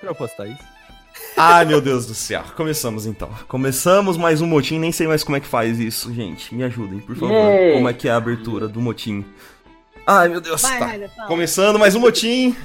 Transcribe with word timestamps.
Pra 0.00 0.14
postar 0.14 0.46
isso. 0.46 0.64
Ai, 1.36 1.64
meu 1.64 1.80
Deus 1.80 2.06
do 2.06 2.14
céu. 2.14 2.42
Começamos 2.56 3.06
então. 3.06 3.30
Começamos 3.48 4.16
mais 4.16 4.40
um 4.40 4.46
motim. 4.46 4.78
Nem 4.78 4.92
sei 4.92 5.06
mais 5.06 5.22
como 5.22 5.36
é 5.36 5.40
que 5.40 5.46
faz 5.46 5.78
isso, 5.78 6.12
gente. 6.12 6.54
Me 6.54 6.62
ajudem, 6.64 7.00
por 7.00 7.14
favor. 7.16 7.34
Yay. 7.34 7.74
Como 7.74 7.88
é 7.88 7.92
que 7.92 8.08
é 8.08 8.10
a 8.12 8.16
abertura 8.16 8.66
do 8.68 8.80
motim? 8.80 9.24
Ai, 10.06 10.28
meu 10.28 10.40
Deus. 10.40 10.62
Vai, 10.62 11.08
tá. 11.08 11.26
Começando 11.26 11.78
mais 11.78 11.94
um 11.94 12.00
motim. 12.00 12.56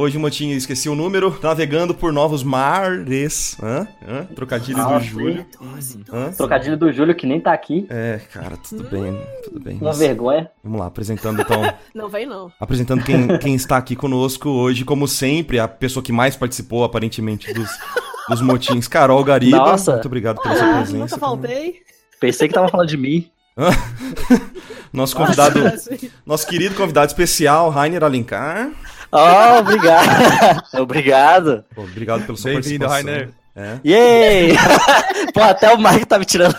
Hoje 0.00 0.16
o 0.16 0.20
motim, 0.20 0.52
eu 0.52 0.56
esqueci 0.56 0.88
o 0.88 0.94
número. 0.94 1.36
Navegando 1.42 1.92
por 1.92 2.12
novos 2.12 2.44
mares. 2.44 3.56
Hã? 3.60 3.88
Hã? 4.06 4.24
Trocadilhos 4.32 4.80
Ah, 4.80 4.96
do 4.96 5.04
Júlio. 5.04 5.44
Hã? 6.12 6.30
Trocadilho 6.30 6.76
do 6.76 6.92
Júlio 6.92 7.16
que 7.16 7.26
nem 7.26 7.40
tá 7.40 7.52
aqui. 7.52 7.84
É, 7.90 8.20
cara, 8.32 8.56
tudo 8.56 8.84
bem. 8.84 9.20
Tudo 9.42 9.58
bem. 9.58 9.76
Uma 9.80 9.92
vergonha. 9.92 10.48
Vamos 10.62 10.78
lá, 10.78 10.86
apresentando 10.86 11.40
então. 11.42 11.60
Não 11.92 12.08
vem, 12.08 12.26
não. 12.26 12.52
Apresentando 12.60 13.02
quem, 13.02 13.26
quem 13.38 13.54
está 13.56 13.76
aqui 13.76 13.96
conosco 13.96 14.48
hoje, 14.48 14.84
como 14.84 15.08
sempre, 15.08 15.58
a 15.58 15.66
pessoa 15.66 16.00
que 16.02 16.12
mais 16.12 16.36
participou, 16.36 16.84
aparentemente, 16.84 17.52
dos, 17.52 17.68
dos 18.28 18.40
motins, 18.40 18.86
Carol 18.86 19.24
Gariba. 19.24 19.56
Nossa. 19.56 19.94
Muito 19.94 20.06
obrigado 20.06 20.40
pela 20.40 20.54
sua 20.54 20.64
Ah, 20.70 20.76
presença. 20.76 20.96
nunca 20.98 21.18
faltei. 21.18 21.74
Pensei 22.20 22.46
que 22.46 22.54
tava 22.54 22.68
falando 22.68 22.88
de 22.88 22.96
mim. 22.96 23.28
Nosso 24.92 25.14
convidado, 25.16 25.60
nosso 26.24 26.46
querido 26.46 26.74
convidado 26.74 27.08
especial, 27.08 27.68
Rainer 27.68 28.02
Alencar. 28.02 28.70
Oh, 29.10 29.58
obrigado. 29.60 30.62
obrigado. 30.80 31.64
Pô, 31.74 31.82
obrigado 31.82 32.24
pela 32.26 32.36
sua 32.38 32.52
Bem-vindo. 32.52 32.86
Rainer. 32.86 33.30
É. 33.56 33.78
Yay! 33.84 34.56
Pô, 35.34 35.42
até 35.42 35.72
o 35.72 35.78
Mike 35.78 36.06
tá 36.06 36.18
me 36.18 36.24
tirando. 36.24 36.54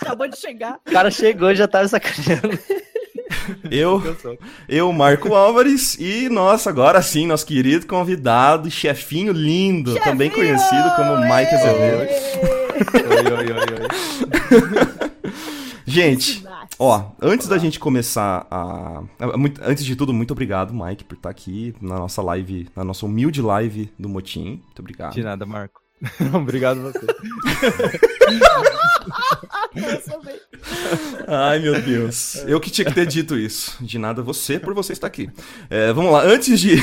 Acabou 0.00 0.26
de 0.28 0.36
chegar. 0.38 0.78
O 0.86 0.90
cara 0.92 1.10
chegou 1.10 1.50
e 1.50 1.56
já 1.56 1.68
tava 1.68 1.86
sacaneando. 1.88 2.58
Eu, 3.70 4.00
Eu 4.02 4.16
sou. 4.16 4.38
eu, 4.68 4.90
Marco 4.92 5.34
Álvares, 5.34 5.96
e 5.98 6.30
nossa, 6.30 6.70
agora 6.70 7.02
sim, 7.02 7.26
nosso 7.26 7.44
querido 7.44 7.86
convidado, 7.86 8.70
chefinho 8.70 9.32
lindo, 9.34 9.96
também 10.00 10.30
conhecido 10.30 10.90
como 10.96 11.18
Mike 11.18 11.54
Azevedo. 11.54 12.08
Oi, 12.94 13.32
oi, 13.32 13.52
oi, 13.52 13.58
oi. 13.58 14.23
Gente, 15.94 16.44
Ó, 16.78 17.10
antes 17.22 17.46
da 17.46 17.56
gente 17.56 17.78
começar 17.78 18.46
a. 18.50 19.02
a- 19.20 19.36
muito- 19.36 19.60
Antes 19.64 19.84
de 19.84 19.94
tudo, 19.94 20.12
muito 20.12 20.32
obrigado, 20.32 20.74
Mike, 20.74 21.04
por 21.04 21.14
estar 21.14 21.30
aqui 21.30 21.74
na 21.80 21.96
nossa 21.98 22.20
live, 22.20 22.68
na 22.74 22.82
nossa 22.84 23.06
humilde 23.06 23.40
live 23.40 23.90
do 23.98 24.08
Motim. 24.08 24.60
Muito 24.64 24.80
obrigado. 24.80 25.14
De 25.14 25.22
nada, 25.22 25.46
Marco. 25.46 25.80
Obrigado 26.34 26.82
você. 26.82 26.98
Ai, 31.26 31.58
meu 31.60 31.80
Deus. 31.80 32.36
Eu 32.46 32.60
que 32.60 32.70
tinha 32.70 32.84
que 32.84 32.92
ter 32.94 33.06
dito 33.06 33.36
isso. 33.38 33.76
De 33.82 33.98
nada 33.98 34.22
você, 34.22 34.58
por 34.58 34.74
você 34.74 34.92
estar 34.92 35.06
aqui. 35.06 35.30
É, 35.70 35.92
vamos 35.92 36.12
lá, 36.12 36.22
antes 36.24 36.60
de, 36.60 36.76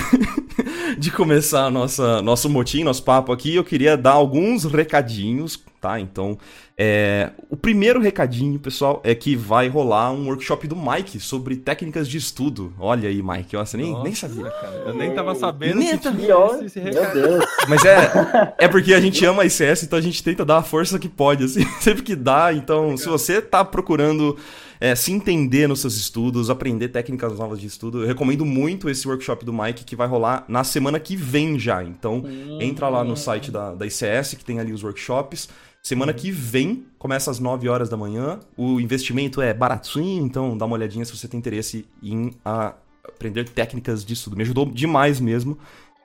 de 0.97 1.11
começar 1.11 1.65
a 1.65 1.69
nossa, 1.69 2.21
nosso 2.21 2.49
motim, 2.49 2.83
nosso 2.83 3.03
papo 3.03 3.31
aqui, 3.31 3.55
eu 3.55 3.63
queria 3.63 3.95
dar 3.97 4.11
alguns 4.11 4.63
recadinhos, 4.65 5.59
tá? 5.81 5.99
Então, 5.99 6.37
é, 6.77 7.31
o 7.49 7.57
primeiro 7.57 7.99
recadinho, 7.99 8.59
pessoal, 8.59 9.01
é 9.03 9.15
que 9.15 9.35
vai 9.35 9.67
rolar 9.67 10.11
um 10.11 10.27
workshop 10.27 10.67
do 10.67 10.75
Mike 10.75 11.19
sobre 11.19 11.55
técnicas 11.57 12.07
de 12.07 12.17
estudo. 12.17 12.71
Olha 12.79 13.09
aí, 13.09 13.21
Mike, 13.21 13.55
você 13.57 13.75
nem, 13.77 14.01
nem 14.03 14.13
sabia. 14.13 14.49
cara, 14.51 14.83
Eu 14.85 14.93
nem 14.93 15.13
tava 15.13 15.33
sabendo 15.35 15.79
Nem 15.79 15.97
que 15.97 16.03
tá- 16.03 16.11
tinha 16.11 16.35
esse, 16.57 16.65
esse 16.65 16.79
meu 16.79 16.93
recado. 16.93 17.13
Deus. 17.21 17.45
Mas 17.67 17.83
é, 17.83 18.53
é 18.59 18.67
porque 18.67 18.93
a 18.93 19.01
gente 19.01 19.25
ama 19.25 19.41
a 19.41 19.45
ICS, 19.45 19.83
então 19.83 19.97
a 19.97 20.01
gente 20.01 20.23
tenta 20.23 20.45
dar 20.45 20.57
a 20.57 20.63
força 20.63 20.99
que 20.99 21.09
pode, 21.09 21.43
assim, 21.43 21.65
sempre 21.81 22.03
que 22.03 22.15
dá. 22.15 22.53
Então, 22.53 22.95
se 22.95 23.07
você 23.09 23.41
tá 23.41 23.65
procurando 23.65 24.37
é, 24.79 24.95
se 24.95 25.11
entender 25.11 25.67
nos 25.67 25.81
seus 25.81 25.95
estudos, 25.95 26.49
aprender 26.49 26.89
técnicas 26.89 27.37
novas 27.37 27.59
de 27.59 27.67
estudo, 27.67 28.01
eu 28.03 28.07
recomendo 28.07 28.45
muito 28.45 28.89
esse 28.89 29.07
workshop 29.07 29.43
do 29.45 29.53
Mike 29.53 29.83
que 29.83 29.95
vai 29.95 30.07
rolar 30.07 30.43
na 30.47 30.63
semana 30.63 30.99
que 30.99 31.15
vem 31.15 31.57
já. 31.59 31.83
Então, 31.83 32.23
entra 32.59 32.87
lá 32.89 33.03
no 33.03 33.15
site 33.17 33.51
da, 33.51 33.73
da 33.73 33.85
ICS, 33.85 34.35
que 34.37 34.45
tem 34.45 34.59
ali 34.59 34.71
os 34.73 34.83
workshops. 34.83 35.49
Semana 35.83 36.13
que 36.13 36.29
vem, 36.31 36.85
começa 36.99 37.31
às 37.31 37.39
9 37.39 37.67
horas 37.67 37.89
da 37.89 37.97
manhã. 37.97 38.39
O 38.55 38.79
investimento 38.79 39.41
é 39.41 39.51
baratinho, 39.53 40.23
então 40.23 40.55
dá 40.55 40.65
uma 40.65 40.75
olhadinha 40.75 41.03
se 41.03 41.15
você 41.17 41.27
tem 41.27 41.39
interesse 41.39 41.87
em 42.03 42.31
a- 42.45 42.75
aprender 43.03 43.49
técnicas 43.49 44.05
de 44.05 44.13
estudo. 44.13 44.35
Me 44.37 44.43
ajudou 44.43 44.65
demais 44.67 45.19
mesmo. 45.19 45.57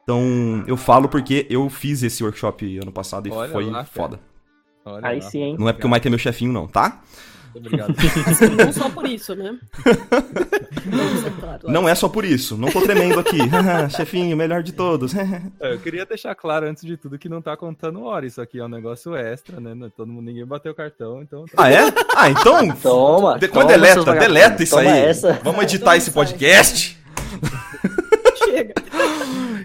Então, 0.02 0.64
eu 0.66 0.76
falo 0.76 1.08
porque 1.08 1.46
eu 1.50 1.68
fiz 1.68 2.02
esse 2.02 2.22
workshop 2.24 2.78
ano 2.78 2.90
passado 2.92 3.28
e 3.28 3.30
Olha 3.30 3.52
foi 3.52 3.68
lá, 3.68 3.84
foda. 3.84 4.18
Olha 4.84 5.06
Aí 5.08 5.20
lá. 5.20 5.30
sim, 5.30 5.42
hein? 5.42 5.56
Não 5.58 5.68
é 5.68 5.72
porque 5.72 5.86
o 5.86 5.90
Mike 5.90 6.06
é 6.06 6.10
meu 6.10 6.18
chefinho, 6.18 6.52
não, 6.52 6.66
tá? 6.66 7.02
Obrigado. 7.56 7.94
Assim, 8.26 8.48
não 8.56 8.72
só 8.72 8.88
por 8.90 9.06
isso, 9.06 9.34
né? 9.34 9.56
Não 11.64 11.88
é 11.88 11.94
só 11.96 12.08
por 12.08 12.24
isso. 12.24 12.56
Não 12.56 12.68
tô 12.70 12.80
tremendo 12.80 13.18
aqui. 13.18 13.38
chefinho, 13.90 14.36
melhor 14.36 14.62
de 14.62 14.72
todos. 14.72 15.12
É, 15.16 15.42
Eu 15.72 15.78
queria 15.80 16.06
deixar 16.06 16.34
claro 16.34 16.66
antes 16.66 16.84
de 16.84 16.96
tudo 16.96 17.18
que 17.18 17.28
não 17.28 17.42
tá 17.42 17.56
contando 17.56 18.04
hora. 18.04 18.24
Isso 18.24 18.40
aqui 18.40 18.60
é 18.60 18.64
um 18.64 18.68
negócio 18.68 19.16
extra, 19.16 19.58
né? 19.60 19.74
Todo 19.96 20.06
mundo, 20.12 20.26
ninguém 20.26 20.46
bateu 20.46 20.70
o 20.72 20.74
cartão, 20.74 21.22
então. 21.22 21.44
ah, 21.56 21.70
é? 21.70 21.80
Ah, 22.14 22.30
então. 22.30 22.70
Toma. 22.76 23.38
de- 23.38 23.48
toma, 23.48 23.64
deleta, 23.64 24.12
deleta 24.14 24.62
isso 24.62 24.76
Toma 24.76 24.90
aí. 24.92 25.00
essa. 25.06 25.40
Vamos 25.42 25.64
editar 25.64 25.84
Toma 25.86 25.96
esse 25.96 26.10
podcast. 26.12 26.96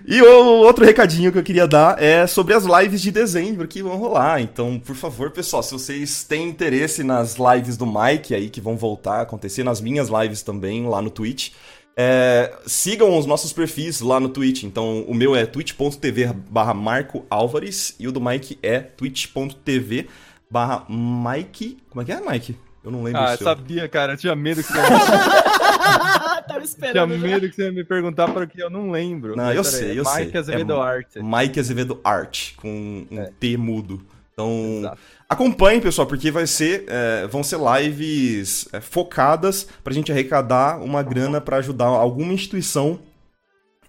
E 0.06 0.22
o 0.22 0.58
outro 0.64 0.84
recadinho 0.84 1.32
que 1.32 1.38
eu 1.38 1.44
queria 1.44 1.68
dar 1.68 2.02
é 2.02 2.26
sobre 2.26 2.54
as 2.54 2.66
lives 2.66 3.02
de 3.02 3.12
dezembro 3.12 3.68
que 3.68 3.84
vão 3.84 3.98
rolar. 3.98 4.42
Então, 4.42 4.80
por 4.80 4.96
favor, 4.96 5.32
pessoal, 5.32 5.62
se 5.62 5.72
vocês 5.72 6.24
têm 6.24 6.50
interesse 6.50 7.04
nas 7.04 7.38
lives 7.38 7.78
do 7.78 7.86
Mike 7.86 8.34
aí, 8.34 8.50
que 8.50 8.60
vão 8.60 8.76
voltar 8.76 9.20
a 9.20 9.22
acontecer, 9.22 9.64
nas 9.64 9.80
minhas 9.80 10.10
lives 10.10 10.42
também, 10.42 10.88
lá 10.88 11.02
no 11.02 11.10
Twitch, 11.10 11.52
é, 11.96 12.52
sigam 12.66 13.18
os 13.18 13.26
nossos 13.26 13.54
perfis 13.54 14.02
lá 14.02 14.20
no 14.20 14.30
Twitch. 14.30 14.64
Então, 14.64 15.04
o 15.04 15.14
meu 15.14 15.36
é 15.36 15.46
twitch.tv 15.46 16.34
barra 16.50 16.74
Marco 16.74 17.26
Álvares 17.30 17.96
e 18.00 18.08
o 18.08 18.12
do 18.12 18.20
Mike 18.20 18.58
é 18.62 18.80
twitch.tv 18.80 20.08
barra 20.50 20.86
Mike... 20.90 21.78
Como 21.90 22.02
é 22.02 22.06
que 22.06 22.12
é, 22.12 22.20
Mike? 22.20 22.56
Eu 22.84 22.92
não 22.92 23.04
lembro 23.04 23.22
Ah, 23.22 23.34
o 23.34 23.38
seu. 23.38 23.46
sabia, 23.46 23.88
cara. 23.88 24.14
Eu 24.14 24.18
tinha 24.18 24.36
medo 24.36 24.64
que 24.64 24.72
você, 24.72 24.78
Tava 24.82 26.44
tinha 26.48 26.60
esperando. 26.64 27.14
já. 27.14 27.28
medo 27.28 27.50
que 27.50 27.56
você 27.56 27.64
ia 27.66 27.72
me 27.72 27.84
perguntar 27.84 28.28
para 28.32 28.46
que 28.48 28.62
eu 28.62 28.70
não 28.70 28.90
lembro. 28.92 29.36
Não, 29.36 29.46
Mas 29.46 29.56
eu 29.56 29.64
sei, 29.64 29.92
é 29.92 30.00
eu 30.00 30.06
sei. 30.06 30.26
Mike 30.26 30.38
Azevedo 30.38 30.74
É 30.74 30.80
Arte. 30.80 31.20
Mike 31.22 31.60
Azevedo 31.60 32.00
Art, 32.04 32.56
com 32.56 33.06
um 33.12 33.20
É. 33.20 33.32
T 33.40 33.58
mudo. 33.58 34.02
Então, 34.34 34.78
Exato. 34.80 34.98
acompanhem, 35.30 35.80
pessoal, 35.82 36.08
porque 36.08 36.32
vai 36.32 36.48
ser, 36.48 36.86
é, 36.88 37.28
vão 37.28 37.44
ser 37.44 37.60
lives 37.60 38.68
é, 38.74 38.80
focadas 38.82 39.68
pra 39.84 39.94
gente 39.94 40.12
arrecadar 40.12 40.82
uma 40.82 41.04
grana 41.04 41.40
pra 41.42 41.58
ajudar 41.58 41.86
alguma 41.86 42.34
instituição 42.34 43.00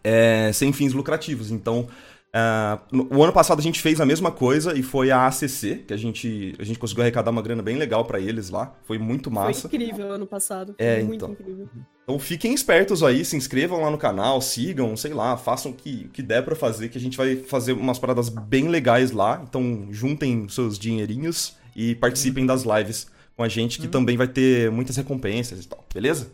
é, 0.05 0.51
sem 0.53 0.73
fins 0.73 0.93
lucrativos. 0.93 1.51
Então, 1.51 1.87
é, 2.35 2.79
no- 2.91 3.09
o 3.15 3.23
ano 3.23 3.33
passado 3.33 3.59
a 3.59 3.63
gente 3.63 3.81
fez 3.81 4.01
a 4.01 4.07
mesma 4.07 4.31
coisa 4.31 4.77
e 4.79 4.83
foi 4.83 5.11
a 5.11 5.27
ACC, 5.27 5.85
que 5.87 5.93
a 5.93 5.97
gente, 5.97 6.55
a 6.59 6.65
gente 6.65 6.79
conseguiu 6.79 7.03
arrecadar 7.03 7.31
uma 7.31 7.43
grana 7.43 7.63
bem 7.63 7.77
legal 7.77 8.05
pra 8.05 8.19
eles 8.19 8.49
lá. 8.51 8.75
Foi 8.85 8.99
muito 8.99 9.31
massa. 9.31 9.69
Foi 9.69 9.79
incrível 9.79 10.13
ano 10.13 10.27
passado. 10.27 10.75
Foi 10.79 10.87
É, 10.87 11.03
muito 11.03 11.17
então. 11.25 11.33
incrível. 11.33 11.69
Então 12.05 12.19
fiquem 12.19 12.53
espertos 12.53 13.03
aí, 13.03 13.25
se 13.25 13.37
inscrevam 13.37 13.81
lá 13.83 13.91
no 13.91 13.99
canal, 13.99 14.41
sigam, 14.41 14.97
sei 14.97 15.13
lá, 15.15 15.37
façam 15.37 15.71
o 15.71 15.75
que, 15.75 16.09
que 16.09 16.23
der 16.23 16.43
pra 16.45 16.57
fazer, 16.57 16.89
que 16.89 16.99
a 16.99 17.01
gente 17.01 17.17
vai 17.17 17.37
fazer 17.37 17.73
umas 17.75 17.99
paradas 17.99 18.29
bem 18.29 18.69
legais 18.69 19.13
lá. 19.13 19.41
Então 19.49 19.87
juntem 19.91 20.49
seus 20.49 20.79
dinheirinhos 20.79 21.57
e 21.77 21.95
participem 21.95 22.45
das 22.47 22.63
lives 22.65 23.07
com 23.37 23.43
a 23.43 23.49
gente, 23.49 23.79
que 23.81 23.89
também 23.89 24.17
vai 24.17 24.27
ter 24.29 24.71
muitas 24.71 24.97
recompensas 24.97 25.65
e 25.65 25.69
tal, 25.69 25.85
beleza? 25.95 26.31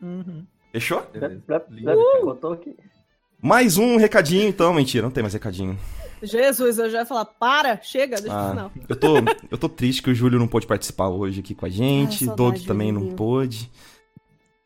Uhum. 0.00 0.44
Fechou? 0.72 1.02
Beleza. 1.12 1.42
Cara. 1.46 1.66
Contou 2.22 2.52
aqui. 2.52 2.74
Mais 3.42 3.76
um 3.76 3.96
recadinho, 3.96 4.48
então. 4.48 4.72
Mentira, 4.72 5.02
não 5.02 5.10
tem 5.10 5.22
mais 5.22 5.34
recadinho. 5.34 5.76
Jesus, 6.22 6.78
eu 6.78 6.88
já 6.88 7.00
ia 7.00 7.06
falar, 7.06 7.24
para, 7.24 7.80
chega, 7.82 8.20
deixa 8.20 8.32
Ah, 8.38 8.50
final. 8.50 8.72
eu 8.88 8.94
tô, 8.94 9.16
eu 9.50 9.58
tô 9.58 9.68
triste 9.68 10.00
que 10.00 10.10
o 10.10 10.14
Júlio 10.14 10.38
não 10.38 10.46
pôde 10.46 10.68
participar 10.68 11.08
hoje 11.08 11.40
aqui 11.40 11.52
com 11.52 11.66
a 11.66 11.68
gente, 11.68 12.24
saudade, 12.24 12.36
Doug 12.36 12.66
também 12.66 12.92
não 12.92 13.16
pôde. 13.16 13.68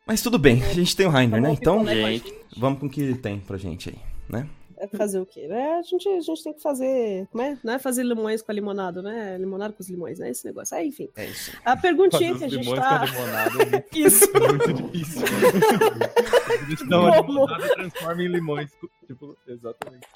Mas 0.05 0.21
tudo 0.21 0.37
bem, 0.37 0.63
a 0.63 0.73
gente 0.73 0.95
tem 0.95 1.07
o 1.07 1.09
Rainer, 1.09 1.41
né? 1.41 1.55
Tomou 1.55 1.91
Então, 1.91 2.31
vamos 2.55 2.79
com 2.79 2.85
o 2.85 2.89
que 2.89 3.15
tem 3.15 3.39
pra 3.39 3.57
gente 3.57 3.89
aí, 3.89 3.97
né? 4.29 4.47
É 4.79 4.87
fazer 4.87 5.19
o 5.19 5.25
quê? 5.25 5.47
É, 5.49 5.79
a, 5.79 5.81
gente, 5.81 6.07
a 6.07 6.19
gente 6.21 6.43
tem 6.43 6.53
que 6.53 6.61
fazer. 6.61 7.27
Como 7.31 7.43
é? 7.43 7.57
Não 7.63 7.73
é 7.73 7.79
fazer 7.79 8.03
limões 8.03 8.41
com 8.41 8.51
a 8.51 8.53
limonada, 8.55 9.01
né? 9.01 9.35
Limonada 9.39 9.73
com 9.73 9.81
os 9.81 9.89
limões, 9.89 10.19
né? 10.19 10.29
Esse 10.29 10.45
negócio. 10.45 10.75
É, 10.75 10.85
enfim. 10.85 11.09
É 11.15 11.25
isso. 11.25 11.51
A 11.65 11.75
perguntinha 11.75 12.33
Fazer 12.33 12.37
que 12.39 12.45
a 12.45 12.47
gente 12.49 12.63
limões 12.63 12.79
tá. 12.79 12.99
com 12.99 13.03
a 13.03 13.05
limonada 13.05 13.49
é 13.49 13.65
muito- 13.65 13.87
Isso. 13.97 14.25
é 14.35 14.39
muito 14.39 14.73
difícil. 14.73 15.21
Dão 16.89 17.07
a 17.11 17.21
limonada 17.21 17.65
e 17.65 17.69
transformam 17.75 18.21
em 18.21 18.27
limões. 18.27 18.71
Tipo, 19.07 19.35
exatamente. 19.47 20.07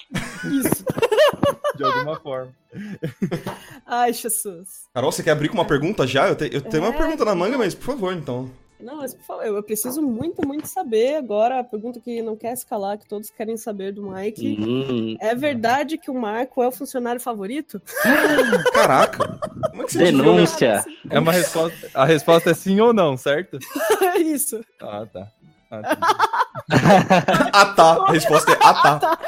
Isso. 0.44 0.84
De 1.76 1.84
alguma 1.84 2.20
forma. 2.20 2.54
Ai, 3.86 4.12
Jesus. 4.12 4.86
Carol, 4.92 5.10
você 5.10 5.22
quer 5.22 5.30
abrir 5.30 5.48
com 5.48 5.54
uma 5.54 5.64
pergunta 5.66 6.06
já? 6.06 6.28
Eu, 6.28 6.36
te- 6.36 6.50
eu 6.52 6.60
tenho 6.60 6.82
uma 6.82 6.92
É, 6.94 6.96
pergunta 6.96 7.24
na 7.24 7.34
manga, 7.34 7.56
mas 7.56 7.74
por 7.74 7.86
favor, 7.86 8.12
então. 8.12 8.50
Não, 8.82 8.96
mas 8.96 9.14
por 9.14 9.24
favor, 9.24 9.44
eu 9.46 9.62
preciso 9.62 10.02
muito, 10.02 10.46
muito 10.46 10.66
saber 10.66 11.16
agora 11.16 11.60
a 11.60 11.64
pergunta 11.64 12.00
que 12.00 12.20
não 12.20 12.36
quer 12.36 12.52
escalar, 12.52 12.98
que 12.98 13.06
todos 13.08 13.30
querem 13.30 13.56
saber 13.56 13.92
do 13.92 14.02
Mike. 14.10 14.58
Hum, 14.60 15.16
É 15.20 15.34
verdade 15.34 15.96
que 15.98 16.10
o 16.10 16.14
Marco 16.14 16.62
é 16.62 16.66
o 16.68 16.72
funcionário 16.72 17.20
favorito? 17.20 17.80
Caraca! 18.74 19.38
Como 19.70 19.82
é 19.82 19.86
que 19.86 19.92
você 19.92 19.98
denúncia. 19.98 20.84
É 21.08 21.18
uma 21.18 21.32
resposta. 21.32 21.90
A 21.94 22.04
resposta 22.04 22.50
é 22.50 22.54
sim 22.54 22.80
ou 22.80 22.92
não, 22.92 23.16
certo? 23.16 23.58
É 24.02 24.18
isso. 24.20 24.60
Ah, 24.80 25.06
tá. 25.10 25.28
Ah, 25.70 25.82
tá. 25.82 25.98
Ah, 27.52 27.66
tá. 27.74 27.92
A 28.06 28.12
resposta 28.12 28.52
é 28.52 28.58
ah, 28.62 28.98
tá. 28.98 29.18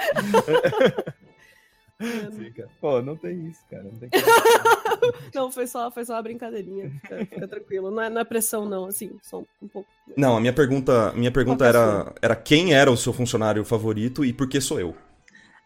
Pô, 2.81 3.03
não 3.03 3.17
tem 3.17 3.47
isso, 3.47 3.61
cara. 3.71 3.85
Não 3.85 3.93
tem 3.99 4.09
Não, 5.35 5.51
foi 5.51 5.67
só, 5.67 5.91
foi 5.91 6.05
só 6.05 6.15
uma 6.15 6.23
brincadeirinha. 6.23 6.91
Fica, 7.03 7.19
fica 7.27 7.49
tranquilo. 7.49 7.91
Não 7.91 8.03
é, 8.03 8.11
não 8.11 8.21
é 8.21 8.25
pressão, 8.25 8.67
não. 8.67 8.87
Assim, 8.87 9.11
só 9.23 9.43
um, 9.61 9.69
pouco. 9.69 9.89
Não, 10.17 10.37
a 10.37 10.41
minha 10.41 10.53
pergunta, 10.53 11.13
minha 11.13 11.31
pergunta 11.31 11.65
que 11.65 11.65
é 11.65 11.69
era, 11.69 12.15
era 12.23 12.37
quem 12.37 12.75
era 12.75 12.91
o 12.91 12.97
seu 12.97 13.13
funcionário 13.13 13.65
favorito 13.65 14.25
e 14.25 14.33
por 14.33 14.49
que 14.49 14.61
sou 14.61 14.81
eu? 14.81 14.95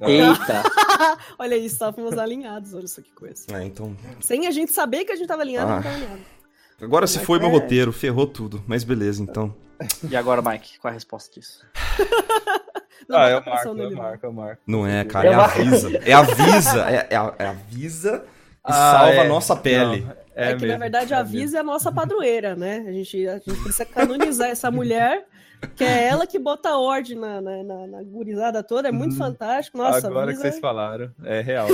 Eita. 0.01 0.63
Olha 1.39 1.57
isso, 1.57 1.75
estávamos 1.75 2.17
alinhados. 2.17 2.75
Olha 2.75 2.87
só 2.87 3.03
que 3.03 3.13
coisa. 3.13 3.45
É, 3.53 3.65
então. 3.65 3.97
Sem 4.21 4.47
a 4.47 4.51
gente 4.51 4.73
saber 4.73 5.05
que 5.05 5.13
a 5.13 5.17
gente 5.17 5.27
tava 5.27 5.43
alinhado, 5.43 5.71
Ah. 5.71 5.79
a 5.79 5.81
gente 5.81 5.85
tava 5.85 5.97
alinhado. 5.97 6.39
Agora 6.81 7.07
se 7.09 7.19
foi 7.19 7.41
meu 7.41 7.49
é. 7.49 7.53
roteiro, 7.53 7.93
ferrou 7.93 8.27
tudo. 8.27 8.63
Mas 8.67 8.85
beleza, 8.85 9.21
então. 9.21 9.55
E 10.09 10.17
agora, 10.17 10.41
Mike, 10.41 10.79
qual 10.79 10.91
a 10.91 10.95
resposta 10.95 11.33
disso? 11.35 11.67
Não, 13.09 13.19
ah, 13.19 13.29
é 13.29 13.41
pressão 13.41 13.75
Marco, 13.75 13.81
é 13.87 13.91
não. 13.95 14.03
Marco, 14.03 14.27
é 14.27 14.29
o 14.29 14.33
Marco. 14.33 14.63
Não 14.67 14.87
é, 14.87 15.05
cara, 15.05 15.29
é 15.29 15.35
Eu- 15.35 15.41
a 15.41 15.47
Visa. 15.49 16.01
É 16.05 16.13
a 16.13 16.23
Visa. 16.23 16.91
É, 16.91 17.07
é 17.11 17.17
a, 17.17 17.35
é 17.39 17.47
a 17.47 17.53
Visa 17.53 18.19
que 18.21 18.73
Ah, 18.73 18.73
salva 18.99 19.13
é. 19.15 19.21
a 19.21 19.29
nossa 19.29 19.55
pele. 19.57 20.01
Não, 20.03 20.17
É, 20.35 20.55
que, 20.55 20.67
na 20.67 20.77
verdade, 20.79 21.13
é 21.13 21.17
a. 21.17 21.23
Visa 21.23 21.57
é 21.57 21.61
a 21.61 21.65
nossa 21.65 21.91
padroeira, 21.91 22.55
né? 22.55 22.85
A 22.87 22.93
gente, 22.93 23.27
a 23.27 23.39
gente 23.39 23.61
precisa 23.61 23.85
canonizar 23.85 24.49
essa 24.49 24.71
mulher, 24.71 25.27
que 25.75 25.83
é 25.83 26.05
ela 26.07 26.29
que 26.29 26.39
bota 26.39 26.77
ordem 26.77 27.17
na, 27.19 27.41
na, 27.41 27.63
na, 27.65 27.87
na 27.89 28.03
gurizada 28.05 28.63
toda. 28.63 28.89
É 28.89 28.93
muito 28.93 29.13
Uhum. 29.13 29.19
fantástico. 29.19 29.77
Nossa, 29.79 30.07
a 30.07 30.11
Agora 30.11 30.27
que 30.29 30.37
Visa... 30.37 30.43
vocês 30.43 30.61
falaram, 30.61 31.11
é 31.25 31.41
real. 31.41 31.67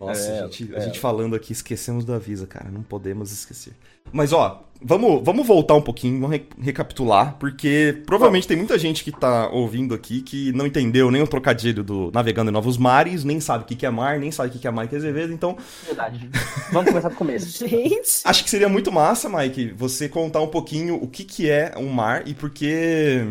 Nossa, 0.00 0.30
É, 0.30 0.38
a, 0.38 0.42
gente, 0.46 0.72
a 0.74 0.78
é. 0.78 0.80
gente 0.82 1.00
falando 1.00 1.34
aqui, 1.34 1.52
esquecemos 1.52 2.04
da 2.04 2.16
Visa, 2.18 2.46
cara. 2.46 2.68
Não 2.70 2.82
podemos 2.82 3.32
esquecer. 3.32 3.72
Mas, 4.12 4.32
ó, 4.32 4.62
vamos, 4.84 5.22
vamos 5.24 5.46
voltar 5.46 5.74
um 5.74 5.80
pouquinho, 5.82 6.20
vamos 6.20 6.36
re- 6.36 6.46
recapitular, 6.60 7.36
porque 7.38 8.02
provavelmente 8.06 8.46
tem 8.46 8.56
muita 8.56 8.78
gente 8.78 9.02
que 9.04 9.12
tá 9.12 9.48
ouvindo 9.50 9.94
aqui 9.94 10.22
que 10.22 10.52
não 10.52 10.66
entendeu 10.66 11.10
nem 11.10 11.22
o 11.22 11.26
trocadilho 11.26 11.82
do 11.82 12.10
Navegando 12.12 12.50
em 12.50 12.52
Novos 12.52 12.76
Mares, 12.78 13.24
nem 13.24 13.40
sabe 13.40 13.64
o 13.64 13.66
que 13.66 13.76
que 13.76 13.86
é 13.86 13.90
mar, 13.90 14.18
nem 14.18 14.30
sabe 14.30 14.48
o 14.48 14.52
que 14.52 14.58
que 14.58 14.66
é 14.68 14.72
Mike 14.72 14.96
Azevedo. 14.96 15.32
Então, 15.32 15.56
Verdade. 15.86 16.28
Vamos 16.72 16.90
começar 16.90 17.08
do 17.08 17.16
começo. 17.16 17.66
Gente, 17.68 18.08
acho 18.24 18.44
que 18.44 18.50
seria 18.50 18.68
muito 18.68 18.90
massa, 18.92 19.28
Mike, 19.28 19.72
você 19.76 20.08
contar 20.08 20.40
um 20.40 20.48
pouquinho 20.48 20.96
o 20.96 21.06
que 21.08 21.24
que 21.24 21.48
é 21.50 21.74
um 21.76 21.88
mar 21.88 22.26
e 22.26 22.34
por 22.34 22.50
que... 22.50 23.24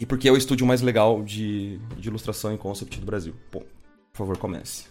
E 0.00 0.06
por 0.06 0.16
que 0.16 0.28
é 0.28 0.32
o 0.32 0.36
estúdio 0.36 0.64
mais 0.64 0.80
legal 0.80 1.22
de, 1.24 1.78
de 1.96 2.08
ilustração 2.08 2.54
e 2.54 2.56
concept 2.56 3.00
do 3.00 3.04
Brasil. 3.06 3.34
Pô, 3.50 3.60
por 4.12 4.18
favor, 4.18 4.36
comece. 4.38 4.84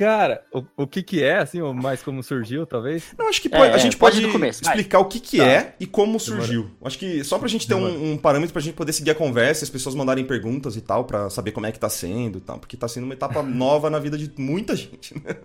Cara, 0.00 0.42
o, 0.50 0.64
o 0.78 0.86
que 0.86 1.02
que 1.02 1.22
é, 1.22 1.36
assim, 1.36 1.60
ou 1.60 1.74
mais 1.74 2.02
como 2.02 2.22
surgiu, 2.22 2.64
talvez? 2.64 3.14
Não, 3.18 3.28
acho 3.28 3.42
que 3.42 3.48
É, 3.48 3.50
pode- 3.50 3.72
a 3.72 3.76
é, 3.76 3.78
gente 3.78 3.98
pode 3.98 4.18
pode, 4.22 4.32
começo, 4.32 4.64
vai. 4.64 4.72
explicar 4.74 4.98
o 4.98 5.04
que, 5.04 5.20
que 5.20 5.36
Tá. 5.36 5.44
é 5.46 5.74
e 5.78 5.86
como 5.86 6.18
surgiu. 6.18 6.70
Acho 6.82 6.98
que 6.98 7.22
só 7.22 7.38
pra 7.38 7.48
gente 7.48 7.68
ter 7.68 7.74
um, 7.74 8.12
um 8.12 8.16
parâmetro 8.16 8.50
pra 8.54 8.62
gente 8.62 8.72
poder 8.72 8.94
seguir 8.94 9.10
a 9.10 9.14
conversa, 9.14 9.62
as 9.62 9.68
pessoas 9.68 9.94
mandarem 9.94 10.24
perguntas 10.24 10.74
e 10.74 10.80
tal, 10.80 11.04
pra 11.04 11.28
saber 11.28 11.52
como 11.52 11.66
é 11.66 11.72
que 11.72 11.78
tá 11.78 11.90
sendo 11.90 12.38
e 12.38 12.40
tal, 12.40 12.58
porque 12.58 12.78
tá 12.78 12.88
sendo 12.88 13.04
uma 13.04 13.12
etapa 13.12 13.42
nova 13.44 13.90
na 13.90 13.98
vida 13.98 14.16
de 14.16 14.32
muita 14.38 14.74
gente, 14.74 15.14
né? 15.22 15.36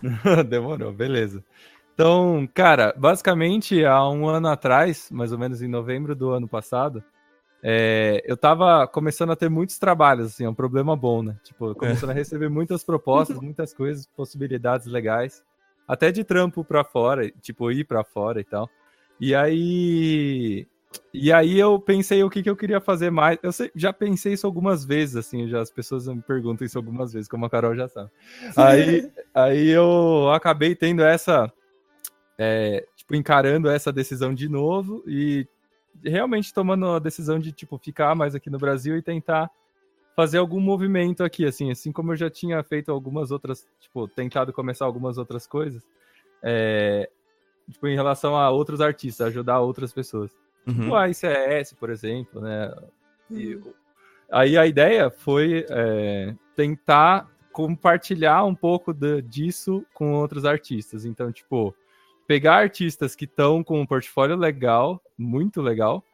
Demorou, 0.48 0.92
beleza. 0.92 1.44
Então, 1.92 2.48
cara, 2.54 2.94
basicamente 2.96 3.84
há 3.84 4.08
um 4.08 4.26
ano 4.26 4.48
atrás, 4.48 5.08
mais 5.10 5.32
ou 5.32 5.38
menos 5.38 5.60
em 5.60 5.68
novembro 5.68 6.14
do 6.14 6.30
ano 6.30 6.48
passado, 6.48 7.04
é, 7.62 8.22
eu 8.26 8.36
tava 8.36 8.86
começando 8.86 9.30
a 9.30 9.36
ter 9.36 9.48
muitos 9.50 9.78
trabalhos, 9.78 10.26
assim, 10.28 10.44
é 10.44 10.48
um 10.48 10.54
problema 10.54 10.96
bom, 10.96 11.22
né? 11.22 11.36
Tipo, 11.44 11.74
começando 11.74 12.10
a 12.10 12.14
receber 12.14 12.48
muitas 12.48 12.82
propostas, 12.82 13.36
muitas 13.40 13.74
coisas, 13.74 14.06
possibilidades 14.06 14.86
legais, 14.86 15.42
até 15.86 16.10
de 16.10 16.24
trampo 16.24 16.64
pra 16.64 16.84
fora, 16.84 17.30
tipo, 17.42 17.70
ir 17.70 17.84
pra 17.84 18.02
fora 18.04 18.40
e 18.40 18.44
tal. 18.44 18.68
E 19.20 19.34
aí. 19.34 20.66
E 21.14 21.32
aí 21.32 21.56
eu 21.58 21.78
pensei 21.78 22.22
o 22.24 22.30
que, 22.30 22.42
que 22.42 22.50
eu 22.50 22.56
queria 22.56 22.80
fazer 22.80 23.10
mais. 23.10 23.38
Eu 23.42 23.52
sei- 23.52 23.70
já 23.76 23.92
pensei 23.92 24.32
isso 24.32 24.46
algumas 24.46 24.84
vezes, 24.84 25.14
assim, 25.16 25.48
já 25.48 25.60
as 25.60 25.70
pessoas 25.70 26.08
me 26.08 26.20
perguntam 26.22 26.66
isso 26.66 26.78
algumas 26.78 27.12
vezes, 27.12 27.28
como 27.28 27.44
a 27.46 27.50
Carol 27.50 27.76
já 27.76 27.86
sabe. 27.88 28.10
Aí, 28.56 29.08
aí 29.32 29.68
eu 29.68 30.30
acabei 30.32 30.74
tendo 30.74 31.02
essa. 31.02 31.52
é, 32.38 32.86
tipo, 32.96 33.14
encarando 33.14 33.68
essa 33.68 33.92
decisão 33.92 34.32
de 34.34 34.48
novo 34.48 35.04
e 35.06 35.46
realmente 36.04 36.52
tomando 36.52 36.86
a 36.86 36.98
decisão 36.98 37.38
de, 37.38 37.52
tipo, 37.52 37.78
ficar 37.78 38.14
mais 38.14 38.34
aqui 38.34 38.48
no 38.50 38.58
Brasil 38.58 38.96
e 38.96 39.02
tentar 39.02 39.50
fazer 40.16 40.38
algum 40.38 40.60
movimento 40.60 41.22
aqui, 41.24 41.44
assim, 41.46 41.70
assim 41.70 41.92
como 41.92 42.12
eu 42.12 42.16
já 42.16 42.28
tinha 42.28 42.62
feito 42.62 42.90
algumas 42.90 43.30
outras, 43.30 43.66
tipo, 43.80 44.06
tentado 44.08 44.52
começar 44.52 44.84
algumas 44.84 45.16
outras 45.18 45.46
coisas, 45.46 45.86
é, 46.42 47.08
tipo, 47.70 47.86
em 47.86 47.94
relação 47.94 48.36
a 48.36 48.50
outros 48.50 48.80
artistas, 48.80 49.28
ajudar 49.28 49.60
outras 49.60 49.92
pessoas. 49.92 50.36
Uhum. 50.66 50.90
O 50.90 50.96
AICS, 50.96 51.72
por 51.78 51.90
exemplo, 51.90 52.40
né? 52.40 52.74
E 53.30 53.54
o- 53.54 53.74
aí 54.30 54.58
a 54.58 54.66
ideia 54.66 55.10
foi 55.10 55.64
é, 55.70 56.34
tentar 56.54 57.28
compartilhar 57.52 58.44
um 58.44 58.54
pouco 58.54 58.92
da- 58.92 59.20
disso 59.20 59.84
com 59.94 60.12
outros 60.12 60.44
artistas. 60.44 61.04
Então, 61.04 61.32
tipo, 61.32 61.74
pegar 62.30 62.58
artistas 62.58 63.16
que 63.16 63.24
estão 63.24 63.64
com 63.64 63.80
um 63.80 63.84
portfólio 63.84 64.36
legal, 64.36 65.02
muito 65.18 65.60
legal, 65.60 66.04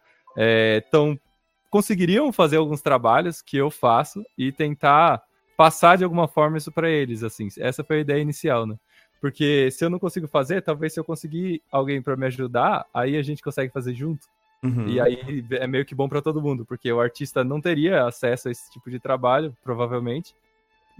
estão 0.79 1.21
conseguiriam 1.69 2.33
fazer 2.33 2.57
alguns 2.57 2.81
trabalhos 2.81 3.43
que 3.43 3.59
eu 3.59 3.71
faço 3.71 4.25
e 4.39 4.51
tentar 4.51 5.23
passar 5.59 5.99
de 5.99 6.05
alguma 6.05 6.27
forma 6.27 6.57
isso 6.57 6.73
para 6.73 6.89
eles, 6.89 7.23
assim. 7.23 7.49
Essa 7.59 7.85
foi 7.85 7.99
a 7.99 8.01
ideia 8.01 8.23
inicial, 8.23 8.67
né? 8.67 8.79
Porque 9.21 9.71
se 9.71 9.85
eu 9.85 9.91
não 9.91 9.99
consigo 9.99 10.27
fazer, 10.27 10.63
talvez 10.63 10.95
se 10.95 10.99
eu 10.99 11.05
conseguir 11.05 11.61
alguém 11.71 12.01
para 12.01 12.17
me 12.17 12.25
ajudar, 12.25 12.87
aí 12.95 13.19
a 13.19 13.23
gente 13.23 13.43
consegue 13.43 13.71
fazer 13.71 13.93
junto. 13.93 14.27
Uhum. 14.63 14.89
E 14.89 14.99
aí 14.99 15.45
é 15.51 15.67
meio 15.67 15.85
que 15.85 15.95
bom 15.95 16.09
para 16.09 16.23
todo 16.23 16.41
mundo, 16.41 16.65
porque 16.65 16.91
o 16.91 16.99
artista 16.99 17.45
não 17.45 17.61
teria 17.61 18.07
acesso 18.07 18.49
a 18.49 18.51
esse 18.51 18.73
tipo 18.73 18.91
de 18.91 18.99
trabalho, 18.99 19.55
provavelmente. 19.63 20.35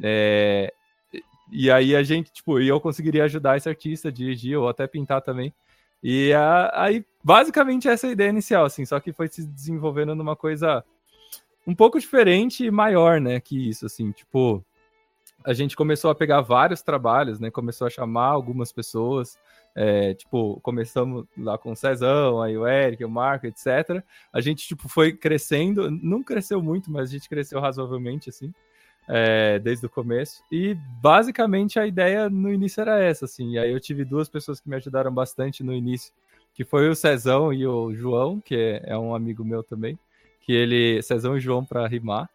É, 0.03 0.75
E 1.51 1.71
aí 1.71 1.95
a 1.95 2.03
gente, 2.03 2.33
tipo, 2.33 2.59
eu 2.61 2.81
conseguiria 2.81 3.25
ajudar 3.25 3.57
esse 3.57 3.69
artista 3.69 4.11
dirigir 4.11 4.59
ou 4.59 4.69
até 4.69 4.87
pintar 4.87 5.23
também. 5.23 5.53
E 6.03 6.33
a- 6.33 6.71
aí, 6.75 7.05
basicamente, 7.23 7.89
essa 7.89 8.07
é 8.07 8.11
a 8.11 8.13
ideia 8.13 8.31
inicial, 8.31 8.65
assim, 8.65 8.85
só 8.85 9.01
que 9.01 9.13
foi 9.13 9.29
se 9.29 9.47
desenvolvendo 9.47 10.15
numa 10.15 10.37
coisa 10.37 10.85
um 11.67 11.75
pouco 11.75 11.99
diferente 11.99 12.65
e 12.65 12.71
maior, 12.71 13.21
né, 13.21 13.41
que 13.41 13.69
isso, 13.69 13.87
assim, 13.87 14.13
tipo, 14.13 14.65
a 15.45 15.53
gente 15.53 15.77
começou 15.77 16.11
a 16.11 16.15
pegar 16.15 16.41
vários 16.41 16.83
trabalhos, 16.83 17.41
né, 17.41 17.51
começou 17.51 17.87
a 17.87 17.91
chamar 17.91 18.27
algumas 18.29 18.73
pessoas, 18.73 19.39
é, 19.75 20.15
tipo, 20.15 20.61
começamos 20.63 21.27
lá 21.37 21.59
com 21.59 21.73
o 21.73 21.77
Cezão, 21.77 22.41
aí 22.41 22.57
o 22.57 22.67
Eric, 22.67 23.05
o 23.05 23.11
Marco, 23.11 23.47
etc. 23.47 24.03
A 24.33 24.41
gente, 24.41 24.67
tipo, 24.67 24.89
foi 24.89 25.13
crescendo, 25.13 25.91
não 25.91 26.23
cresceu 26.23 26.63
muito, 26.63 26.91
mas 26.91 27.11
a 27.11 27.13
gente 27.13 27.29
cresceu 27.29 27.61
razoavelmente, 27.61 28.31
assim, 28.31 28.53
é, 29.09 29.59
desde 29.59 29.87
o 29.87 29.91
começo. 29.91 30.43
E, 30.51 30.75
basicamente, 31.01 31.79
a 31.79 31.87
ideia 31.87 32.29
no 32.29 32.53
início 32.53 32.81
era 32.81 33.03
essa, 33.03 33.25
assim. 33.25 33.53
E 33.53 33.59
aí 33.59 33.73
eu 33.73 33.81
tive 33.81 34.05
duas 34.05 34.29
pessoas 34.29 34.61
que 34.61 34.69
me 34.69 34.77
ajudaram 34.77 35.13
bastante 35.13 35.63
no 35.63 35.73
início, 35.73 36.13
que 36.55 36.65
foi 36.65 36.89
o 36.89 36.97
Cezão 36.97 37.53
e 37.53 37.67
o 37.67 37.95
João, 37.95 38.41
que 38.41 38.55
é, 38.55 38.83
é 38.87 38.99
um 38.99 39.15
amigo 39.15 39.45
meu 39.45 39.63
também, 39.63 39.99
que 40.41 40.53
ele... 40.53 41.03
Cezão 41.03 41.37
e 41.37 41.41
João 41.41 41.65
para 41.65 41.87
rimar. 41.87 42.29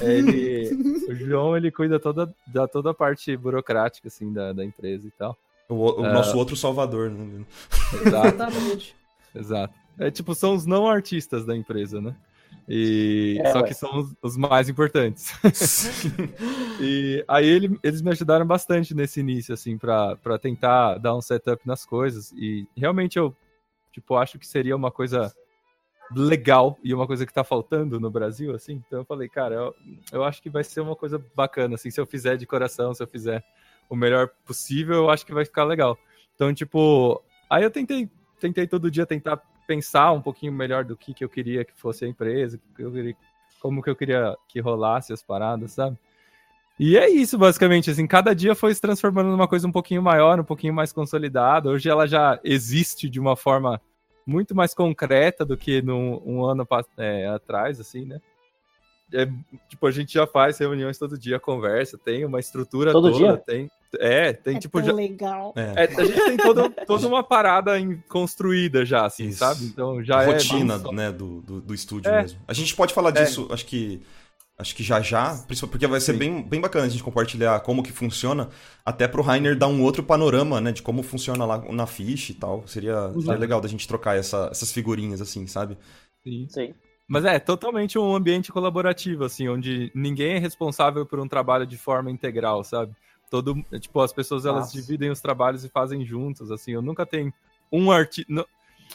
Ele, 0.00 0.70
o 1.08 1.14
João, 1.14 1.56
ele 1.56 1.70
cuida 1.70 1.98
toda, 1.98 2.32
da 2.46 2.66
toda 2.66 2.90
a 2.90 2.94
parte 2.94 3.36
burocrática, 3.36 4.08
assim, 4.08 4.32
da, 4.32 4.52
da 4.52 4.64
empresa 4.64 5.06
e 5.06 5.10
tal. 5.10 5.36
O, 5.68 6.00
o 6.00 6.02
nosso 6.02 6.36
outro 6.36 6.56
salvador, 6.56 7.10
né? 7.10 7.44
Exatamente. 8.04 8.94
Exato. 9.34 9.74
É 9.98 10.10
tipo, 10.10 10.34
são 10.34 10.54
os 10.54 10.66
não 10.66 10.86
artistas 10.86 11.44
da 11.44 11.56
empresa, 11.56 12.00
né? 12.00 12.14
E 12.68 13.40
É, 13.44 13.52
só 13.52 13.62
que 13.62 13.74
são 13.74 13.98
os, 14.00 14.14
os 14.22 14.36
mais 14.36 14.68
importantes. 14.68 15.32
e 16.80 17.24
aí 17.28 17.46
ele- 17.46 17.78
eles 17.82 18.02
me 18.02 18.10
ajudaram 18.10 18.46
bastante 18.46 18.94
nesse 18.94 19.20
início, 19.20 19.54
assim, 19.54 19.78
pra 19.78 20.16
pra 20.16 20.38
tentar 20.38 20.98
dar 20.98 21.14
um 21.14 21.20
setup 21.20 21.66
nas 21.66 21.84
coisas. 21.86 22.32
E 22.32 22.66
realmente 22.76 23.18
eu, 23.18 23.34
tipo, 23.92 24.16
acho 24.16 24.38
que 24.38 24.46
seria 24.46 24.74
uma 24.74 24.90
coisa 24.90 25.32
legal 26.14 26.78
e 26.84 26.94
uma 26.94 27.06
coisa 27.06 27.26
que 27.26 27.32
tá 27.32 27.42
faltando 27.42 27.98
no 27.98 28.10
Brasil, 28.10 28.54
assim. 28.54 28.82
Então 28.86 29.00
eu 29.00 29.04
falei, 29.04 29.28
cara, 29.28 29.54
eu, 29.54 29.74
eu 30.12 30.24
acho 30.24 30.40
que 30.42 30.50
vai 30.50 30.62
ser 30.62 30.80
uma 30.80 30.94
coisa 30.96 31.22
bacana, 31.34 31.74
assim, 31.74 31.90
se 31.90 32.00
eu 32.00 32.06
fizer 32.06 32.36
de 32.36 32.46
coração, 32.46 32.94
se 32.94 33.02
eu 33.02 33.06
fizer 33.08 33.44
o 33.88 33.96
melhor 33.96 34.28
possível, 34.44 34.94
eu 34.96 35.10
acho 35.10 35.24
que 35.26 35.34
vai 35.34 35.44
ficar 35.44 35.64
legal. 35.64 35.98
Então, 36.34 36.52
tipo, 36.52 37.22
aí 37.50 37.64
eu 37.64 37.70
tentei, 37.70 38.08
tentei 38.40 38.66
todo 38.66 38.90
dia 38.90 39.06
tentar 39.06 39.40
pensar 39.66 40.12
um 40.12 40.22
pouquinho 40.22 40.52
melhor 40.52 40.84
do 40.84 40.96
que, 40.96 41.12
que 41.12 41.24
eu 41.24 41.28
queria 41.28 41.64
que 41.64 41.72
fosse 41.74 42.04
a 42.04 42.08
empresa, 42.08 42.60
que 42.74 42.82
eu 42.82 42.92
queria, 42.92 43.16
como 43.60 43.82
que 43.82 43.90
eu 43.90 43.96
queria 43.96 44.36
que 44.48 44.60
rolasse 44.60 45.12
as 45.12 45.22
paradas, 45.22 45.72
sabe? 45.72 45.98
E 46.78 46.98
é 46.98 47.08
isso, 47.08 47.38
basicamente, 47.38 47.90
assim, 47.90 48.06
cada 48.06 48.34
dia 48.34 48.54
foi 48.54 48.74
se 48.74 48.80
transformando 48.80 49.30
numa 49.30 49.48
coisa 49.48 49.66
um 49.66 49.72
pouquinho 49.72 50.02
maior, 50.02 50.38
um 50.38 50.44
pouquinho 50.44 50.74
mais 50.74 50.92
consolidada. 50.92 51.70
Hoje 51.70 51.88
ela 51.88 52.06
já 52.06 52.38
existe 52.44 53.08
de 53.08 53.18
uma 53.18 53.34
forma 53.34 53.80
muito 54.26 54.54
mais 54.54 54.74
concreta 54.74 55.44
do 55.44 55.56
que 55.56 55.80
num 55.80 56.20
um 56.24 56.44
ano 56.44 56.66
é, 56.98 57.26
atrás, 57.28 57.80
assim, 57.80 58.04
né? 58.04 58.20
É, 59.12 59.26
tipo, 59.68 59.86
a 59.86 59.90
gente 59.90 60.12
já 60.14 60.26
faz 60.26 60.58
reuniões 60.58 60.98
todo 60.98 61.18
dia, 61.18 61.38
conversa, 61.40 61.96
tem 61.98 62.24
uma 62.24 62.40
estrutura 62.40 62.92
Todo 62.92 63.10
toda, 63.12 63.16
dia? 63.24 63.36
tem. 63.38 63.70
É, 63.98 64.32
tem 64.32 64.56
É 64.56 64.58
tipo 64.58 64.78
tão 64.78 64.88
já, 64.88 64.92
legal. 64.92 65.54
É. 65.56 65.84
é, 65.84 66.00
a 66.00 66.04
gente 66.04 66.20
tem 66.24 66.36
toda, 66.36 66.68
toda 66.68 67.06
uma 67.06 67.22
parada 67.22 67.78
em- 67.78 67.96
construída 68.08 68.84
já, 68.84 69.06
assim, 69.06 69.28
Isso. 69.28 69.38
sabe? 69.38 69.64
Então 69.64 70.02
já 70.04 70.18
a 70.18 70.22
é 70.24 70.26
rotina 70.26 70.76
né, 70.92 71.10
do, 71.12 71.40
do, 71.40 71.60
do 71.60 71.72
estúdio 71.74 72.10
É. 72.10 72.22
mesmo. 72.22 72.40
A 72.46 72.52
gente 72.52 72.74
pode 72.74 72.92
falar 72.92 73.10
disso, 73.12 73.48
acho 73.50 73.64
que. 73.66 74.02
Acho 74.58 74.74
que 74.74 74.82
já 74.82 75.02
já, 75.02 75.34
principalmente 75.46 75.70
porque 75.72 75.86
vai 75.86 76.00
ser 76.00 76.12
Sim. 76.14 76.18
bem, 76.18 76.42
bem 76.42 76.60
bacana 76.62 76.86
a 76.86 76.88
gente 76.88 77.02
compartilhar 77.02 77.60
como 77.60 77.82
que 77.82 77.92
funciona, 77.92 78.48
até 78.86 79.06
pro 79.06 79.20
Rainer 79.22 79.54
dar 79.54 79.66
um 79.68 79.82
outro 79.82 80.02
panorama, 80.02 80.62
né, 80.62 80.72
de 80.72 80.80
como 80.80 81.02
funciona 81.02 81.44
lá 81.44 81.58
na 81.70 81.86
ficha 81.86 82.32
e 82.32 82.34
tal. 82.34 82.66
Seria, 82.66 83.12
seria 83.20 83.34
legal 83.34 83.60
da 83.60 83.68
gente 83.68 83.86
trocar 83.86 84.16
essa- 84.16 84.48
essas 84.50 84.72
figurinhas 84.72 85.20
assim, 85.20 85.46
sabe? 85.46 85.76
Sim. 86.24 86.46
Sim. 86.48 86.74
Mas 87.08 87.24
é 87.24 87.38
totalmente 87.38 87.98
um 87.98 88.14
ambiente 88.16 88.50
colaborativo, 88.50 89.24
assim, 89.24 89.48
onde 89.48 89.92
ninguém 89.94 90.34
é 90.34 90.38
responsável 90.38 91.06
por 91.06 91.20
um 91.20 91.28
trabalho 91.28 91.66
de 91.66 91.78
forma 91.78 92.10
integral, 92.10 92.64
sabe? 92.64 92.94
Todo, 93.30 93.54
tipo, 93.80 94.00
as 94.00 94.12
pessoas 94.12 94.44
elas 94.44 94.66
Nossa. 94.66 94.72
dividem 94.80 95.10
os 95.10 95.20
trabalhos 95.20 95.64
e 95.64 95.68
fazem 95.68 96.04
juntos, 96.04 96.50
assim. 96.50 96.72
Eu 96.72 96.82
nunca 96.82 97.06
tenho 97.06 97.32
um 97.70 97.90
artista. 97.92 98.46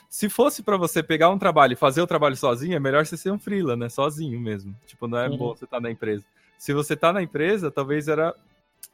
Se 0.10 0.30
fosse 0.30 0.63
pra 0.63 0.77
você 0.77 1.01
pegar 1.03 1.30
um 1.30 1.38
trabalho 1.38 1.74
e 1.74 1.77
fazer 1.77 2.01
o 2.01 2.08
trabalho 2.08 2.36
sozinho, 2.36 2.75
é 2.75 2.80
melhor 2.80 3.06
você 3.06 3.18
ser 3.18 3.32
um 3.32 3.39
freela, 3.39 3.75
né? 3.75 3.89
Sozinho 3.89 4.39
mesmo. 4.39 4.75
Tipo, 4.86 5.08
não 5.08 5.18
é 5.18 5.30
Uhum. 5.30 5.38
bom 5.38 5.56
você 5.56 5.65
estar 5.65 5.80
na 5.82 5.91
empresa. 5.91 6.24
Se 6.58 6.74
você 6.74 6.96
tá 6.96 7.12
na 7.12 7.22
empresa, 7.22 7.72
talvez 7.72 8.08
era 8.08 8.34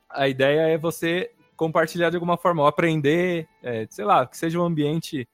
a 0.09 0.27
ideia 0.27 0.61
é 0.61 0.77
você 0.77 1.31
compartilhar 1.55 2.09
de 2.09 2.15
alguma 2.15 2.37
forma, 2.37 2.61
ou 2.61 2.67
aprender, 2.67 3.47
é, 3.61 3.85
sei 3.89 4.05
lá, 4.05 4.25
que 4.25 4.37
seja 4.37 4.59
um 4.59 4.63
ambiente 4.63 5.27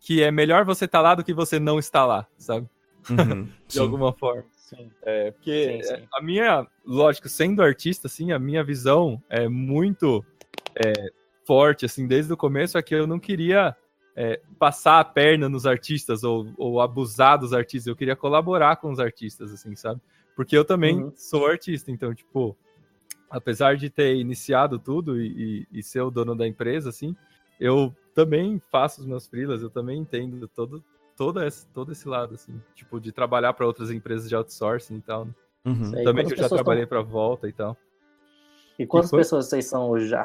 que 0.00 0.22
é 0.22 0.30
melhor 0.30 0.64
você 0.64 0.84
estar 0.84 1.00
lá 1.00 1.14
do 1.14 1.24
que 1.24 1.34
você 1.34 1.58
não 1.58 1.78
estar 1.78 2.04
lá, 2.06 2.26
sabe? 2.38 2.68
Uhum, 3.10 3.44
De 3.68 3.74
sim. 3.74 3.78
alguma 3.80 4.12
forma. 4.12 4.44
Sim. 4.56 4.90
É, 5.02 5.30
porque 5.30 5.82
Sim, 5.82 5.96
sim. 5.96 6.08
a 6.14 6.22
minha, 6.22 6.66
lógico, 6.84 7.28
sendo 7.28 7.62
artista, 7.62 8.06
assim, 8.06 8.32
a 8.32 8.38
minha 8.38 8.64
visão 8.64 9.22
é 9.28 9.48
muito 9.48 10.24
é, 10.76 11.10
forte, 11.46 11.84
assim, 11.84 12.06
desde 12.06 12.32
o 12.32 12.36
começo, 12.36 12.78
é 12.78 12.82
que 12.82 12.94
eu 12.94 13.06
não 13.06 13.18
queria 13.20 13.76
é, 14.16 14.40
passar 14.58 15.00
a 15.00 15.04
perna 15.04 15.48
nos 15.48 15.66
artistas 15.66 16.24
ou, 16.24 16.52
ou 16.56 16.80
abusar 16.80 17.38
dos 17.38 17.52
artistas, 17.52 17.86
eu 17.86 17.96
queria 17.96 18.16
colaborar 18.16 18.76
com 18.76 18.90
os 18.90 18.98
artistas, 18.98 19.52
assim, 19.52 19.76
sabe? 19.76 20.00
Porque 20.34 20.56
eu 20.56 20.64
também 20.64 21.02
Uhum. 21.02 21.12
sou 21.14 21.46
artista, 21.46 21.90
então, 21.90 22.14
tipo, 22.14 22.56
apesar 23.30 23.76
de 23.76 23.90
ter 23.90 24.16
iniciado 24.16 24.78
tudo 24.78 25.20
e, 25.20 25.66
e- 25.72 25.78
e 25.78 25.82
ser 25.82 26.00
o 26.00 26.10
dono 26.10 26.34
da 26.34 26.46
empresa, 26.46 26.88
assim, 26.88 27.14
eu 27.60 27.94
também 28.14 28.60
faço 28.70 29.00
os 29.00 29.06
meus 29.06 29.26
freelas, 29.26 29.62
eu 29.62 29.70
também 29.70 29.98
entendo 29.98 30.48
todo, 30.48 30.82
todo, 31.16 31.42
esse, 31.44 31.66
todo 31.68 31.92
esse 31.92 32.08
lado, 32.08 32.34
assim, 32.34 32.60
tipo, 32.74 33.00
de 33.00 33.12
trabalhar 33.12 33.52
para 33.54 33.66
outras 33.66 33.90
empresas 33.90 34.28
de 34.28 34.34
outsourcing 34.34 34.96
e 34.96 35.00
tal. 35.00 35.24
né? 35.26 35.32
Uhum. 35.66 35.84
Sei. 35.90 36.04
Também 36.04 36.26
que 36.26 36.32
eu 36.34 36.36
já 36.38 36.48
trabalhei 36.48 36.86
para 36.86 37.00
volta 37.02 37.48
e 37.48 37.52
tal. 37.52 37.76
E 38.78 38.86
quantas 38.86 39.10
foi? 39.10 39.20
pessoas 39.20 39.46
vocês 39.46 39.66
são 39.66 39.88
hoje 39.88 40.08
já? 40.08 40.24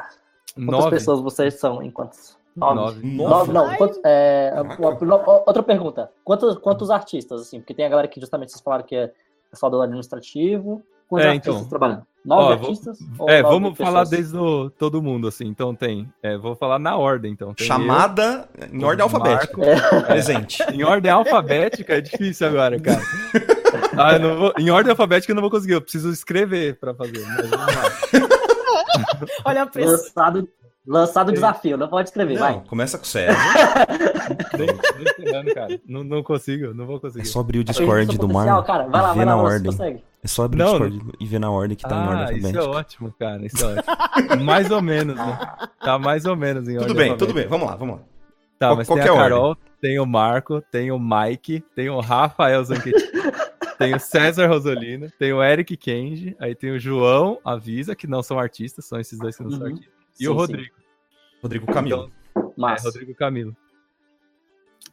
Quantas 0.55 0.65
Nove. 0.65 0.89
pessoas 0.89 1.22
vocês 1.22 1.53
são 1.60 1.81
em 1.84 1.91
quantos? 1.91 2.38
Nove. 2.55 2.75
Nove. 2.75 3.05
Nove, 3.15 3.51
não. 3.53 3.75
Quantos- 3.77 4.00
é, 4.03 4.51
Caraca. 4.53 4.81
uma- 5.05 5.15
uma- 5.17 5.43
outra 5.48 5.63
pergunta. 5.63 6.12
Quantos, 6.25 6.58
quantos 6.58 6.89
artistas, 6.89 7.41
assim? 7.41 7.60
Porque 7.60 7.74
tem 7.74 7.86
a 7.86 7.89
galera 7.89 8.08
que 8.08 8.19
justamente 8.19 8.51
vocês 8.51 8.62
falaram 8.62 8.84
que 8.84 8.96
é 8.96 9.13
pessoal 9.50 9.72
do 9.72 9.81
administrativo. 9.81 10.84
Quantos 11.08 11.25
É, 11.25 11.29
artistas 11.29 11.55
então. 11.58 11.69
trabalhando? 11.69 12.05
Nove 12.26 12.42
Ó, 12.54 12.58
vou- 12.58 12.68
artistas? 12.70 13.00
Ou 13.18 13.30
É, 13.30 13.42
nove 13.42 13.54
vamos 13.54 13.78
falar 13.78 14.02
pessoas? 14.02 14.10
desde 14.10 14.38
o, 14.38 14.70
todo 14.72 15.02
mundo, 15.02 15.28
assim. 15.28 15.48
Então 15.48 15.74
tem. 15.74 16.08
é, 16.22 16.38
vou 16.38 16.56
falar 16.56 16.78
na 16.78 16.96
ordem, 16.98 17.32
então. 17.32 17.54
Tem 17.54 17.66
Chamada 17.66 18.48
em 18.72 18.82
eu, 18.82 18.88
ordem 18.88 19.02
o 19.02 19.06
alfabética. 19.06 19.58
Marco. 19.58 20.02
Presente. 20.08 20.64
Em 20.74 20.84
ordem 20.84 21.12
alfabética 21.12 21.94
é 21.96 22.02
difícil 22.02 22.48
agora, 22.48 22.80
cara. 22.80 23.02
Ah, 23.98 24.18
não 24.18 24.36
vou- 24.38 24.54
em 24.58 24.70
ordem 24.72 24.90
alfabética 24.92 25.32
eu 25.32 25.36
não 25.36 25.42
vou 25.42 25.52
conseguir, 25.52 25.74
eu 25.74 25.82
preciso 25.82 26.10
escrever 26.10 26.80
pra 26.80 26.94
fazer. 26.96 27.20
Mas 27.20 27.50
vamos 27.50 27.76
lá. 27.76 28.30
Olha 29.46 29.64
a 29.64 29.66
pressão. 29.68 29.92
Lançado, 29.94 30.50
lançado 30.88 31.30
o 31.30 31.34
desafio, 31.34 31.78
não 31.78 31.88
pode 31.88 32.10
escrever, 32.10 32.34
Não, 32.36 32.40
vai. 32.40 32.62
começa 32.68 32.98
com 32.98 33.04
o 33.04 33.08
César. 33.08 33.38
Nem, 34.58 34.68
nem 34.68 35.14
ferrando, 35.16 35.54
cara. 35.54 35.80
Não, 35.88 36.04
não 36.04 36.24
consigo, 36.24 36.74
não 36.74 36.86
vou 36.86 36.98
É 36.98 37.00
conseguir. 37.00 37.26
só 37.28 37.40
abrir 37.42 37.60
o 37.60 37.64
Discord 37.64 38.06
seu 38.12 38.16
do 38.20 38.28
potencial, 38.28 38.58
Mar 38.58 38.66
Cara, 38.66 38.88
vai 38.88 39.02
lá, 39.02 39.14
vai 39.14 39.26
lá, 39.26 39.36
na 39.36 39.42
você 39.42 39.54
ordem. 39.54 39.72
consegue. 39.72 40.04
É 40.22 40.28
só 40.28 40.44
abrir 40.44 40.58
Não, 40.60 40.76
o 40.76 40.90
Discord 40.90 41.18
e 41.20 41.26
ver 41.26 41.40
na 41.40 41.50
ordem 41.50 41.78
que 41.78 41.84
tá 41.84 41.96
em 41.96 42.08
ordem 42.08 42.26
Ah, 42.26 42.34
isso 42.34 42.48
é 42.48 42.50
alfabética. 42.50 42.70
ótimo, 42.78 43.16
cara. 43.18 43.46
Isso 43.46 43.64
é 43.66 43.76
ótimo. 43.80 44.44
mais 44.44 44.70
ou 44.72 44.82
menos, 44.82 45.16
né? 45.16 45.40
Tá 45.80 45.98
mais 45.98 46.26
ou 46.26 46.36
menos 46.36 46.68
em 46.68 46.74
ordem 46.74 46.88
Tudo 46.88 46.98
bem, 46.98 47.10
alfabética. 47.12 47.26
tudo 47.28 47.34
bem. 47.36 47.48
Vamos 47.48 47.68
lá, 47.68 47.76
vamos 47.76 47.96
lá. 47.98 48.02
Tá, 48.60 48.68
Qual- 48.68 48.76
mas 48.78 48.88
tem 48.90 49.00
a 49.00 49.06
é 49.06 49.10
a 49.10 49.14
Carol, 49.16 49.56
tem 49.80 50.00
o 50.00 50.06
Marco, 50.06 50.62
tem 50.70 50.92
o 50.92 51.00
Mike, 51.00 51.62
tem 51.74 51.90
o 51.90 52.02
Rafael 52.02 52.62
Zanquetin, 52.66 53.06
tem 53.78 53.96
o 53.96 54.00
César 54.02 54.48
Rosolino, 54.48 55.10
tem 55.18 55.32
o 55.32 55.42
Eric 55.42 55.78
Kenji, 55.78 56.36
aí 56.38 56.54
tem 56.54 56.72
o 56.72 56.80
João 56.80 57.40
Avisa, 57.46 57.96
que 57.96 58.06
não 58.06 58.22
são 58.22 58.38
artistas, 58.38 58.84
são 58.84 59.00
esses 59.00 59.18
dois 59.18 59.38
que 59.38 59.44
não 59.44 59.52
são 59.52 59.62
Uhum. 59.62 59.68
artistas, 59.68 59.94
e 60.20 60.24
Sim, 60.26 60.28
o 60.28 60.32
sim. 60.32 60.38
Rodrigo. 60.38 60.76
Rodrigo 61.42 61.66
Camilo. 61.72 62.12
Então, 62.36 62.70
é, 62.70 62.82
Rodrigo 62.82 63.16
Camilo. 63.16 63.56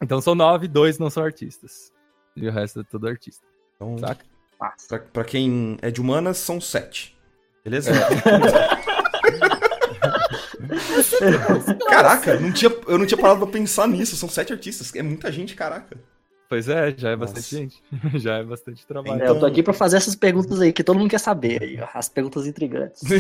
Então 0.01 0.21
são 0.21 0.37
nove, 0.37 0.69
dois 0.69 0.99
não 1.01 1.11
são 1.11 1.25
artistas. 1.25 1.93
E 2.37 2.47
o 2.47 2.53
resto 2.53 2.81
é 2.81 2.85
tudo 2.85 3.09
artista, 3.09 3.45
Então, 3.75 3.99
saca? 3.99 4.25
Mas. 4.61 4.87
pra, 4.87 4.99
pra 4.99 5.25
quem 5.25 5.77
é 5.83 5.91
de 5.91 6.01
humanas, 6.01 6.39
são 6.39 6.61
sete. 6.61 7.17
Beleza? 7.65 7.91
Caraca, 11.89 12.39
não 12.41 12.53
tinha, 12.53 12.71
eu 12.87 12.99
não 12.99 13.07
tinha 13.07 13.19
parado 13.21 13.41
pra 13.41 13.49
pensar 13.53 13.87
nisso. 13.89 14.17
São 14.17 14.29
sete 14.29 14.53
artistas. 14.53 14.95
É 14.95 15.03
muita 15.03 15.31
gente, 15.33 15.55
caraca. 15.55 15.97
Pois 16.49 16.69
é, 16.69 16.95
já 16.97 17.11
é 17.11 17.17
Nossa. 17.17 17.33
bastante 17.35 17.57
gente. 17.57 17.83
já 18.21 18.37
é 18.37 18.45
bastante 18.45 18.87
trabalho. 18.87 19.21
É, 19.21 19.29
eu 19.29 19.39
tô 19.41 19.47
aqui 19.47 19.63
pra 19.65 19.73
fazer 19.75 19.97
essas 19.97 20.15
perguntas 20.15 20.61
aí 20.61 20.73
que 20.73 20.85
todo 20.85 20.97
mundo 20.99 21.11
quer 21.11 21.19
saber 21.19 21.61
aí, 21.61 21.81
ó, 21.81 21.89
as 21.93 22.09
perguntas 22.09 22.47
intrigantes. 22.47 23.03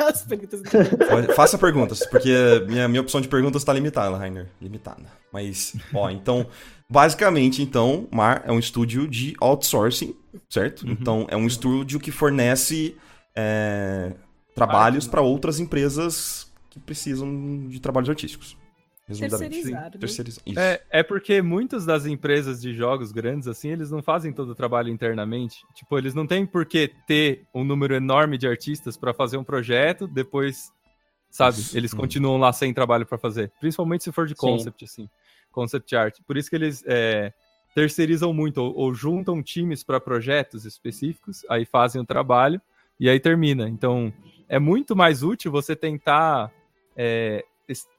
As 0.00 0.22
perguntas 0.24 0.60
Pode- 1.08 1.34
Faça 1.34 1.56
perguntas, 1.56 2.04
porque 2.06 2.32
minha, 2.66 2.88
minha 2.88 3.00
opção 3.00 3.20
de 3.20 3.28
perguntas 3.28 3.62
tá 3.62 3.72
limitada, 3.72 4.16
Rainer. 4.16 4.48
Limitada. 4.60 5.04
Mas, 5.32 5.74
ó, 5.94 6.10
então, 6.10 6.46
basicamente, 6.90 7.62
então, 7.62 8.08
Mar 8.10 8.42
é 8.44 8.52
um 8.52 8.58
estúdio 8.58 9.06
de 9.06 9.34
outsourcing, 9.40 10.14
certo? 10.48 10.82
Uhum. 10.82 10.92
Então, 10.92 11.26
é 11.30 11.36
um 11.36 11.46
estúdio 11.46 12.00
que 12.00 12.10
fornece 12.10 12.96
é, 13.34 14.12
trabalhos 14.54 15.06
para 15.06 15.20
outras 15.20 15.60
empresas 15.60 16.52
que 16.68 16.80
precisam 16.80 17.68
de 17.68 17.80
trabalhos 17.80 18.10
artísticos. 18.10 18.56
Resumidamente. 19.06 19.62
Terceirizado, 19.98 19.98
né? 20.46 20.54
É, 20.56 20.82
é 21.00 21.02
porque 21.02 21.42
muitas 21.42 21.84
das 21.84 22.06
empresas 22.06 22.60
de 22.60 22.72
jogos 22.72 23.10
grandes, 23.10 23.48
assim, 23.48 23.68
eles 23.70 23.90
não 23.90 24.02
fazem 24.02 24.32
todo 24.32 24.50
o 24.50 24.54
trabalho 24.54 24.88
internamente. 24.88 25.56
Tipo, 25.74 25.98
eles 25.98 26.14
não 26.14 26.26
têm 26.26 26.46
por 26.46 26.64
que 26.64 26.92
ter 27.08 27.44
um 27.52 27.64
número 27.64 27.94
enorme 27.94 28.38
de 28.38 28.46
artistas 28.46 28.96
pra 28.96 29.12
fazer 29.12 29.36
um 29.36 29.42
projeto, 29.42 30.06
depois, 30.06 30.70
sabe, 31.28 31.58
Isso. 31.58 31.76
eles 31.76 31.92
Hum. 31.92 31.96
continuam 31.96 32.38
lá 32.38 32.52
sem 32.52 32.72
trabalho 32.72 33.04
pra 33.04 33.18
fazer. 33.18 33.50
Principalmente 33.58 34.04
se 34.04 34.12
for 34.12 34.28
de 34.28 34.34
Sim. 34.34 34.40
concept, 34.40 34.84
assim, 34.84 35.08
concept 35.50 35.94
art. 35.96 36.18
Por 36.26 36.36
isso 36.36 36.48
que 36.50 36.56
eles 36.56 36.82
é, 36.86 37.32
terceirizam 37.74 38.32
muito, 38.32 38.58
ou, 38.58 38.74
ou 38.76 38.94
juntam 38.94 39.42
times 39.42 39.82
pra 39.82 40.00
projetos 40.00 40.64
específicos, 40.64 41.44
aí 41.48 41.64
fazem 41.64 42.00
o 42.00 42.06
trabalho 42.06 42.60
e 42.98 43.08
aí 43.08 43.18
termina. 43.20 43.68
Então, 43.68 44.12
é 44.48 44.58
muito 44.58 44.94
mais 44.96 45.22
útil 45.22 45.50
você 45.52 45.74
tentar 45.76 46.52
é, 46.96 47.44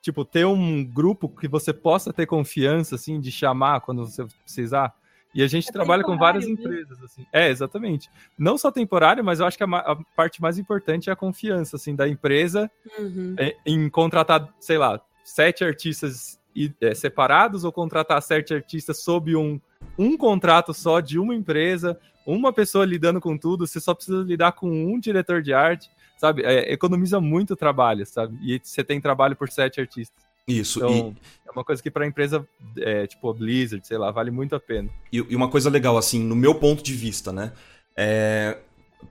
tipo, 0.01 0.25
ter 0.25 0.45
um 0.45 0.83
grupo 0.83 1.29
que 1.29 1.47
você 1.47 1.73
possa 1.73 2.11
ter 2.11 2.25
confiança, 2.25 2.95
assim, 2.95 3.19
de 3.19 3.31
chamar 3.31 3.81
quando 3.81 4.05
você 4.05 4.25
precisar. 4.43 4.93
E 5.33 5.41
a 5.41 5.47
gente 5.47 5.69
É 5.69 5.71
trabalha 5.71 6.03
com 6.03 6.17
várias 6.17 6.45
temporário, 6.45 6.75
né? 6.75 6.81
empresas, 6.81 7.03
assim. 7.03 7.25
É, 7.31 7.49
exatamente. 7.49 8.09
Não 8.37 8.57
só 8.57 8.69
temporário, 8.69 9.23
mas 9.23 9.39
eu 9.39 9.45
acho 9.45 9.57
que 9.57 9.63
a, 9.63 9.67
a 9.67 9.95
parte 10.13 10.41
mais 10.41 10.57
importante 10.59 11.09
é 11.09 11.13
a 11.13 11.15
confiança, 11.15 11.77
assim, 11.77 11.95
da 11.95 12.05
empresa 12.07 12.69
Uhum. 12.99 13.35
é, 13.39 13.55
em 13.65 13.89
contratar, 13.89 14.53
sei 14.59 14.77
lá, 14.77 14.99
sete 15.23 15.63
artistas 15.63 16.37
e- 16.55 16.71
é, 16.81 16.93
separados 16.93 17.63
ou 17.63 17.71
contratar 17.71 18.21
sete 18.21 18.53
artistas 18.53 18.99
sob 18.99 19.35
um, 19.35 19.59
um 19.97 20.17
contrato 20.17 20.73
só 20.73 20.99
de 20.99 21.17
uma 21.19 21.35
empresa, 21.35 21.99
uma 22.25 22.53
pessoa 22.53 22.85
lidando 22.85 23.19
com 23.19 23.37
tudo, 23.37 23.65
você 23.65 23.79
só 23.79 23.93
precisa 23.93 24.23
lidar 24.23 24.51
com 24.53 24.69
um 24.69 24.99
diretor 24.99 25.41
de 25.41 25.53
arte, 25.53 25.89
sabe? 26.17 26.43
É, 26.43 26.71
economiza 26.71 27.19
muito 27.19 27.55
trabalho, 27.55 28.05
sabe? 28.05 28.37
E 28.41 28.59
você 28.61 28.83
tem 28.83 29.01
trabalho 29.01 29.35
por 29.35 29.49
sete 29.49 29.81
artistas. 29.81 30.21
Isso. 30.47 30.79
Então, 30.79 31.15
é 31.47 31.51
uma 31.51 31.63
coisa 31.63 31.81
que 31.81 31.91
para 31.91 32.05
empresa, 32.05 32.47
é, 32.77 33.07
tipo 33.07 33.29
a 33.29 33.33
Blizzard, 33.33 33.85
sei 33.85 33.97
lá, 33.97 34.11
vale 34.11 34.31
muito 34.31 34.55
a 34.55 34.59
pena. 34.59 34.89
E, 35.11 35.17
e 35.17 35.35
uma 35.35 35.49
coisa 35.49 35.69
legal, 35.69 35.97
assim, 35.97 36.23
no 36.23 36.35
meu 36.35 36.55
ponto 36.55 36.83
de 36.83 36.93
vista, 36.93 37.31
né? 37.31 37.51
É, 37.95 38.57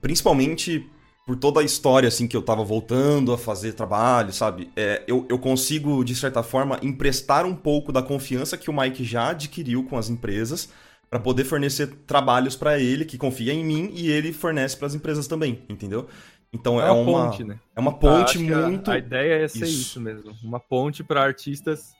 principalmente 0.00 0.88
por 1.30 1.36
toda 1.36 1.60
a 1.60 1.62
história, 1.62 2.08
assim, 2.08 2.26
que 2.26 2.36
eu 2.36 2.42
tava 2.42 2.64
voltando 2.64 3.32
a 3.32 3.38
fazer 3.38 3.72
trabalho, 3.72 4.32
sabe? 4.32 4.68
É, 4.74 5.04
eu, 5.06 5.24
eu 5.28 5.38
consigo, 5.38 6.02
de 6.02 6.12
certa 6.16 6.42
forma, 6.42 6.76
emprestar 6.82 7.46
um 7.46 7.54
pouco 7.54 7.92
da 7.92 8.02
confiança 8.02 8.56
que 8.58 8.68
o 8.68 8.72
Mike 8.76 9.04
já 9.04 9.28
adquiriu 9.30 9.84
com 9.84 9.96
as 9.96 10.10
empresas 10.10 10.68
para 11.08 11.20
poder 11.20 11.44
fornecer 11.44 11.86
trabalhos 12.04 12.56
para 12.56 12.80
ele, 12.80 13.04
que 13.04 13.16
confia 13.16 13.52
em 13.52 13.64
mim, 13.64 13.92
e 13.94 14.10
ele 14.10 14.32
fornece 14.32 14.76
para 14.76 14.88
as 14.88 14.94
empresas 14.96 15.28
também, 15.28 15.62
entendeu? 15.68 16.08
Então 16.52 16.82
é, 16.82 16.88
É 16.88 16.90
uma 16.90 17.04
ponte, 17.04 17.44
né? 17.44 17.60
é 17.76 17.80
uma 17.80 17.92
ponte 17.96 18.36
que 18.36 18.52
a- 18.52 18.66
muito. 18.68 18.90
A, 18.90 18.98
ideia 18.98 19.44
é 19.44 19.46
ser 19.46 19.66
Isso. 19.66 19.82
isso. 19.82 20.00
mesmo. 20.00 20.32
Uma 20.42 20.58
ponte 20.58 21.04
para 21.04 21.22
artistas, 21.22 21.92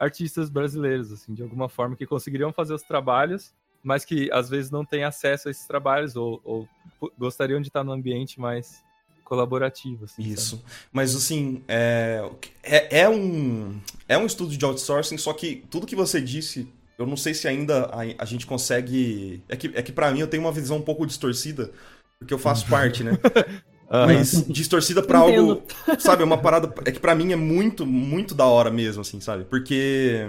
artistas 0.00 0.48
brasileiros, 0.48 1.12
assim, 1.12 1.34
de 1.34 1.42
alguma 1.42 1.68
forma, 1.68 1.94
que 1.94 2.06
conseguiriam 2.06 2.54
fazer 2.54 2.72
os 2.72 2.82
trabalhos, 2.82 3.52
mas 3.86 4.04
que 4.04 4.28
às 4.32 4.50
vezes 4.50 4.68
não 4.68 4.84
têm 4.84 5.04
acesso 5.04 5.46
a 5.46 5.50
esses 5.52 5.64
trabalhos 5.64 6.16
ou, 6.16 6.40
ou 6.44 6.68
gostariam 7.16 7.60
de 7.60 7.68
estar 7.68 7.84
num 7.84 7.92
ambiente 7.92 8.40
mais 8.40 8.82
colaborativo. 9.22 10.06
Assim, 10.06 10.22
Isso. 10.22 10.56
Sabe? 10.56 10.62
Mas 10.92 11.14
assim, 11.14 11.62
é, 11.68 12.28
é, 12.64 13.02
é, 13.02 13.08
um, 13.08 13.78
é 14.08 14.18
um 14.18 14.26
estudo 14.26 14.56
de 14.56 14.64
outsourcing, 14.64 15.16
só 15.16 15.32
que 15.32 15.64
tudo 15.70 15.86
que 15.86 15.94
você 15.94 16.20
disse, 16.20 16.68
eu 16.98 17.06
não 17.06 17.16
sei 17.16 17.32
se 17.32 17.46
ainda 17.46 17.86
a, 17.86 18.22
a 18.22 18.24
gente 18.24 18.44
consegue. 18.44 19.40
É 19.48 19.54
que, 19.54 19.70
é 19.72 19.82
que 19.82 19.92
para 19.92 20.10
mim 20.10 20.18
eu 20.18 20.26
tenho 20.26 20.42
uma 20.42 20.52
visão 20.52 20.78
um 20.78 20.82
pouco 20.82 21.06
distorcida, 21.06 21.70
porque 22.18 22.34
eu 22.34 22.38
faço 22.38 22.66
parte, 22.70 23.04
né? 23.04 23.12
Mas 23.88 24.44
distorcida 24.48 25.00
pra 25.00 25.20
algo. 25.20 25.62
Sabe, 26.00 26.24
uma 26.24 26.38
parada. 26.38 26.74
É 26.84 26.90
que 26.90 26.98
para 26.98 27.14
mim 27.14 27.30
é 27.30 27.36
muito, 27.36 27.86
muito 27.86 28.34
da 28.34 28.46
hora 28.46 28.68
mesmo, 28.68 29.02
assim, 29.02 29.20
sabe? 29.20 29.44
Porque. 29.44 30.28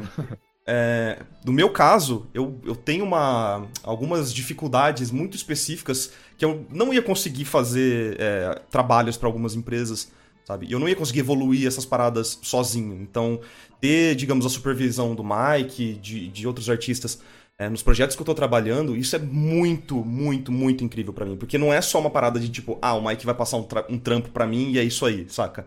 É, 0.69 1.19
no 1.45 1.53
meu 1.53 1.69
caso, 1.69 2.27
eu, 2.33 2.59
eu 2.65 2.75
tenho 2.75 3.05
uma, 3.05 3.65
algumas 3.83 4.33
dificuldades 4.33 5.12
muito 5.12 5.38
específicas 5.38 6.12
que 6.38 6.43
eu 6.43 6.65
não 6.69 6.93
ia 6.93 7.01
conseguir 7.01 7.45
fazer 7.45 8.17
é, 8.19 8.62
trabalhos 8.69 9.15
para 9.15 9.29
algumas 9.29 9.55
empresas, 9.55 10.12
sabe? 10.43 10.69
Eu 10.69 10.77
não 10.77 10.89
ia 10.89 10.95
conseguir 10.95 11.19
evoluir 11.21 11.65
essas 11.65 11.86
paradas 11.86 12.38
sozinho. 12.41 13.01
Então, 13.01 13.39
ter, 13.79 14.13
digamos, 14.15 14.45
a 14.45 14.50
supervisão 14.50 15.15
do 15.15 15.24
Mike, 15.24 15.93
de, 16.01 16.27
de 16.27 16.45
outros 16.45 16.69
artistas 16.69 17.21
é, 17.57 17.69
nos 17.69 17.81
projetos 17.81 18.15
que 18.15 18.21
eu 18.21 18.25
tô 18.25 18.36
trabalhando, 18.36 18.95
isso 18.95 19.15
é 19.15 19.19
muito, 19.19 19.95
muito, 19.95 20.51
muito 20.51 20.83
incrível 20.83 21.13
para 21.13 21.25
mim. 21.25 21.38
Porque 21.38 21.57
não 21.57 21.74
é 21.74 21.81
só 21.81 22.00
uma 22.00 22.09
parada 22.09 22.39
de 22.39 22.50
tipo, 22.50 22.77
ah, 22.81 22.93
o 22.93 23.07
Mike 23.07 23.25
vai 23.25 23.33
passar 23.33 23.57
um, 23.57 23.63
tra 23.63 23.86
um 23.89 23.97
trampo 23.97 24.29
para 24.29 24.45
mim 24.45 24.71
e 24.74 24.79
é 24.79 24.83
isso 24.83 25.05
aí, 25.05 25.25
saca? 25.29 25.65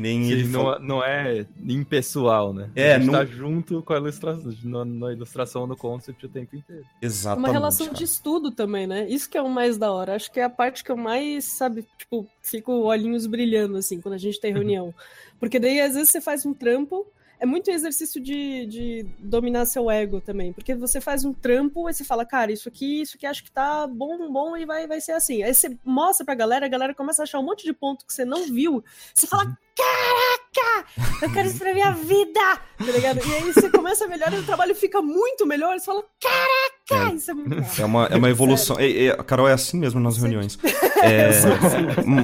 Que 0.00 0.02
nem 0.02 0.24
Sim, 0.24 0.30
ele 0.32 0.48
não, 0.48 0.78
não 0.78 1.04
é 1.04 1.46
impessoal, 1.68 2.54
né? 2.54 2.70
É, 2.74 2.94
a 2.94 2.98
gente 2.98 3.06
não... 3.06 3.12
tá 3.12 3.24
junto 3.26 3.82
com 3.82 3.92
a 3.92 3.98
ilustração, 3.98 4.52
na, 4.64 4.84
na 4.84 5.12
ilustração, 5.12 5.66
no 5.66 5.76
concept 5.76 6.24
o 6.24 6.28
tempo 6.28 6.56
inteiro. 6.56 6.86
Exatamente. 7.02 7.46
Uma 7.46 7.52
relação 7.52 7.86
cara. 7.86 7.98
de 7.98 8.04
estudo 8.04 8.50
também, 8.50 8.86
né? 8.86 9.06
Isso 9.08 9.28
que 9.28 9.36
é 9.36 9.42
o 9.42 9.50
mais 9.50 9.76
da 9.76 9.92
hora. 9.92 10.14
Acho 10.14 10.32
que 10.32 10.40
é 10.40 10.44
a 10.44 10.50
parte 10.50 10.82
que 10.82 10.90
eu 10.90 10.96
mais, 10.96 11.44
sabe, 11.44 11.86
tipo, 11.98 12.26
fico 12.40 12.72
olhinhos 12.72 13.26
brilhando, 13.26 13.76
assim, 13.76 14.00
quando 14.00 14.14
a 14.14 14.18
gente 14.18 14.40
tem 14.40 14.54
reunião. 14.54 14.94
Porque 15.38 15.58
daí, 15.58 15.80
às 15.80 15.94
vezes, 15.94 16.08
você 16.08 16.20
faz 16.20 16.46
um 16.46 16.54
trampo, 16.54 17.06
é 17.40 17.46
muito 17.46 17.70
exercício 17.70 18.20
de, 18.20 18.66
de 18.66 19.06
dominar 19.18 19.64
seu 19.64 19.90
ego 19.90 20.20
também. 20.20 20.52
Porque 20.52 20.74
você 20.74 21.00
faz 21.00 21.24
um 21.24 21.32
trampo 21.32 21.88
e 21.88 21.94
você 21.94 22.04
fala, 22.04 22.24
cara, 22.24 22.52
isso 22.52 22.68
aqui, 22.68 23.00
isso 23.00 23.16
aqui 23.16 23.26
acho 23.26 23.42
que 23.42 23.50
tá 23.50 23.86
bom, 23.86 24.30
bom 24.30 24.56
e 24.56 24.66
vai, 24.66 24.86
vai 24.86 25.00
ser 25.00 25.12
assim. 25.12 25.42
Aí 25.42 25.54
você 25.54 25.76
mostra 25.82 26.24
pra 26.24 26.34
galera, 26.34 26.66
a 26.66 26.68
galera 26.68 26.94
começa 26.94 27.22
a 27.22 27.24
achar 27.24 27.38
um 27.38 27.44
monte 27.44 27.64
de 27.64 27.72
ponto 27.72 28.06
que 28.06 28.12
você 28.12 28.26
não 28.26 28.46
viu. 28.46 28.84
Você 29.14 29.26
fala, 29.26 29.44
uhum. 29.46 29.54
Caraca, 30.54 30.88
eu 31.22 31.32
quero 31.32 31.48
isso 31.48 31.58
pra 31.58 31.72
minha 31.72 31.92
vida, 31.92 32.40
tá 32.78 32.92
ligado? 32.92 33.20
E 33.26 33.34
aí 33.34 33.52
você 33.52 33.70
começa 33.70 34.04
a 34.04 34.08
melhorar 34.08 34.34
e 34.34 34.40
o 34.40 34.44
trabalho 34.44 34.74
fica 34.74 35.00
muito 35.00 35.46
melhor. 35.46 35.78
Você 35.78 35.86
fala, 35.86 36.04
caraca, 36.20 37.12
é, 37.12 37.14
isso 37.14 37.30
é 37.30 37.34
muito. 37.34 37.80
É 37.80 37.84
uma, 37.84 38.06
é 38.06 38.16
uma 38.16 38.28
evolução. 38.30 38.76
É, 38.78 39.06
é, 39.06 39.16
Carol 39.22 39.48
é 39.48 39.52
assim 39.52 39.78
mesmo 39.78 40.00
nas 40.00 40.16
reuniões. 40.16 40.58
É, 41.02 41.30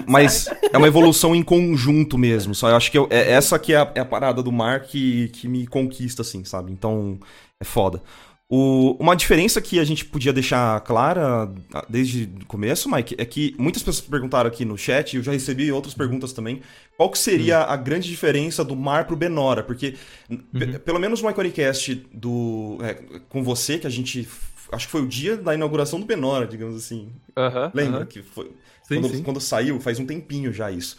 mas 0.06 0.48
é 0.70 0.76
uma 0.76 0.86
evolução 0.86 1.34
em 1.34 1.42
conjunto 1.42 2.18
mesmo. 2.18 2.54
Só 2.54 2.68
eu 2.68 2.76
acho 2.76 2.90
que 2.90 2.98
eu, 2.98 3.06
é, 3.08 3.32
essa 3.32 3.56
aqui 3.56 3.72
é 3.72 3.78
a, 3.78 3.92
é 3.94 4.00
a 4.00 4.04
parada 4.04 4.42
do 4.42 4.52
mar 4.52 4.80
que, 4.80 5.28
que 5.28 5.48
me 5.48 5.66
conquista, 5.66 6.20
assim, 6.20 6.44
sabe? 6.44 6.72
Então, 6.72 7.18
é 7.58 7.64
foda. 7.64 8.02
O, 8.48 8.96
uma 9.00 9.16
diferença 9.16 9.60
que 9.60 9.80
a 9.80 9.84
gente 9.84 10.04
podia 10.04 10.32
deixar 10.32 10.80
clara 10.82 11.52
ah, 11.74 11.86
desde 11.88 12.30
o 12.42 12.46
começo, 12.46 12.88
Mike, 12.88 13.16
é 13.18 13.24
que 13.24 13.56
muitas 13.58 13.82
pessoas 13.82 14.06
perguntaram 14.06 14.46
aqui 14.46 14.64
no 14.64 14.78
chat, 14.78 15.12
e 15.12 15.16
eu 15.16 15.22
já 15.22 15.32
recebi 15.32 15.72
outras 15.72 15.94
perguntas 15.94 16.32
também, 16.32 16.62
qual 16.96 17.10
que 17.10 17.18
seria 17.18 17.58
uhum. 17.58 17.72
a 17.72 17.76
grande 17.76 18.08
diferença 18.08 18.64
do 18.64 18.76
mar 18.76 19.04
pro 19.04 19.16
Benora? 19.16 19.64
Porque, 19.64 19.96
uhum. 20.30 20.78
pelo 20.84 21.00
menos 21.00 21.20
no 21.20 21.28
Iconicast 21.28 22.06
do, 22.14 22.78
é, 22.82 22.94
com 23.28 23.42
você, 23.42 23.78
que 23.78 23.86
a 23.86 23.90
gente. 23.90 24.28
Acho 24.70 24.86
que 24.86 24.92
foi 24.92 25.02
o 25.02 25.08
dia 25.08 25.36
da 25.36 25.54
inauguração 25.54 25.98
do 25.98 26.06
Benora, 26.06 26.46
digamos 26.46 26.76
assim. 26.76 27.12
Uhum, 27.36 27.70
Lembra? 27.74 28.06
Que 28.06 28.22
foi. 28.22 28.52
Sim, 28.82 29.00
quando, 29.00 29.08
sim. 29.08 29.22
quando 29.24 29.40
saiu, 29.40 29.80
faz 29.80 29.98
um 29.98 30.06
tempinho 30.06 30.52
já 30.52 30.70
isso. 30.70 30.96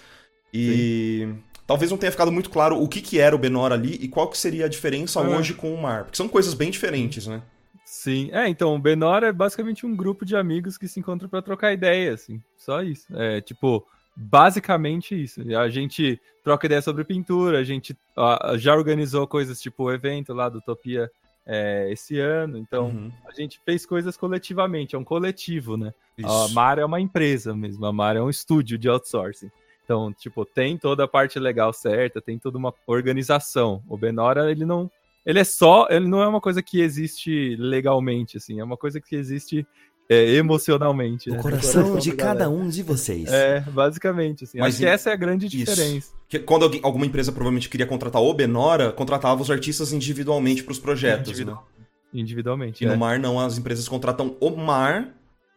E. 0.53 1.27
Sim 1.27 1.46
talvez 1.67 1.91
não 1.91 1.97
tenha 1.97 2.11
ficado 2.11 2.31
muito 2.31 2.49
claro 2.49 2.81
o 2.81 2.87
que, 2.87 3.01
que 3.01 3.19
era 3.19 3.35
o 3.35 3.39
Benor 3.39 3.73
ali 3.73 3.95
e 4.01 4.07
qual 4.07 4.29
que 4.29 4.37
seria 4.37 4.65
a 4.65 4.69
diferença 4.69 5.19
é. 5.19 5.27
hoje 5.27 5.53
com 5.53 5.73
o 5.73 5.79
Mar. 5.79 6.05
Porque 6.05 6.17
são 6.17 6.29
coisas 6.29 6.53
bem 6.53 6.71
diferentes, 6.71 7.27
né? 7.27 7.43
Sim, 7.85 8.29
é, 8.31 8.47
então, 8.47 8.73
o 8.73 8.79
Benor 8.79 9.23
é 9.23 9.31
basicamente 9.31 9.85
um 9.85 9.95
grupo 9.95 10.25
de 10.25 10.35
amigos 10.35 10.77
que 10.77 10.87
se 10.87 10.99
encontram 10.99 11.29
para 11.29 11.41
trocar 11.41 11.73
ideia, 11.73 12.13
assim, 12.13 12.41
só 12.57 12.81
isso. 12.81 13.05
É, 13.15 13.41
tipo, 13.41 13.85
basicamente 14.15 15.21
isso. 15.21 15.41
A 15.57 15.69
gente 15.69 16.19
troca 16.43 16.65
ideia 16.65 16.81
sobre 16.81 17.03
pintura, 17.03 17.59
a 17.59 17.63
gente 17.63 17.97
ó, 18.15 18.57
já 18.57 18.75
organizou 18.75 19.27
coisas 19.27 19.61
tipo 19.61 19.83
o 19.83 19.91
evento 19.91 20.33
lá 20.33 20.49
do 20.49 20.57
Utopia 20.57 21.09
é, 21.45 21.89
esse 21.91 22.19
ano, 22.19 22.57
então 22.57 22.87
uhum. 22.87 23.11
a 23.25 23.31
gente 23.31 23.59
fez 23.63 23.85
coisas 23.85 24.17
coletivamente, 24.17 24.95
é 24.95 24.99
um 24.99 25.03
coletivo, 25.03 25.77
né? 25.77 25.93
Isso. 26.17 26.29
A 26.29 26.49
Mar 26.49 26.79
é 26.79 26.85
uma 26.85 26.99
empresa 26.99 27.55
mesmo, 27.55 27.85
a 27.85 27.93
Mar 27.93 28.17
é 28.17 28.21
um 28.21 28.29
estúdio 28.29 28.77
de 28.77 28.89
outsourcing. 28.89 29.49
Então, 29.87 30.11
tipo, 30.11 30.43
tem 30.43 30.77
toda 30.77 31.05
a 31.05 31.07
parte 31.07 31.39
legal 31.39 31.71
certa, 31.71 32.21
tem 32.21 32.37
toda 32.37 32.57
uma 32.57 32.73
organização. 32.85 33.81
O 33.87 33.95
Benora, 33.95 34.51
ele 34.51 34.65
não. 34.65 34.91
Ele 35.25 35.39
é 35.39 35.45
só. 35.45 35.87
Ele 35.89 36.09
não 36.09 36.21
é 36.21 36.27
uma 36.27 36.41
coisa 36.41 36.61
que 36.61 36.81
existe 36.81 37.55
legalmente, 37.57 38.35
assim. 38.35 38.59
É 38.59 38.63
uma 38.65 38.75
coisa 38.75 38.99
que 38.99 39.15
existe 39.15 39.65
é, 40.09 40.33
emocionalmente. 40.33 41.29
O 41.29 41.35
né? 41.35 41.41
coração, 41.41 41.83
coração 41.83 41.99
de 41.99 42.11
cada 42.11 42.49
um 42.49 42.67
de 42.67 42.83
vocês. 42.83 43.31
É, 43.31 43.61
basicamente. 43.61 44.43
Assim. 44.43 44.59
Mas 44.59 44.75
Acho 44.75 44.79
que 44.79 44.85
essa 44.85 45.09
é 45.09 45.13
a 45.13 45.15
grande 45.15 45.47
diferença. 45.47 46.11
Que 46.27 46.37
quando 46.37 46.63
alguém, 46.63 46.81
alguma 46.83 47.05
empresa 47.05 47.31
provavelmente 47.31 47.69
queria 47.69 47.87
contratar 47.87 48.21
o 48.21 48.33
Benora, 48.33 48.91
contratava 48.91 49.41
os 49.41 49.49
artistas 49.49 49.93
individualmente 49.93 50.65
para 50.65 50.73
os 50.73 50.79
projetos. 50.79 51.29
Individual. 51.29 51.65
Né? 51.79 51.85
Individualmente. 52.13 52.83
E 52.83 52.87
é. 52.87 52.91
no 52.91 52.97
Mar, 52.97 53.17
não. 53.17 53.39
As 53.39 53.57
empresas 53.57 53.87
contratam 53.87 54.35
o 54.41 54.49
Mar 54.49 55.13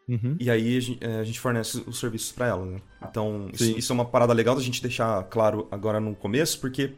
Uhum. 0.09 0.37
E 0.41 0.51
aí 0.51 0.79
a 1.19 1.25
gente 1.25 1.39
fornece 1.39 1.83
os 1.87 2.01
serviços 2.01 2.33
para 2.33 2.49
ela, 2.49 2.67
né? 2.67 2.81
Então, 3.09 3.49
isso, 3.53 3.79
isso, 3.79 3.93
é 3.93 3.95
uma 3.95 4.05
parada 4.05 4.33
legal 4.33 4.57
da 4.57 4.63
gente 4.63 4.83
deixar 4.83 5.23
claro 5.25 5.69
agora 5.71 6.01
no 6.01 6.15
começo, 6.17 6.59
porque 6.59 6.95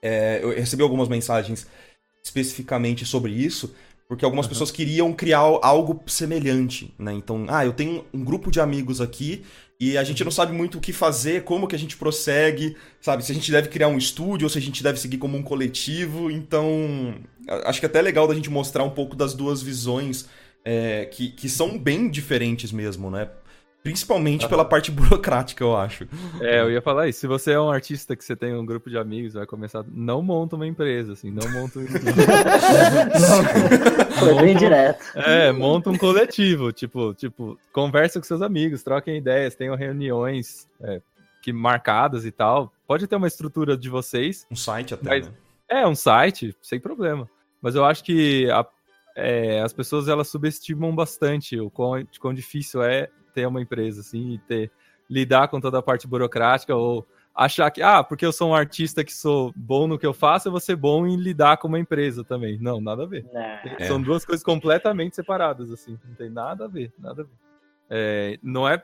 é, 0.00 0.40
eu 0.42 0.50
recebi 0.50 0.82
algumas 0.82 1.08
mensagens 1.08 1.66
especificamente 2.22 3.04
sobre 3.04 3.32
isso, 3.32 3.74
porque 4.08 4.24
algumas 4.24 4.46
uhum. 4.46 4.50
pessoas 4.50 4.70
queriam 4.70 5.12
criar 5.12 5.38
algo 5.38 6.02
semelhante, 6.06 6.94
né? 6.98 7.12
Então, 7.12 7.46
ah, 7.48 7.64
eu 7.64 7.72
tenho 7.72 8.04
um 8.12 8.24
grupo 8.24 8.50
de 8.50 8.60
amigos 8.60 9.00
aqui 9.00 9.44
e 9.78 9.96
a 9.96 10.04
gente 10.04 10.22
não 10.22 10.30
sabe 10.30 10.52
muito 10.52 10.78
o 10.78 10.80
que 10.80 10.92
fazer, 10.92 11.42
como 11.44 11.66
que 11.66 11.74
a 11.74 11.78
gente 11.78 11.96
prossegue, 11.96 12.76
sabe? 13.00 13.24
Se 13.24 13.32
a 13.32 13.34
gente 13.34 13.50
deve 13.50 13.68
criar 13.68 13.88
um 13.88 13.96
estúdio 13.96 14.44
ou 14.44 14.50
se 14.50 14.58
a 14.58 14.60
gente 14.60 14.82
deve 14.82 15.00
seguir 15.00 15.16
como 15.16 15.38
um 15.38 15.42
coletivo. 15.42 16.30
Então, 16.30 17.14
acho 17.64 17.80
que 17.80 17.86
é 17.86 17.88
até 17.88 18.02
legal 18.02 18.28
da 18.28 18.34
gente 18.34 18.50
mostrar 18.50 18.84
um 18.84 18.90
pouco 18.90 19.16
das 19.16 19.32
duas 19.32 19.62
visões 19.62 20.28
é, 20.64 21.06
que, 21.06 21.30
que 21.30 21.48
são 21.48 21.78
bem 21.78 22.08
diferentes 22.08 22.72
mesmo, 22.72 23.10
né? 23.10 23.28
Principalmente 23.82 24.46
pela 24.46 24.62
parte 24.64 24.90
burocrática, 24.92 25.64
eu 25.64 25.74
acho. 25.74 26.06
É, 26.40 26.60
eu 26.60 26.70
ia 26.70 26.82
falar 26.82 27.08
isso. 27.08 27.20
Se 27.20 27.26
você 27.26 27.52
é 27.52 27.60
um 27.60 27.70
artista 27.70 28.14
que 28.14 28.22
você 28.22 28.36
tem 28.36 28.54
um 28.54 28.66
grupo 28.66 28.90
de 28.90 28.98
amigos, 28.98 29.32
vai 29.32 29.46
começar. 29.46 29.82
Não 29.88 30.20
monta 30.20 30.54
uma 30.56 30.66
empresa, 30.66 31.14
assim, 31.14 31.30
não 31.30 31.50
monta 31.50 31.78
um. 31.78 31.86
Foi 34.18 34.34
bem 34.42 34.54
direto. 34.54 35.02
É, 35.14 35.50
monta 35.50 35.88
um 35.88 35.96
coletivo. 35.96 36.72
Tipo, 36.72 37.14
tipo, 37.14 37.58
conversa 37.72 38.20
com 38.20 38.26
seus 38.26 38.42
amigos, 38.42 38.82
troquem 38.82 39.16
ideias, 39.16 39.54
tenham 39.54 39.74
reuniões 39.74 40.68
é, 40.82 41.00
que 41.40 41.50
marcadas 41.50 42.26
e 42.26 42.30
tal. 42.30 42.70
Pode 42.86 43.06
ter 43.06 43.16
uma 43.16 43.28
estrutura 43.28 43.78
de 43.78 43.88
vocês. 43.88 44.46
Um 44.50 44.56
site 44.56 44.92
até. 44.92 45.08
Mas, 45.08 45.26
né? 45.26 45.32
É, 45.70 45.86
um 45.86 45.94
site, 45.94 46.54
sem 46.60 46.78
problema. 46.78 47.26
Mas 47.62 47.74
eu 47.74 47.84
acho 47.84 48.04
que 48.04 48.50
a 48.50 48.62
é, 49.16 49.60
as 49.60 49.72
pessoas 49.72 50.08
elas 50.08 50.28
subestimam 50.28 50.94
bastante 50.94 51.58
o 51.58 51.70
quão, 51.70 52.04
quão 52.18 52.34
difícil 52.34 52.82
é 52.82 53.08
ter 53.34 53.46
uma 53.46 53.60
empresa, 53.60 54.00
assim, 54.00 54.34
e 54.34 54.38
ter, 54.38 54.70
lidar 55.08 55.48
com 55.48 55.60
toda 55.60 55.78
a 55.78 55.82
parte 55.82 56.06
burocrática, 56.06 56.74
ou 56.74 57.06
achar 57.34 57.70
que, 57.70 57.82
ah, 57.82 58.02
porque 58.04 58.24
eu 58.24 58.32
sou 58.32 58.50
um 58.50 58.54
artista 58.54 59.02
que 59.02 59.12
sou 59.12 59.52
bom 59.56 59.86
no 59.86 59.98
que 59.98 60.06
eu 60.06 60.14
faço, 60.14 60.48
eu 60.48 60.52
vou 60.52 60.60
ser 60.60 60.76
bom 60.76 61.06
em 61.06 61.16
lidar 61.16 61.56
com 61.56 61.68
uma 61.68 61.78
empresa 61.78 62.22
também. 62.22 62.58
Não, 62.60 62.80
nada 62.80 63.02
a 63.02 63.06
ver. 63.06 63.26
É. 63.78 63.86
São 63.86 64.00
duas 64.00 64.24
coisas 64.24 64.44
completamente 64.44 65.16
separadas, 65.16 65.70
assim, 65.70 65.98
não 66.06 66.14
tem 66.14 66.30
nada 66.30 66.64
a 66.64 66.68
ver, 66.68 66.92
nada 66.98 67.22
a 67.22 67.24
ver. 67.24 67.32
É, 67.88 68.38
não 68.40 68.68
é, 68.68 68.82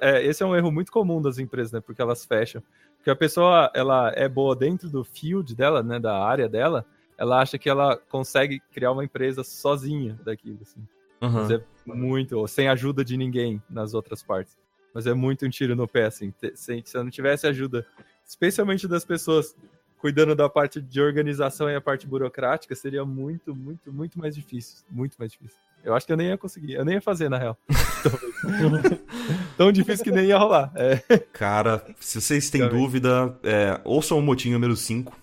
é, 0.00 0.24
esse 0.24 0.42
é 0.42 0.46
um 0.46 0.56
erro 0.56 0.72
muito 0.72 0.90
comum 0.90 1.22
das 1.22 1.38
empresas, 1.38 1.72
né, 1.72 1.80
porque 1.80 2.02
elas 2.02 2.24
fecham. 2.24 2.62
Porque 2.96 3.10
a 3.10 3.16
pessoa, 3.16 3.70
ela 3.74 4.12
é 4.14 4.28
boa 4.28 4.56
dentro 4.56 4.88
do 4.88 5.04
field 5.04 5.54
dela, 5.54 5.82
né, 5.82 6.00
da 6.00 6.18
área 6.18 6.48
dela, 6.48 6.84
ela 7.22 7.40
acha 7.40 7.56
que 7.56 7.70
ela 7.70 7.96
consegue 7.96 8.60
criar 8.72 8.90
uma 8.90 9.04
empresa 9.04 9.44
sozinha 9.44 10.18
daquilo, 10.24 10.58
assim. 10.62 10.80
Uhum. 11.20 11.30
Mas 11.30 11.50
é 11.52 11.62
muito, 11.86 12.48
sem 12.48 12.66
ajuda 12.66 13.04
de 13.04 13.16
ninguém 13.16 13.62
nas 13.70 13.94
outras 13.94 14.24
partes. 14.24 14.58
Mas 14.92 15.06
é 15.06 15.14
muito 15.14 15.46
um 15.46 15.48
tiro 15.48 15.76
no 15.76 15.86
pé, 15.86 16.06
assim. 16.06 16.34
Se, 16.52 16.82
se 16.84 16.96
eu 16.96 17.04
não 17.04 17.12
tivesse 17.12 17.46
ajuda, 17.46 17.86
especialmente 18.26 18.88
das 18.88 19.04
pessoas 19.04 19.54
cuidando 19.98 20.34
da 20.34 20.48
parte 20.48 20.82
de 20.82 21.00
organização 21.00 21.70
e 21.70 21.76
a 21.76 21.80
parte 21.80 22.08
burocrática, 22.08 22.74
seria 22.74 23.04
muito, 23.04 23.54
muito, 23.54 23.92
muito 23.92 24.18
mais 24.18 24.34
difícil. 24.34 24.84
Muito 24.90 25.14
mais 25.16 25.30
difícil. 25.30 25.56
Eu 25.84 25.94
acho 25.94 26.04
que 26.04 26.12
eu 26.12 26.16
nem 26.16 26.26
ia 26.26 26.38
conseguir, 26.38 26.72
eu 26.72 26.84
nem 26.84 26.96
ia 26.96 27.00
fazer, 27.00 27.28
na 27.28 27.38
real. 27.38 27.56
Tão 29.56 29.70
difícil 29.70 30.04
que 30.04 30.10
nem 30.10 30.26
ia 30.26 30.38
rolar. 30.38 30.72
É. 30.74 31.18
Cara, 31.32 31.86
se 32.00 32.20
vocês 32.20 32.50
têm 32.50 32.68
dúvida, 32.68 33.38
é, 33.44 33.80
ouçam 33.84 34.18
o 34.18 34.22
motim 34.22 34.50
número 34.50 34.74
5. 34.74 35.21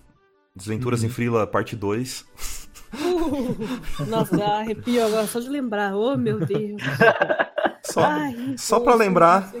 Desventuras 0.54 1.00
uhum. 1.00 1.06
em 1.06 1.10
Frila, 1.10 1.46
parte 1.46 1.76
2. 1.76 2.24
Uh, 2.92 4.04
nossa, 4.08 4.42
arrepio 4.44 5.04
agora 5.06 5.26
só 5.26 5.38
de 5.40 5.48
lembrar. 5.48 5.94
Oh, 5.94 6.16
meu 6.16 6.40
Deus. 6.40 6.82
Só, 7.82 8.02
Ai, 8.04 8.54
só 8.58 8.78
pra 8.78 8.92
imposto, 8.92 8.98
lembrar. 9.08 9.52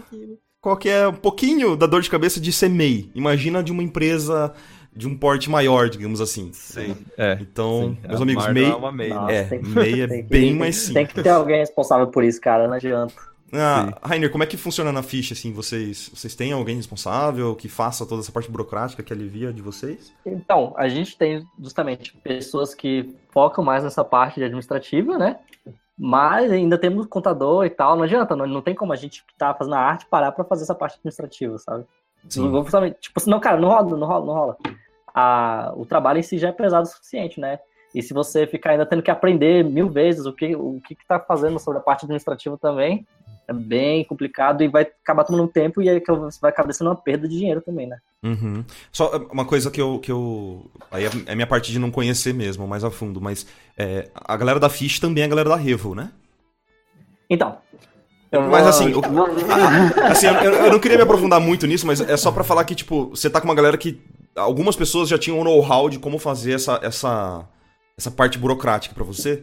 qual 0.60 0.76
que 0.76 0.88
é 0.90 1.08
um 1.08 1.14
pouquinho 1.14 1.74
da 1.74 1.86
dor 1.86 2.02
de 2.02 2.10
cabeça 2.10 2.38
de 2.38 2.52
ser 2.52 2.68
MEI. 2.68 3.10
Imagina 3.14 3.62
de 3.62 3.72
uma 3.72 3.82
empresa 3.82 4.52
de 4.94 5.08
um 5.08 5.16
porte 5.16 5.48
maior, 5.48 5.88
digamos 5.88 6.20
assim. 6.20 6.50
Sim. 6.52 6.94
É. 7.16 7.38
Então, 7.40 7.96
sim. 8.02 8.08
meus 8.08 8.20
amigos, 8.20 8.46
MEI, 8.52 8.70
é 8.70 8.74
uma 8.74 8.92
MEI, 8.92 9.08
né? 9.08 9.14
Nossa, 9.16 9.32
é, 9.32 9.44
tem 9.44 9.62
MEI 9.62 10.00
é 10.02 10.06
tem 10.06 10.22
que- 10.22 10.28
bem 10.28 10.40
tem- 10.50 10.54
mais 10.54 10.76
Tem 10.76 10.86
simples. 11.06 11.12
que 11.14 11.22
ter 11.22 11.28
alguém 11.30 11.58
responsável 11.60 12.06
por 12.08 12.22
isso, 12.22 12.40
cara, 12.40 12.68
não 12.68 12.74
adianta. 12.74 13.14
Ah, 13.52 13.92
Rainer, 14.02 14.30
como 14.30 14.44
é 14.44 14.46
que 14.46 14.56
funciona 14.56 14.92
na 14.92 15.02
ficha, 15.02 15.34
assim? 15.34 15.52
Vocês, 15.52 16.10
vocês 16.14 16.34
têm 16.34 16.52
alguém 16.52 16.76
responsável 16.76 17.54
que 17.56 17.68
faça 17.68 18.06
toda 18.06 18.20
essa 18.22 18.30
parte 18.30 18.50
burocrática 18.50 19.02
que 19.02 19.12
alivia 19.12 19.52
de 19.52 19.60
vocês? 19.62 20.12
Então, 20.24 20.72
a 20.76 20.88
gente 20.88 21.16
tem 21.18 21.44
justamente 21.60 22.16
pessoas 22.18 22.74
que 22.74 23.14
focam 23.30 23.64
mais 23.64 23.82
nessa 23.82 24.04
parte 24.04 24.36
de 24.36 24.44
administrativa, 24.44 25.18
né? 25.18 25.38
Mas 25.98 26.50
ainda 26.50 26.78
temos 26.78 27.06
contador 27.06 27.66
e 27.66 27.70
tal, 27.70 27.96
não 27.96 28.04
adianta, 28.04 28.34
não, 28.34 28.46
não 28.46 28.62
tem 28.62 28.74
como 28.74 28.92
a 28.92 28.96
gente 28.96 29.22
que 29.22 29.34
tá 29.36 29.52
fazendo 29.52 29.74
a 29.74 29.80
arte 29.80 30.06
parar 30.06 30.32
pra 30.32 30.44
fazer 30.44 30.62
essa 30.62 30.74
parte 30.74 30.94
administrativa, 30.94 31.58
sabe? 31.58 31.84
Não 32.36 32.50
vou 32.50 32.62
justamente- 32.62 33.00
tipo, 33.00 33.18
senão, 33.20 33.40
cara, 33.40 33.58
não 33.58 33.68
rola, 33.68 33.96
não 33.96 34.06
rola, 34.06 34.26
não 34.26 34.32
rola. 34.32 34.56
A, 35.14 35.72
o 35.76 35.84
trabalho 35.84 36.18
em 36.18 36.22
si 36.22 36.38
já 36.38 36.48
é 36.48 36.52
pesado 36.52 36.84
o 36.84 36.90
suficiente, 36.90 37.40
né? 37.40 37.58
E 37.94 38.02
se 38.02 38.14
você 38.14 38.46
ficar 38.46 38.70
ainda 38.70 38.86
tendo 38.86 39.02
que 39.02 39.10
aprender 39.10 39.64
mil 39.64 39.88
vezes 39.88 40.24
o 40.24 40.32
que 40.32 40.54
o 40.54 40.80
que, 40.86 40.94
que 40.94 41.04
tá 41.06 41.18
fazendo 41.18 41.58
sobre 41.58 41.80
a 41.80 41.82
parte 41.82 42.04
administrativa 42.04 42.56
também, 42.56 43.04
é 43.50 43.52
bem 43.52 44.04
complicado 44.04 44.62
e 44.62 44.68
vai 44.68 44.82
acabar 44.82 45.24
tomando 45.24 45.48
tempo 45.48 45.82
e 45.82 45.88
aí 45.90 46.00
vai 46.40 46.50
acabar 46.50 46.72
sendo 46.72 46.86
uma 46.88 46.96
perda 46.96 47.28
de 47.28 47.36
dinheiro 47.36 47.60
também, 47.60 47.86
né? 47.88 47.98
Uhum. 48.22 48.64
Só 48.92 49.16
uma 49.32 49.44
coisa 49.44 49.70
que 49.70 49.80
eu, 49.80 49.98
que 49.98 50.12
eu. 50.12 50.70
Aí 50.90 51.04
é 51.04 51.10
é 51.26 51.34
minha 51.34 51.46
parte 51.46 51.72
de 51.72 51.78
não 51.78 51.90
conhecer 51.90 52.32
mesmo, 52.32 52.66
mais 52.68 52.84
a 52.84 52.90
fundo, 52.90 53.20
mas 53.20 53.46
é, 53.76 54.08
a 54.14 54.36
galera 54.36 54.60
da 54.60 54.68
Fish 54.70 55.00
também 55.00 55.22
é 55.22 55.26
a 55.26 55.28
galera 55.30 55.48
da 55.48 55.56
Revo, 55.56 55.94
né? 55.94 56.12
Então. 57.28 57.58
Mas 58.32 58.64
assim, 58.68 58.94
o- 58.94 59.00
Assim, 60.08 60.26
eu, 60.28 60.34
eu- 60.34 60.54
eu 60.66 60.72
não 60.72 60.78
queria 60.78 60.96
me 60.96 61.02
aprofundar 61.02 61.40
muito 61.40 61.66
nisso, 61.66 61.84
mas 61.86 62.00
é 62.00 62.16
só 62.16 62.30
pra 62.30 62.44
falar 62.44 62.64
que, 62.64 62.76
tipo, 62.76 63.08
você 63.10 63.28
tá 63.28 63.40
com 63.40 63.48
uma 63.48 63.54
galera 63.54 63.76
que. 63.76 64.00
Algumas 64.36 64.76
pessoas 64.76 65.08
já 65.08 65.18
tinham 65.18 65.40
um 65.40 65.44
know-how 65.44 65.90
de 65.90 65.98
como 65.98 66.16
fazer 66.16 66.52
essa, 66.52 66.78
essa, 66.84 67.44
essa 67.98 68.10
parte 68.12 68.38
burocrática 68.38 68.94
pra 68.94 69.02
você. 69.02 69.42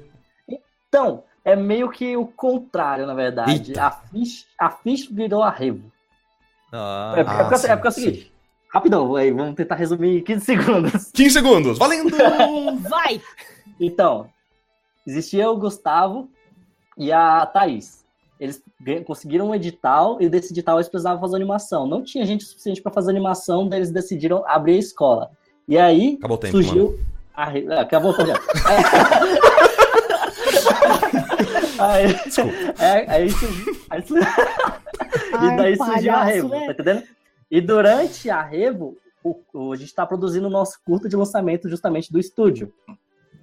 Então, 0.87 1.23
é 1.47 1.55
meio 1.55 1.89
que 1.89 2.17
o 2.17 2.25
contrário, 2.27 3.07
na 3.07 3.13
verdade. 3.13 3.51
Eita. 3.71 3.83
A 3.85 3.91
Fish, 3.91 4.45
a 4.59 4.69
Fish 4.69 5.07
virou 5.09 5.41
a 5.41 5.49
Revo. 5.49 5.89
Ah, 6.73 7.13
é, 7.15 7.23
porque, 7.23 7.39
é 7.39 7.43
porque- 7.43 7.57
sim, 7.57 7.67
é 7.67 7.75
porque 7.75 7.87
é 7.87 7.89
o 7.89 7.93
seguinte. 7.93 8.33
Rapidão, 8.73 9.15
aí, 9.15 9.31
vamos 9.31 9.55
tentar 9.55 9.75
resumir 9.75 10.17
em 10.19 10.23
15 10.23 10.45
segundos. 10.45 11.11
15 11.15 11.29
segundos, 11.31 11.77
valendo! 11.77 12.09
Vai! 12.89 13.21
Então, 13.79 14.29
existia 15.07 15.49
o 15.49 15.55
Gustavo 15.57 16.29
e 16.97 17.11
a 17.13 17.45
Thaís. 17.45 18.05
Eles 18.39 18.61
conseguiram 19.05 19.47
um 19.49 19.55
edital 19.55 20.17
e 20.21 20.27
desse 20.29 20.51
edital 20.53 20.77
eles 20.77 20.89
precisavam 20.89 21.19
fazer 21.21 21.37
animação. 21.37 21.87
Não 21.87 22.03
tinha 22.03 22.25
gente 22.25 22.43
suficiente 22.43 22.81
para 22.81 22.91
fazer 22.91 23.09
animação, 23.11 23.67
daí 23.69 23.79
eles 23.79 23.89
decidiram 23.89 24.43
abrir 24.45 24.73
a 24.73 24.79
escola. 24.79 25.31
E 25.67 25.77
aí 25.77 26.15
Acabou 26.19 26.35
o 26.37 26.39
tempo, 26.39 26.57
mano. 26.57 26.67
surgiu. 26.67 26.99
A... 27.33 27.45
re- 27.45 27.65
ah, 27.71 27.81
Acabou 27.81 28.11
o 28.11 28.13
tempo. 28.15 28.39
aí, 31.79 32.07
Desculpa. 32.25 32.83
é, 32.83 33.11
aí 33.11 33.29
surgiu. 33.29 33.75
aí 33.89 34.01
surgiu- 34.07 34.27
e 35.43 35.57
daí 35.57 35.75
surgiu 35.77 36.13
a 36.13 36.23
Revo, 36.23 36.49
né? 36.49 36.65
tá 36.65 36.71
entendendo? 36.73 37.03
E 37.49 37.61
durante 37.61 38.29
a 38.29 38.41
Revo, 38.41 38.97
o- 39.23 39.39
o- 39.53 39.71
a 39.73 39.75
gente 39.75 39.93
tá 39.93 40.05
produzindo 40.05 40.47
o 40.47 40.49
nosso 40.51 40.79
curto 40.85 41.07
de 41.07 41.15
lançamento 41.15 41.69
justamente 41.69 42.11
do 42.11 42.19
estúdio. 42.19 42.73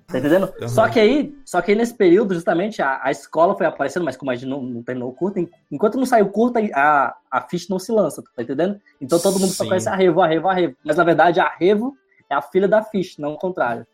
Tá 0.06 0.18
entendendo? 0.18 0.52
Uhum. 0.60 0.68
Só 0.68 0.86
que 0.88 1.00
aí, 1.00 1.34
só 1.46 1.62
que 1.62 1.70
aí 1.72 1.76
nesse 1.78 1.94
período, 1.94 2.34
justamente, 2.34 2.82
a, 2.82 3.00
a 3.02 3.10
escola 3.10 3.56
foi 3.56 3.64
aparecendo, 3.66 4.04
mas 4.04 4.16
como 4.16 4.30
a 4.30 4.34
gente 4.34 4.46
não, 4.48 4.62
não 4.62 4.82
terminou 4.82 5.08
o 5.08 5.14
curto, 5.14 5.38
en- 5.38 5.48
enquanto 5.72 5.96
não 5.96 6.04
saiu 6.04 6.26
o 6.26 6.30
curto, 6.30 6.58
a, 6.74 7.16
a 7.30 7.40
ficha 7.40 7.66
não 7.70 7.78
se 7.78 7.90
lança, 7.90 8.22
tá 8.36 8.42
entendendo? 8.42 8.78
Então 9.00 9.18
todo 9.18 9.38
mundo 9.40 9.50
só 9.52 9.62
Sim. 9.64 9.68
conhece 9.70 9.88
a 9.88 9.94
Revo, 9.94 10.20
a 10.20 10.26
Revo, 10.26 10.48
a 10.48 10.52
Revo. 10.54 10.76
Mas 10.84 10.96
na 10.98 11.04
verdade 11.04 11.40
a 11.40 11.48
Revo 11.48 11.96
é 12.28 12.34
a 12.34 12.42
filha 12.42 12.68
da 12.68 12.82
ficha, 12.82 13.20
não 13.22 13.32
o 13.32 13.38
contrário. 13.38 13.86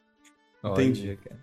Entendi. 0.64 1.16
Cara. 1.24 1.40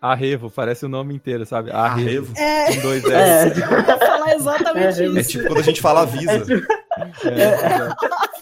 Arrevo, 0.00 0.50
parece 0.50 0.86
o 0.86 0.88
nome 0.88 1.14
inteiro, 1.14 1.44
sabe? 1.44 1.70
Arrevo. 1.70 2.32
Arrevo. 2.34 2.38
É, 2.38 2.74
Com 2.74 2.80
dois 2.82 3.04
É, 3.04 3.46
S. 3.48 3.60
eu 3.60 3.68
ia 3.68 3.98
falar 3.98 4.34
exatamente 4.34 5.02
É, 5.02 5.04
É 5.04 5.08
isso. 5.20 5.30
tipo 5.30 5.46
quando 5.46 5.58
a 5.58 5.62
gente 5.62 5.80
fala 5.80 6.00
avisa. 6.02 6.32
É, 6.32 6.38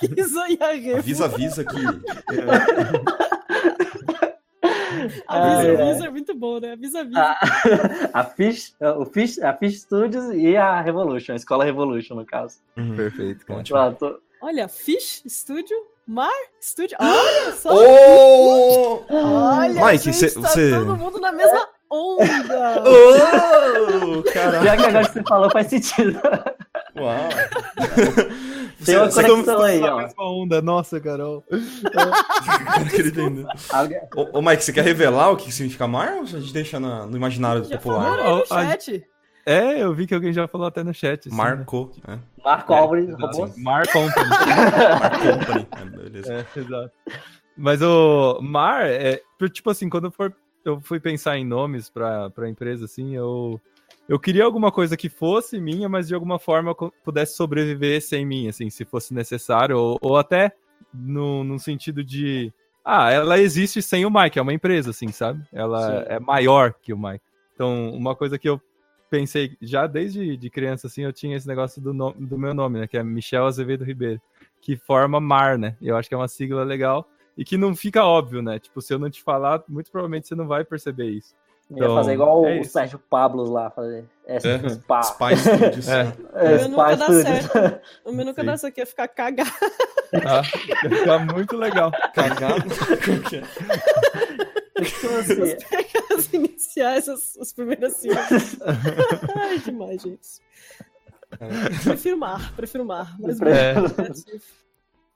Avisa 0.07 0.47
e 0.49 0.59
a 0.63 0.73
Revo. 0.73 0.99
Avisa, 0.99 1.25
avisa 1.25 1.65
que. 1.65 1.77
Avisa, 5.27 5.69
É. 5.73 5.91
avisa 5.91 6.07
é 6.07 6.11
muito 6.11 6.35
bom, 6.35 6.61
né? 6.61 6.73
Avisa, 6.73 7.01
avisa. 7.01 7.21
a, 7.21 8.21
a 8.21 8.25
Fish, 8.25 8.75
o 8.99 9.05
Fish, 9.07 9.39
a 9.41 9.55
Fish 9.55 9.81
Studios 9.81 10.27
e 10.35 10.57
a 10.57 10.81
Revolution, 10.81 11.33
a 11.33 11.37
escola 11.37 11.65
Revolution, 11.65 12.15
no 12.15 12.27
caso. 12.27 12.59
Uhum. 12.77 12.97
Perfeito. 12.97 13.45
Ótimo. 13.53 13.79
Pronto. 13.79 14.21
Olha, 14.41 14.69
Fish 14.69 15.23
Studio, 15.27 15.77
Mar 16.09 16.33
Studio. 16.61 16.97
Olha 17.01 17.53
só. 17.53 17.69
Oh! 17.71 19.05
Olha, 19.11 19.85
Mike, 19.87 20.05
gente, 20.05 20.17
cê- 20.17 20.31
tá 20.31 20.49
você- 20.49 20.71
todo 20.71 20.97
mundo 20.97 21.21
na 21.21 21.31
mesma 21.33 21.69
onda. 21.91 22.25
Oh! 22.89 24.23
Caralho! 24.33 24.65
Já 24.65 24.77
que 24.77 24.85
agora 24.87 25.07
que 25.07 25.13
você 25.13 25.23
falou 25.23 25.51
faz 25.51 25.67
sentido. 25.69 26.21
Uau! 26.99 27.17
Tem 28.85 28.97
uma 28.97 29.11
Você- 29.11 29.23
conexão 29.23 29.61
aí, 29.63 29.81
Na 29.81 29.95
ó. 29.95 29.99
mesma 29.99 30.25
onda, 30.33 30.63
nossa, 30.63 31.01
Carol. 31.01 31.45
Ô, 34.17 34.39
ô, 34.39 34.43
Mike, 34.43 34.65
você 34.65 34.73
quer 34.73 34.85
revelar 34.85 35.31
o 35.31 35.37
que 35.37 35.51
significa 35.53 35.87
mar 35.87 36.13
ou 36.15 36.23
a 36.23 36.25
gente 36.27 36.53
deixa 36.53 36.79
na- 36.81 37.07
no 37.07 37.17
imaginário 37.17 37.65
Já 37.65 37.77
popular? 37.77 38.03
falaram 38.17 38.25
aí 38.25 38.35
no 38.37 38.43
a- 38.43 38.71
chat. 38.71 39.05
É, 39.49 39.83
eu 39.83 39.95
vi 39.95 40.07
que 40.07 40.15
alguém 40.15 40.31
já 40.33 40.47
falou 40.47 40.67
até 40.67 40.85
no 40.85 40.93
chat. 40.93 41.21
assim, 41.21 41.31
né? 41.31 41.37
Marco. 41.37 41.91
É. 42.07 42.19
Marco 42.45 42.73
É, 42.73 42.79
Álvares, 42.79 43.09
exato. 43.09 43.27
robôs. 43.27 43.57
Mar 43.57 43.87
Company. 43.89 44.29
Mar 44.29 45.11
Company. 45.21 45.67
É, 45.73 45.85
beleza. 45.85 46.33
É, 46.35 46.59
exato. 46.59 46.93
Mas 47.57 47.81
o 47.83 48.41
Mar, 48.43 48.87
é, 48.87 49.23
tipo 49.51 49.71
assim, 49.71 49.89
quando 49.89 50.05
eu, 50.05 50.11
for, 50.11 50.35
eu 50.65 50.81
fui 50.83 51.01
pensar 51.01 51.39
em 51.39 51.47
nomes 51.47 51.89
pra, 51.89 52.29
pra 52.31 52.49
empresa, 52.49 52.85
assim, 52.85 53.17
eu, 53.17 53.59
eu 54.07 54.21
queria 54.21 54.45
alguma 54.45 54.71
coisa 54.71 54.97
que 54.97 55.09
fosse 55.09 55.59
minha, 55.59 55.89
mas 55.89 56.07
de 56.07 56.15
alguma 56.15 56.39
forma 56.39 56.75
pudesse 57.03 57.35
sobreviver 57.35 58.03
sem 58.03 58.27
mim, 58.27 58.49
assim, 58.49 58.69
se 58.69 58.85
fosse 58.85 59.15
necessário, 59.15 59.79
ou, 59.79 59.99
ou 60.01 60.17
até 60.19 60.53
no, 60.93 61.43
no 61.43 61.59
sentido 61.59 62.05
de, 62.05 62.53
ah, 62.85 63.11
ela 63.11 63.39
existe 63.39 63.81
sem 63.83 64.05
o 64.05 64.11
Mike, 64.11 64.39
é 64.39 64.43
uma 64.43 64.53
empresa, 64.55 64.91
assim, 64.91 65.09
sabe? 65.09 65.43
Ela 65.53 66.03
Sim. 66.03 66.05
é 66.11 66.21
maior 66.21 66.75
que 66.75 66.93
o 66.93 66.99
Mike. 66.99 67.25
Então, 67.55 67.91
uma 67.91 68.15
coisa 68.15 68.39
que 68.39 68.49
eu 68.49 68.61
pensei, 69.11 69.57
já 69.61 69.87
desde 69.87 70.37
de 70.37 70.51
criança, 70.51 70.87
assim, 70.87 71.03
eu 71.05 71.13
tinha 71.13 71.37
esse 71.37 71.47
negócio 71.49 71.81
do, 71.81 71.93
no- 71.95 72.13
do 72.13 72.39
meu 72.39 72.53
nome, 72.55 72.81
né, 72.81 72.87
que 72.87 72.97
é 72.97 73.03
Michel 73.03 73.47
Azevedo 73.47 73.85
Ribeiro, 73.85 74.21
que 74.61 74.77
forma 74.77 75.21
MAR, 75.21 75.57
né? 75.59 75.77
Eu 75.81 75.97
acho 75.97 76.09
que 76.09 76.15
é 76.15 76.19
uma 76.19 76.29
sigla 76.29 76.65
legal 76.65 77.09
e 77.37 77.45
que 77.45 77.57
não 77.57 77.75
fica 77.77 78.05
óbvio, 78.05 78.43
né? 78.43 78.59
Tipo, 78.59 78.81
se 78.83 78.93
eu 78.93 78.99
não 78.99 79.09
te 79.09 79.23
falar, 79.23 79.63
muito 79.69 79.91
provavelmente 79.91 80.27
você 80.29 80.35
não 80.35 80.47
vai 80.49 80.65
perceber 80.65 81.07
isso. 81.11 81.35
Ia 81.71 81.77
Então, 81.77 81.95
fazer 81.97 82.15
igual 82.15 82.47
é 82.47 82.59
o 82.59 82.61
isso. 82.63 82.73
Sérgio 82.73 82.99
Pablos 82.99 83.51
lá, 83.51 83.71
fazer. 83.71 84.05
É, 84.27 84.37
É. 84.37 84.69
Spa. 84.71 85.01
Spy 85.03 85.37
Studios. 85.37 85.89
É. 85.89 86.01
É, 86.35 86.45
O 86.45 86.59
meu 86.59 86.69
nunca 86.71 86.97
Spa 86.97 86.97
dá 86.97 87.07
certo. 87.23 87.81
O 88.07 88.13
meu 88.13 88.25
nunca 88.27 88.41
Sim. 88.41 88.47
dá 88.47 88.57
certo, 88.57 88.79
ia 88.79 88.87
ficar 88.87 89.09
cagado. 89.09 89.51
Tá? 90.11 90.43
Ia 90.67 90.91
ficar 90.99 91.19
muito 91.35 91.57
legal. 91.57 91.93
Cagado. 92.15 92.63
Como 93.05 93.21
que 93.23 93.37
é? 93.37 93.43
Então, 94.81 95.17
assim, 95.19 95.57
As 96.19 96.27
iniciais, 96.33 97.09
as, 97.09 97.37
as 97.39 97.53
primeiras 97.53 97.95
sílabas. 97.95 98.57
Ai, 99.37 99.59
demais, 99.59 100.03
gente. 100.03 100.29
Prefiro 101.85 102.17
mar, 102.17 102.53
prefiro 102.55 102.85
mar. 102.85 103.17
Mas 103.21 103.41
É. 103.41 103.75
Vamos 103.75 104.25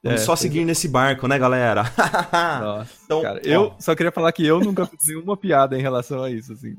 É, 0.04 0.16
só 0.16 0.34
seguir 0.34 0.64
nesse 0.64 0.88
barco, 0.88 1.28
né, 1.28 1.38
galera? 1.38 1.84
Nossa, 2.60 2.92
Então, 3.04 3.22
cara, 3.22 3.40
eu 3.44 3.72
só 3.78 3.94
queria 3.94 4.10
falar 4.10 4.32
que 4.32 4.44
eu 4.44 4.58
nunca 4.58 4.84
fiz 4.84 5.06
nenhuma 5.06 5.36
piada 5.36 5.78
em 5.78 5.80
relação 5.80 6.24
a 6.24 6.30
isso, 6.30 6.52
assim. 6.52 6.76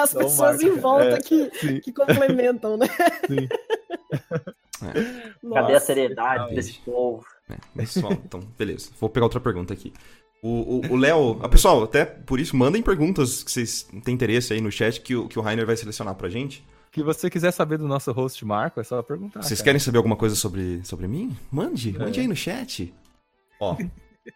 As 0.00 0.14
pessoas 0.14 0.62
marca, 0.62 0.64
em 0.64 0.80
volta 0.80 1.16
é. 1.16 1.20
que, 1.20 1.50
Sim, 1.54 1.80
que 1.80 1.92
complementam, 1.92 2.78
né? 2.78 2.86
sim. 3.26 3.46
cadê 5.52 5.74
a 5.74 5.80
seriedade 5.80 6.54
desse 6.54 6.78
povo? 6.80 7.26
Pessoal, 7.76 8.12
então, 8.12 8.40
beleza. 8.58 8.90
Vou 8.98 9.10
pegar 9.10 9.26
outra 9.26 9.40
pergunta 9.40 9.74
aqui. 9.74 9.92
O 10.44 10.96
Léo. 10.96 11.38
ah, 11.40 11.48
pessoal, 11.48 11.84
até 11.84 12.04
por 12.04 12.40
isso, 12.40 12.56
mandem 12.56 12.82
perguntas 12.82 13.44
que 13.44 13.50
vocês 13.52 13.86
têm 14.04 14.12
interesse 14.12 14.52
aí 14.52 14.60
no 14.60 14.72
chat 14.72 15.00
que 15.00 15.14
o, 15.14 15.28
que 15.28 15.38
o 15.38 15.42
Rainer 15.42 15.64
vai 15.64 15.76
selecionar 15.76 16.16
pra 16.16 16.28
gente. 16.28 16.64
O 16.88 16.90
que 16.90 17.02
você 17.02 17.30
quiser 17.30 17.52
saber 17.52 17.78
do 17.78 17.86
nosso 17.86 18.10
host 18.10 18.44
Marco, 18.44 18.80
é 18.80 18.84
só 18.84 19.00
perguntar. 19.02 19.42
Vocês 19.42 19.60
cara. 19.60 19.66
querem 19.66 19.78
saber 19.78 19.98
alguma 19.98 20.16
coisa 20.16 20.34
sobre, 20.34 20.80
sobre 20.84 21.06
mim? 21.06 21.34
Mande, 21.50 21.96
mande 21.96 22.18
aí 22.18 22.26
no 22.26 22.34
chat. 22.34 22.92
Ó, 23.60 23.76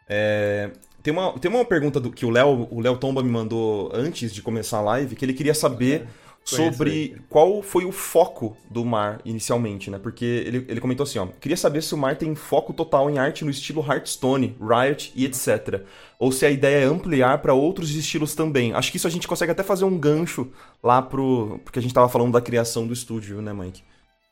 é, 0.09 0.71
tem, 1.03 1.12
uma, 1.12 1.33
tem 1.40 1.51
uma 1.51 1.64
pergunta 1.64 1.99
do, 1.99 2.12
que 2.12 2.25
o 2.25 2.31
Léo 2.31 2.69
o 2.71 2.81
Léo 2.81 2.97
Tomba 2.97 3.21
me 3.21 3.29
mandou 3.29 3.90
antes 3.92 4.33
de 4.33 4.40
começar 4.42 4.79
a 4.79 4.83
live, 4.83 5.16
que 5.16 5.25
ele 5.25 5.35
queria 5.35 5.55
saber 5.55 6.07
sobre 6.48 7.20
qual 7.28 7.61
foi 7.61 7.85
o 7.85 7.90
foco 7.90 8.56
do 8.70 8.85
Mar 8.85 9.20
inicialmente, 9.24 9.90
né? 9.90 9.98
Porque 9.98 10.24
ele, 10.24 10.64
ele 10.68 10.80
comentou 10.80 11.02
assim, 11.04 11.18
ó, 11.18 11.26
queria 11.26 11.56
saber 11.56 11.82
se 11.82 11.92
o 11.94 11.98
Mar 11.98 12.16
tem 12.16 12.35
foco 12.37 12.72
total 12.72 13.11
em 13.11 13.18
arte 13.18 13.44
no 13.44 13.50
estilo 13.50 13.85
Hearthstone, 13.85 14.56
Riot 14.61 15.12
e 15.16 15.24
etc. 15.24 15.82
Ou 16.18 16.30
se 16.30 16.46
a 16.46 16.50
ideia 16.50 16.85
é 16.85 16.88
ampliar 16.88 17.38
para 17.38 17.52
outros 17.52 17.90
estilos 17.94 18.35
também. 18.35 18.72
Acho 18.72 18.90
que 18.90 18.96
isso 18.96 19.09
a 19.09 19.11
gente 19.11 19.26
consegue 19.26 19.50
até 19.52 19.62
fazer 19.62 19.85
um 19.85 19.98
gancho 19.98 20.50
lá 20.82 21.02
pro... 21.02 21.61
Porque 21.64 21.80
a 21.80 21.82
gente 21.82 21.92
tava 21.92 22.09
falando 22.09 22.32
da 22.32 22.40
criação 22.40 22.87
do 22.87 22.92
estúdio, 22.92 23.42
né, 23.42 23.52
Mike? 23.52 23.82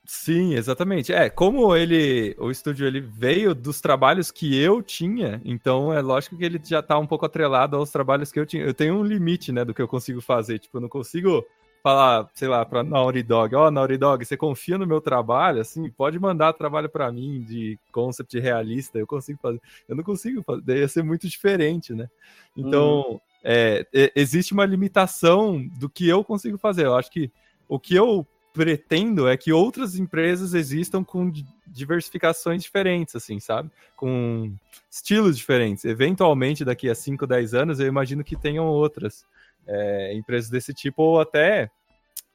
Sim, 0.06 0.54
exatamente. 0.54 1.12
É, 1.12 1.30
como 1.30 1.74
ele, 1.74 2.36
o 2.38 2.50
estúdio 2.50 2.86
ele 2.86 3.00
veio 3.00 3.54
dos 3.54 3.80
trabalhos 3.80 4.30
que 4.30 4.56
eu 4.56 4.82
tinha, 4.82 5.40
então 5.44 5.92
é 5.92 6.00
lógico 6.00 6.36
que 6.36 6.44
ele 6.44 6.60
já 6.62 6.82
tá 6.82 6.98
um 6.98 7.06
pouco 7.06 7.24
atrelado 7.24 7.76
aos 7.76 7.90
trabalhos 7.90 8.30
que 8.30 8.38
eu 8.38 8.44
tinha. 8.44 8.62
Eu 8.62 8.74
tenho 8.74 8.94
um 8.94 9.02
limite, 9.02 9.50
né, 9.50 9.64
do 9.64 9.72
que 9.72 9.80
eu 9.80 9.88
consigo 9.88 10.20
fazer. 10.20 10.58
Tipo, 10.58 10.76
eu 10.76 10.82
não 10.82 10.88
consigo 10.90 11.44
falar, 11.84 12.30
sei 12.32 12.48
lá, 12.48 12.64
pra 12.64 12.82
Naughty 12.82 13.22
Dog, 13.22 13.54
ó, 13.54 13.68
oh, 13.68 13.70
Naughty 13.70 13.98
Dog, 13.98 14.24
você 14.24 14.38
confia 14.38 14.78
no 14.78 14.86
meu 14.86 15.02
trabalho, 15.02 15.60
assim, 15.60 15.90
pode 15.90 16.18
mandar 16.18 16.54
trabalho 16.54 16.88
para 16.88 17.12
mim 17.12 17.42
de 17.42 17.78
concept 17.92 18.40
realista, 18.40 18.98
eu 18.98 19.06
consigo 19.06 19.38
fazer. 19.38 19.60
Eu 19.86 19.94
não 19.94 20.02
consigo 20.02 20.42
fazer, 20.42 20.78
ia 20.78 20.88
ser 20.88 21.02
muito 21.02 21.28
diferente, 21.28 21.92
né? 21.92 22.08
Então, 22.56 23.02
hum. 23.10 23.20
é, 23.44 23.86
existe 24.16 24.54
uma 24.54 24.64
limitação 24.64 25.62
do 25.78 25.86
que 25.90 26.08
eu 26.08 26.24
consigo 26.24 26.56
fazer. 26.56 26.86
Eu 26.86 26.96
acho 26.96 27.10
que 27.10 27.30
o 27.68 27.78
que 27.78 27.94
eu 27.94 28.26
pretendo 28.54 29.28
é 29.28 29.36
que 29.36 29.52
outras 29.52 29.94
empresas 29.98 30.54
existam 30.54 31.04
com 31.04 31.30
diversificações 31.66 32.62
diferentes, 32.62 33.14
assim, 33.14 33.38
sabe? 33.38 33.70
Com 33.94 34.54
estilos 34.90 35.36
diferentes. 35.36 35.84
Eventualmente, 35.84 36.64
daqui 36.64 36.88
a 36.88 36.94
5, 36.94 37.26
10 37.26 37.52
anos, 37.52 37.78
eu 37.78 37.86
imagino 37.86 38.24
que 38.24 38.36
tenham 38.36 38.64
outras 38.64 39.26
é, 39.66 40.14
empresas 40.14 40.50
desse 40.50 40.72
tipo, 40.72 41.02
ou 41.02 41.20
até 41.20 41.70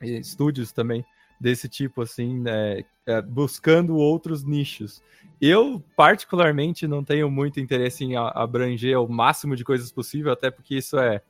estúdios 0.01 0.71
também 0.71 1.05
desse 1.39 1.69
tipo, 1.69 2.01
assim, 2.01 2.39
né, 2.39 2.83
é, 3.05 3.21
buscando 3.21 3.95
outros 3.95 4.43
nichos. 4.43 5.01
Eu, 5.41 5.81
particularmente, 5.95 6.87
não 6.87 7.03
tenho 7.03 7.31
muito 7.31 7.59
interesse 7.59 8.03
em 8.03 8.17
abranger 8.17 8.99
o 8.99 9.07
máximo 9.07 9.55
de 9.55 9.63
coisas 9.63 9.91
possível, 9.91 10.33
até 10.33 10.51
porque 10.51 10.75
isso 10.75 10.99
é, 10.99 11.21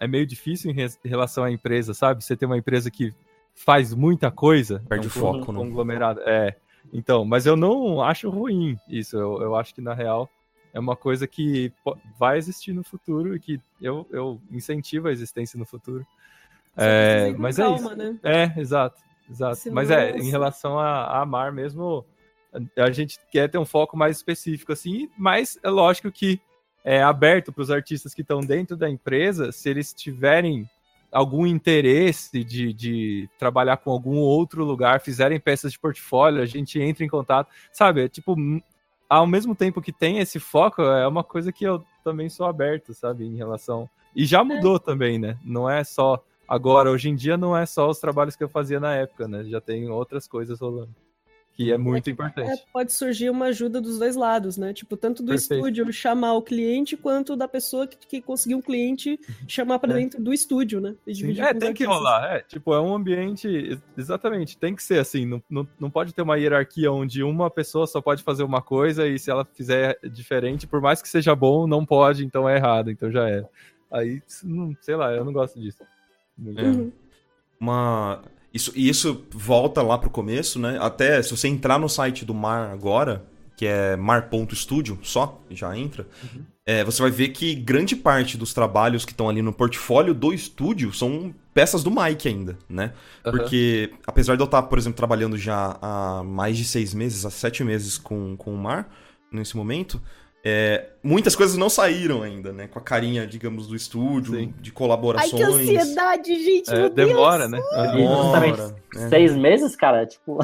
é 0.00 0.06
meio 0.06 0.24
difícil 0.24 0.70
em 0.70 1.08
relação 1.08 1.42
à 1.42 1.50
empresa, 1.50 1.92
sabe? 1.92 2.22
Você 2.22 2.36
tem 2.36 2.46
uma 2.46 2.58
empresa 2.58 2.90
que 2.90 3.12
faz 3.54 3.92
muita 3.92 4.30
coisa. 4.30 4.82
Perde 4.88 5.06
é 5.06 5.08
um 5.08 5.10
foco, 5.10 5.52
né? 5.52 5.58
Conglomerado. 5.58 6.20
É. 6.20 6.56
Então, 6.92 7.24
mas 7.24 7.44
eu 7.44 7.56
não 7.56 8.00
acho 8.00 8.30
ruim 8.30 8.78
isso. 8.88 9.16
Eu, 9.16 9.42
eu 9.42 9.56
acho 9.56 9.74
que, 9.74 9.80
na 9.80 9.94
real, 9.94 10.30
é 10.72 10.78
uma 10.78 10.96
coisa 10.96 11.26
que 11.26 11.72
vai 12.18 12.38
existir 12.38 12.72
no 12.72 12.84
futuro 12.84 13.34
e 13.34 13.40
que 13.40 13.60
eu, 13.80 14.06
eu 14.10 14.40
incentivo 14.50 15.08
a 15.08 15.12
existência 15.12 15.58
no 15.58 15.66
futuro. 15.66 16.06
É, 16.76 17.32
mas 17.36 17.58
é 17.58 17.62
calma, 17.62 17.76
é 17.76 17.78
isso. 17.78 17.96
Né? 17.96 18.18
É, 18.22 18.60
exato. 18.60 19.00
exato. 19.28 19.60
mas 19.72 19.90
é, 19.90 20.16
em 20.16 20.30
relação 20.30 20.78
a, 20.78 21.04
a 21.04 21.22
amar 21.22 21.52
mesmo, 21.52 22.04
a 22.76 22.90
gente 22.90 23.18
quer 23.30 23.48
ter 23.48 23.58
um 23.58 23.64
foco 23.64 23.96
mais 23.96 24.16
específico, 24.16 24.72
assim, 24.72 25.10
mas 25.18 25.58
é 25.62 25.70
lógico 25.70 26.10
que 26.10 26.40
é 26.84 27.02
aberto 27.02 27.52
para 27.52 27.62
os 27.62 27.70
artistas 27.70 28.14
que 28.14 28.22
estão 28.22 28.40
dentro 28.40 28.76
da 28.76 28.88
empresa, 28.88 29.52
se 29.52 29.68
eles 29.68 29.92
tiverem 29.92 30.68
algum 31.12 31.46
interesse 31.46 32.44
de, 32.44 32.72
de 32.72 33.28
trabalhar 33.38 33.76
com 33.78 33.90
algum 33.90 34.16
outro 34.16 34.64
lugar, 34.64 35.00
fizerem 35.00 35.40
peças 35.40 35.72
de 35.72 35.78
portfólio, 35.78 36.40
a 36.40 36.46
gente 36.46 36.80
entra 36.80 37.04
em 37.04 37.08
contato, 37.08 37.50
sabe? 37.72 38.04
É 38.04 38.08
tipo, 38.08 38.36
ao 39.10 39.26
mesmo 39.26 39.56
tempo 39.56 39.82
que 39.82 39.92
tem 39.92 40.18
esse 40.18 40.38
foco, 40.38 40.80
é 40.82 41.06
uma 41.06 41.24
coisa 41.24 41.50
que 41.50 41.64
eu 41.64 41.84
também 42.04 42.28
sou 42.28 42.46
aberto, 42.46 42.94
sabe? 42.94 43.26
Em 43.26 43.36
relação. 43.36 43.90
E 44.14 44.24
já 44.24 44.44
mudou 44.44 44.76
é. 44.76 44.78
também, 44.78 45.18
né? 45.18 45.36
Não 45.44 45.68
é 45.68 45.82
só. 45.82 46.24
Agora, 46.48 46.90
hoje 46.90 47.08
em 47.08 47.16
dia, 47.16 47.36
não 47.36 47.56
é 47.56 47.66
só 47.66 47.88
os 47.88 47.98
trabalhos 47.98 48.36
que 48.36 48.44
eu 48.44 48.48
fazia 48.48 48.78
na 48.78 48.94
época, 48.94 49.26
né? 49.26 49.44
Já 49.44 49.60
tem 49.60 49.90
outras 49.90 50.28
coisas 50.28 50.60
rolando 50.60 50.94
que 51.60 51.70
é 51.70 51.76
muito 51.76 52.08
é, 52.08 52.12
importante. 52.12 52.50
É, 52.50 52.64
pode 52.72 52.90
surgir 52.90 53.28
uma 53.28 53.46
ajuda 53.46 53.82
dos 53.82 53.98
dois 53.98 54.16
lados, 54.16 54.56
né? 54.56 54.72
Tipo, 54.72 54.96
tanto 54.96 55.22
do 55.22 55.28
Perfeito. 55.28 55.54
estúdio 55.56 55.92
chamar 55.92 56.32
o 56.32 56.40
cliente, 56.40 56.96
quanto 56.96 57.36
da 57.36 57.46
pessoa 57.46 57.86
que, 57.86 57.98
que 57.98 58.22
conseguiu 58.22 58.56
um 58.56 58.62
cliente 58.62 59.20
chamar 59.46 59.78
para 59.78 59.92
é. 59.92 59.96
dentro 59.96 60.22
do 60.22 60.32
estúdio, 60.32 60.80
né? 60.80 60.96
é, 61.06 61.52
tem 61.52 61.74
que 61.74 61.84
rolar. 61.84 62.36
É, 62.36 62.40
tipo, 62.40 62.72
é 62.72 62.80
um 62.80 62.94
ambiente. 62.94 63.78
Exatamente, 63.94 64.56
tem 64.56 64.74
que 64.74 64.82
ser 64.82 65.00
assim. 65.00 65.26
Não, 65.26 65.42
não, 65.50 65.68
não 65.78 65.90
pode 65.90 66.14
ter 66.14 66.22
uma 66.22 66.38
hierarquia 66.38 66.90
onde 66.90 67.22
uma 67.22 67.50
pessoa 67.50 67.86
só 67.86 68.00
pode 68.00 68.22
fazer 68.22 68.42
uma 68.42 68.62
coisa 68.62 69.06
e 69.06 69.18
se 69.18 69.30
ela 69.30 69.44
fizer 69.44 69.98
diferente, 70.10 70.66
por 70.66 70.80
mais 70.80 71.02
que 71.02 71.10
seja 71.10 71.34
bom, 71.34 71.66
não 71.66 71.84
pode, 71.84 72.24
então 72.24 72.48
é 72.48 72.56
errado, 72.56 72.90
então 72.90 73.10
já 73.10 73.28
é. 73.28 73.44
Aí, 73.92 74.22
não, 74.42 74.74
sei 74.80 74.96
lá, 74.96 75.12
eu 75.12 75.26
não 75.26 75.32
gosto 75.32 75.60
disso. 75.60 75.82
Uhum. 76.38 76.90
Uma 77.60 78.22
isso, 78.52 78.72
e 78.74 78.88
isso 78.88 79.24
volta 79.30 79.80
lá 79.82 79.96
pro 79.96 80.10
começo, 80.10 80.58
né? 80.58 80.78
Até 80.80 81.22
se 81.22 81.30
você 81.30 81.48
entrar 81.48 81.78
no 81.78 81.88
site 81.88 82.24
do 82.24 82.34
Mar 82.34 82.70
agora, 82.70 83.24
que 83.56 83.66
é 83.66 83.94
mar.studio, 83.96 84.98
só, 85.02 85.40
já 85.50 85.76
entra, 85.76 86.06
uhum. 86.22 86.42
é, 86.64 86.82
você 86.82 87.02
vai 87.02 87.10
ver 87.10 87.28
que 87.28 87.54
grande 87.54 87.94
parte 87.94 88.36
dos 88.36 88.54
trabalhos 88.54 89.04
que 89.04 89.12
estão 89.12 89.28
ali 89.28 89.42
no 89.42 89.52
portfólio 89.52 90.14
do 90.14 90.32
estúdio 90.32 90.92
são 90.92 91.34
peças 91.52 91.82
do 91.82 91.90
Mike 91.90 92.26
ainda, 92.26 92.58
né? 92.68 92.92
Uhum. 93.24 93.32
Porque, 93.32 93.92
apesar 94.06 94.34
de 94.34 94.42
eu 94.42 94.46
estar, 94.46 94.62
por 94.62 94.78
exemplo, 94.78 94.96
trabalhando 94.96 95.36
já 95.36 95.76
há 95.80 96.22
mais 96.24 96.56
de 96.56 96.64
seis 96.64 96.94
meses, 96.94 97.24
há 97.24 97.30
sete 97.30 97.62
meses 97.62 97.98
com, 97.98 98.36
com 98.36 98.54
o 98.54 98.58
Mar, 98.58 98.90
nesse 99.30 99.56
momento, 99.56 100.00
é, 100.42 100.86
muitas 101.02 101.36
coisas 101.36 101.56
não 101.56 101.68
saíram 101.68 102.22
ainda, 102.22 102.52
né? 102.52 102.66
Com 102.66 102.78
a 102.78 102.82
carinha, 102.82 103.26
digamos, 103.26 103.66
do 103.66 103.76
estúdio, 103.76 104.34
Sim. 104.36 104.54
de 104.58 104.72
colaborações. 104.72 105.34
Ai, 105.34 105.38
que 105.38 105.44
ansiedade, 105.44 106.44
gente! 106.44 106.74
É, 106.74 106.88
demora, 106.88 107.46
Deus. 107.46 107.62
né? 107.62 107.92
Demora. 107.92 108.74
É. 108.96 109.08
Seis 109.08 109.36
meses, 109.36 109.76
cara, 109.76 110.06
tipo. 110.06 110.38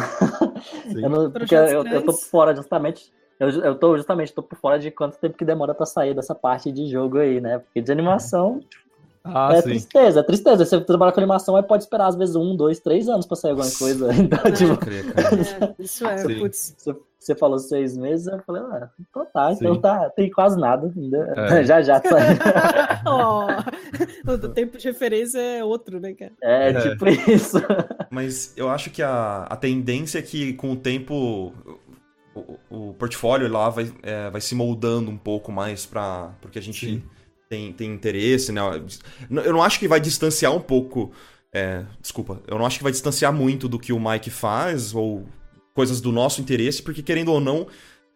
eu 0.95 1.09
não, 1.09 1.31
porque 1.31 1.55
eu, 1.55 1.87
eu 1.87 2.03
tô 2.03 2.13
fora 2.13 2.55
justamente. 2.55 3.11
Eu, 3.41 3.49
eu 3.49 3.75
tô 3.75 3.97
justamente 3.97 4.33
tô 4.33 4.43
por 4.43 4.59
fora 4.59 4.79
de 4.79 4.91
quanto 4.91 5.19
tempo 5.19 5.37
que 5.37 5.45
demora 5.45 5.75
para 5.75 5.85
sair 5.87 6.15
dessa 6.15 6.35
parte 6.35 6.71
de 6.71 6.89
jogo 6.89 7.19
aí, 7.19 7.41
né? 7.41 7.59
Porque 7.59 7.81
de 7.81 7.93
animação, 7.93 8.61
ah, 9.25 9.53
é 9.53 9.63
sim. 9.63 9.71
tristeza, 9.71 10.21
é 10.21 10.23
tristeza. 10.23 10.65
Você 10.65 10.81
trabalha 10.81 11.13
com 11.13 11.21
animação, 11.21 11.57
aí 11.57 11.63
pode 11.63 11.83
esperar 11.83 12.07
às 12.07 12.17
vezes 12.17 12.37
um, 12.37 12.55
dois, 12.55 12.81
três 12.81 13.09
anos 13.09 13.27
pra 13.27 13.37
sair 13.37 13.51
alguma 13.53 13.71
coisa. 13.71 14.09
Então, 14.17 14.39
é, 14.45 14.53
tipo, 14.53 14.73
é, 14.73 15.75
isso 15.79 16.07
é, 16.07 16.39
putz. 16.39 16.75
Você, 16.77 16.97
você, 17.19 17.35
falou 17.35 17.59
seis 17.59 17.97
meses, 17.97 18.27
eu 18.27 18.39
falei, 18.47 18.63
ah, 18.63 18.91
então 19.01 19.27
tá, 19.33 19.55
sim. 19.55 19.59
então 19.61 19.81
tá, 19.81 20.11
tem 20.11 20.31
quase 20.31 20.59
nada 20.59 20.93
ainda. 20.95 21.35
É. 21.37 21.65
Já 21.67 21.83
já 21.83 22.01
sai. 22.05 22.39
oh, 23.07 24.31
o 24.31 24.49
tempo 24.49 24.79
de 24.79 24.89
referência 24.89 25.39
é 25.39 25.65
outro, 25.65 25.99
né, 26.01 26.15
cara? 26.15 26.33
É, 26.43 26.71
é, 26.71 26.81
tipo 26.81 27.09
isso. 27.09 27.59
Mas 28.11 28.53
eu 28.57 28.69
acho 28.69 28.91
que 28.91 29.03
a, 29.03 29.45
a 29.45 29.57
tendência 29.57 30.19
é 30.19 30.23
que 30.23 30.53
com 30.55 30.73
o 30.73 30.77
tempo 30.77 31.53
o, 32.35 32.59
o 32.71 32.95
portfólio 32.95 33.51
lá 33.51 33.71
vai, 33.71 33.91
é, 34.03 34.31
vai 34.31 34.41
se 34.41 34.55
moldando 34.55 35.11
um 35.11 35.19
pouco 35.19 35.51
mais 35.51 35.87
para 35.87 36.31
porque 36.41 36.59
a 36.59 36.63
gente 36.63 36.87
Sim 36.87 37.03
tem, 37.49 37.73
tem 37.73 37.93
interesse, 37.93 38.53
né? 38.53 38.61
Eu 39.31 39.53
não 39.53 39.63
acho 39.63 39.79
que 39.79 39.89
vai 39.89 40.01
distanciar 40.01 40.53
um 40.53 40.61
pouco. 40.61 41.13
É, 41.53 41.85
desculpa, 42.01 42.43
eu 42.47 42.59
não 42.59 42.67
acho 42.67 42.79
que 42.79 42.83
vai 42.83 42.93
distanciar 42.93 43.33
muito 43.33 43.69
do 43.69 43.79
que 43.79 43.93
o 43.93 44.01
Mike 44.01 44.31
faz, 44.31 44.95
ou 44.95 45.27
coisas 45.77 46.01
do 46.01 46.11
nosso 46.11 46.41
interesse, 46.41 46.83
porque 46.83 47.03
querendo 47.03 47.31
ou 47.31 47.39
não, 47.39 47.69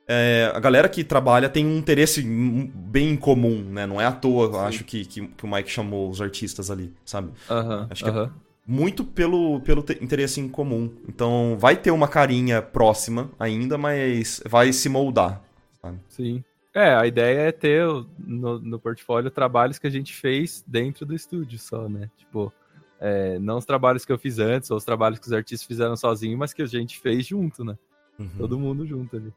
é, 0.08 0.50
a 0.52 0.58
galera 0.58 0.88
que 0.88 1.04
trabalha 1.04 1.48
tem 1.48 1.64
um 1.64 1.76
interesse 1.76 2.20
bem 2.22 3.14
comum, 3.16 3.62
né? 3.62 3.86
Não 3.86 4.00
é 4.00 4.06
à 4.06 4.10
toa, 4.10 4.46
eu 4.46 4.60
acho, 4.60 4.82
que, 4.82 5.04
que, 5.04 5.28
que, 5.28 5.44
o 5.44 5.48
Mike 5.48 5.70
chamou 5.70 6.10
os 6.10 6.20
artistas 6.20 6.70
ali, 6.70 6.92
sabe? 7.04 7.30
Uhum, 7.48 7.86
acho 7.90 8.02
que 8.02 8.10
é 8.10 8.30
muito 8.66 9.04
pelo, 9.04 9.60
pelo 9.60 9.84
interesse 10.00 10.40
em 10.40 10.48
comum. 10.48 10.90
Então 11.08 11.56
vai 11.58 11.76
ter 11.76 11.90
uma 11.90 12.08
carinha 12.08 12.62
próxima 12.62 13.30
ainda, 13.38 13.76
mas 13.76 14.42
vai 14.46 14.72
se 14.72 14.88
moldar. 14.88 15.42
Sabe? 15.82 15.98
Sim. 16.08 16.44
É, 16.72 16.94
a 16.94 17.06
ideia 17.06 17.40
é 17.40 17.52
ter 17.52 17.84
no, 18.18 18.58
no 18.58 18.78
portfólio 18.78 19.30
trabalhos 19.30 19.78
que 19.78 19.86
a 19.86 19.90
gente 19.90 20.14
fez 20.14 20.64
dentro 20.66 21.04
do 21.04 21.14
estúdio 21.14 21.58
só, 21.58 21.88
né? 21.88 22.08
Tipo, 22.16 22.52
é, 23.00 23.38
não 23.38 23.56
os 23.56 23.64
trabalhos 23.64 24.04
que 24.04 24.12
eu 24.12 24.18
fiz 24.18 24.38
antes, 24.38 24.70
ou 24.70 24.76
os 24.76 24.84
trabalhos 24.84 25.18
que 25.18 25.26
os 25.26 25.32
artistas 25.32 25.66
fizeram 25.66 25.96
sozinhos, 25.96 26.38
mas 26.38 26.52
que 26.52 26.62
a 26.62 26.66
gente 26.66 27.00
fez 27.00 27.26
junto, 27.26 27.64
né? 27.64 27.76
Uhum. 28.18 28.28
Todo 28.36 28.58
mundo 28.58 28.86
junto 28.86 29.16
ali. 29.16 29.32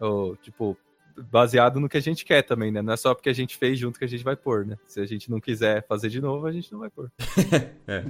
Ou, 0.00 0.34
tipo, 0.36 0.76
baseado 1.30 1.78
no 1.78 1.88
que 1.88 1.98
a 1.98 2.00
gente 2.00 2.24
quer 2.24 2.42
também, 2.42 2.72
né? 2.72 2.80
Não 2.80 2.94
é 2.94 2.96
só 2.96 3.14
porque 3.14 3.28
a 3.28 3.34
gente 3.34 3.56
fez 3.56 3.78
junto 3.78 3.98
que 3.98 4.04
a 4.04 4.08
gente 4.08 4.24
vai 4.24 4.34
pôr, 4.34 4.64
né? 4.64 4.78
Se 4.86 5.00
a 5.00 5.06
gente 5.06 5.30
não 5.30 5.40
quiser 5.40 5.86
fazer 5.86 6.08
de 6.08 6.20
novo, 6.20 6.46
a 6.46 6.52
gente 6.52 6.72
não 6.72 6.80
vai 6.80 6.88
pôr. 6.90 7.12
é. 7.86 8.04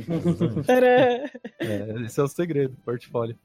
é. 1.58 2.02
Esse 2.06 2.20
é 2.20 2.22
o 2.22 2.28
segredo, 2.28 2.76
portfólio. 2.84 3.36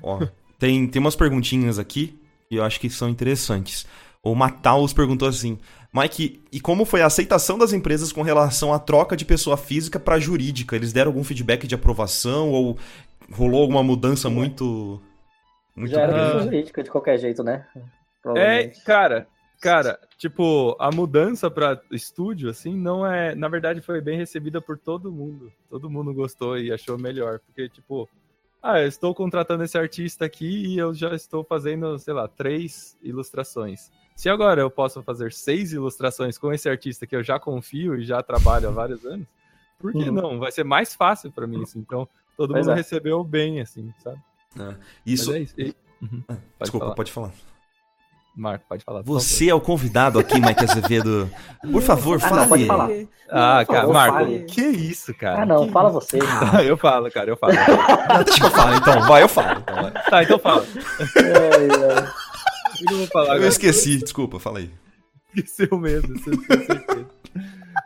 Ó, 0.00 0.24
tem, 0.58 0.86
tem 0.86 1.00
umas 1.00 1.16
perguntinhas 1.16 1.78
aqui 1.78 2.18
e 2.48 2.56
eu 2.56 2.62
acho 2.62 2.78
que 2.78 2.88
são 2.88 3.08
interessantes. 3.08 3.84
O 4.22 4.34
Mataus 4.34 4.92
perguntou 4.92 5.28
assim: 5.28 5.58
Mike, 5.92 6.42
e 6.52 6.60
como 6.60 6.84
foi 6.84 7.02
a 7.02 7.06
aceitação 7.06 7.58
das 7.58 7.72
empresas 7.72 8.12
com 8.12 8.22
relação 8.22 8.72
à 8.72 8.78
troca 8.78 9.16
de 9.16 9.24
pessoa 9.24 9.56
física 9.56 9.98
para 9.98 10.20
jurídica? 10.20 10.76
Eles 10.76 10.92
deram 10.92 11.10
algum 11.10 11.24
feedback 11.24 11.66
de 11.66 11.74
aprovação 11.74 12.50
ou 12.50 12.78
rolou 13.30 13.62
alguma 13.62 13.82
mudança 13.82 14.30
muito. 14.30 15.02
muito 15.74 15.90
Já 15.90 16.02
era 16.02 16.40
jurídica 16.40 16.82
de 16.82 16.90
qualquer 16.90 17.18
jeito, 17.18 17.42
né? 17.42 17.66
É, 18.36 18.68
cara, 18.84 19.26
Cara, 19.62 19.96
tipo, 20.18 20.76
a 20.80 20.90
mudança 20.90 21.48
para 21.48 21.80
estúdio, 21.92 22.50
assim, 22.50 22.76
não 22.76 23.06
é. 23.06 23.32
Na 23.32 23.46
verdade, 23.46 23.80
foi 23.80 24.00
bem 24.00 24.18
recebida 24.18 24.60
por 24.60 24.76
todo 24.76 25.12
mundo. 25.12 25.52
Todo 25.70 25.88
mundo 25.88 26.12
gostou 26.12 26.58
e 26.58 26.72
achou 26.72 26.98
melhor. 26.98 27.38
Porque, 27.38 27.68
tipo, 27.68 28.08
ah, 28.60 28.80
eu 28.80 28.88
estou 28.88 29.14
contratando 29.14 29.62
esse 29.62 29.78
artista 29.78 30.24
aqui 30.24 30.66
e 30.66 30.78
eu 30.78 30.92
já 30.92 31.14
estou 31.14 31.44
fazendo, 31.44 31.96
sei 32.00 32.12
lá, 32.12 32.26
três 32.26 32.98
ilustrações. 33.04 33.92
Se 34.14 34.28
agora 34.28 34.60
eu 34.60 34.70
posso 34.70 35.02
fazer 35.02 35.32
seis 35.32 35.72
ilustrações 35.72 36.38
com 36.38 36.52
esse 36.52 36.68
artista 36.68 37.06
que 37.06 37.16
eu 37.16 37.22
já 37.22 37.38
confio 37.40 37.94
e 37.96 38.04
já 38.04 38.22
trabalho 38.22 38.68
há 38.68 38.72
vários 38.72 39.04
anos, 39.04 39.26
por 39.78 39.92
que 39.92 40.08
Uhum. 40.08 40.12
não? 40.12 40.38
Vai 40.38 40.52
ser 40.52 40.64
mais 40.64 40.94
fácil 40.94 41.30
para 41.32 41.46
mim, 41.46 41.62
assim. 41.62 41.80
Então, 41.80 42.06
todo 42.36 42.52
Pois 42.52 42.66
mundo 42.66 42.74
é. 42.74 42.76
recebeu 42.76 43.24
bem, 43.24 43.60
assim, 43.60 43.92
sabe? 44.02 44.18
É. 44.58 44.74
Isso. 45.04 45.30
Mas 45.30 45.36
é 45.38 45.42
isso. 45.42 45.54
E- 45.58 45.74
Uhum. 46.02 46.20
Ah, 46.28 46.34
Pode 46.34 46.40
Desculpa, 46.60 46.84
falar. 46.86 46.94
pode 46.96 47.12
falar. 47.12 47.30
Marco, 48.34 48.64
pode 48.68 48.82
falar. 48.82 49.02
Você 49.02 49.48
é 49.50 49.54
o 49.54 49.60
convidado 49.60 50.18
aqui, 50.18 50.40
Mike 50.40 50.64
Azevedo. 50.64 51.30
Por 51.70 51.82
favor, 51.82 52.18
Ah, 52.22 52.30
não, 52.30 52.36
fale. 52.38 52.48
pode 52.48 52.66
falar. 52.66 52.88
favor. 52.88 53.08
Ah, 53.30 53.64
cara, 53.66 53.80
favor, 53.82 53.92
Marco, 53.92 54.16
fale. 54.18 54.38
que 54.44 54.62
isso, 54.62 55.14
cara? 55.14 55.42
Ah, 55.42 55.46
não, 55.46 55.66
Que 55.66 55.72
fala 55.72 55.90
isso? 55.90 56.00
você. 56.00 56.18
Tá, 56.18 56.64
eu 56.64 56.76
falo, 56.78 57.10
cara, 57.10 57.30
eu 57.30 57.36
falo. 57.36 57.52
Ah, 58.08 58.22
deixa 58.22 58.44
eu 58.44 58.50
falo, 58.50 58.74
então. 58.74 59.02
Vai, 59.02 59.22
eu 59.22 59.28
falo. 59.28 59.60
Então, 59.60 59.74
vai. 59.82 59.92
tá, 59.92 60.22
então 60.22 60.38
fala. 60.38 60.64
Ai, 61.16 61.68
ai. 61.96 62.01
Que 62.86 62.92
eu 62.92 62.98
vou 62.98 63.06
falar 63.06 63.26
Eu 63.26 63.32
agora? 63.32 63.48
esqueci, 63.48 63.98
desculpa, 63.98 64.38
fala 64.38 64.58
aí. 64.58 64.70
Esqueceu 65.34 65.78
mesmo, 65.78 66.14
eu 66.14 66.18
certeza. 66.18 67.08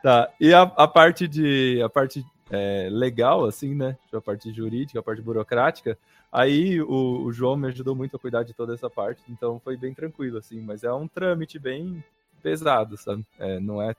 Tá, 0.03 0.33
e 0.41 0.53
a, 0.53 0.63
a 0.63 0.89
parte 0.89 1.29
de. 1.29 1.81
A 1.83 1.89
parte 1.89 2.25
é, 2.51 2.89
legal, 2.91 3.45
assim, 3.45 3.75
né? 3.75 3.97
A 4.13 4.21
parte 4.21 4.53
jurídica, 4.53 4.99
a 4.99 5.03
parte 5.03 5.23
burocrática. 5.23 5.99
Aí 6.31 6.81
o, 6.81 7.25
o 7.25 7.33
João 7.33 7.57
me 7.57 7.69
ajudou 7.69 7.95
muito 7.95 8.17
a 8.17 8.19
cuidar 8.19 8.43
de 8.43 8.53
toda 8.53 8.75
essa 8.75 8.91
parte, 8.91 9.23
então 9.29 9.61
foi 9.61 9.77
bem 9.77 9.95
tranquilo, 9.95 10.39
assim, 10.39 10.61
mas 10.61 10.85
é 10.85 10.93
um 10.93 11.09
trâmite 11.09 11.59
bem 11.59 12.03
pesado, 12.43 12.97
sabe? 12.97 13.25
É, 13.39 13.59
não 13.61 13.81
é 13.81 13.95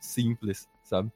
simples, 0.00 0.68
sabe? 0.82 1.10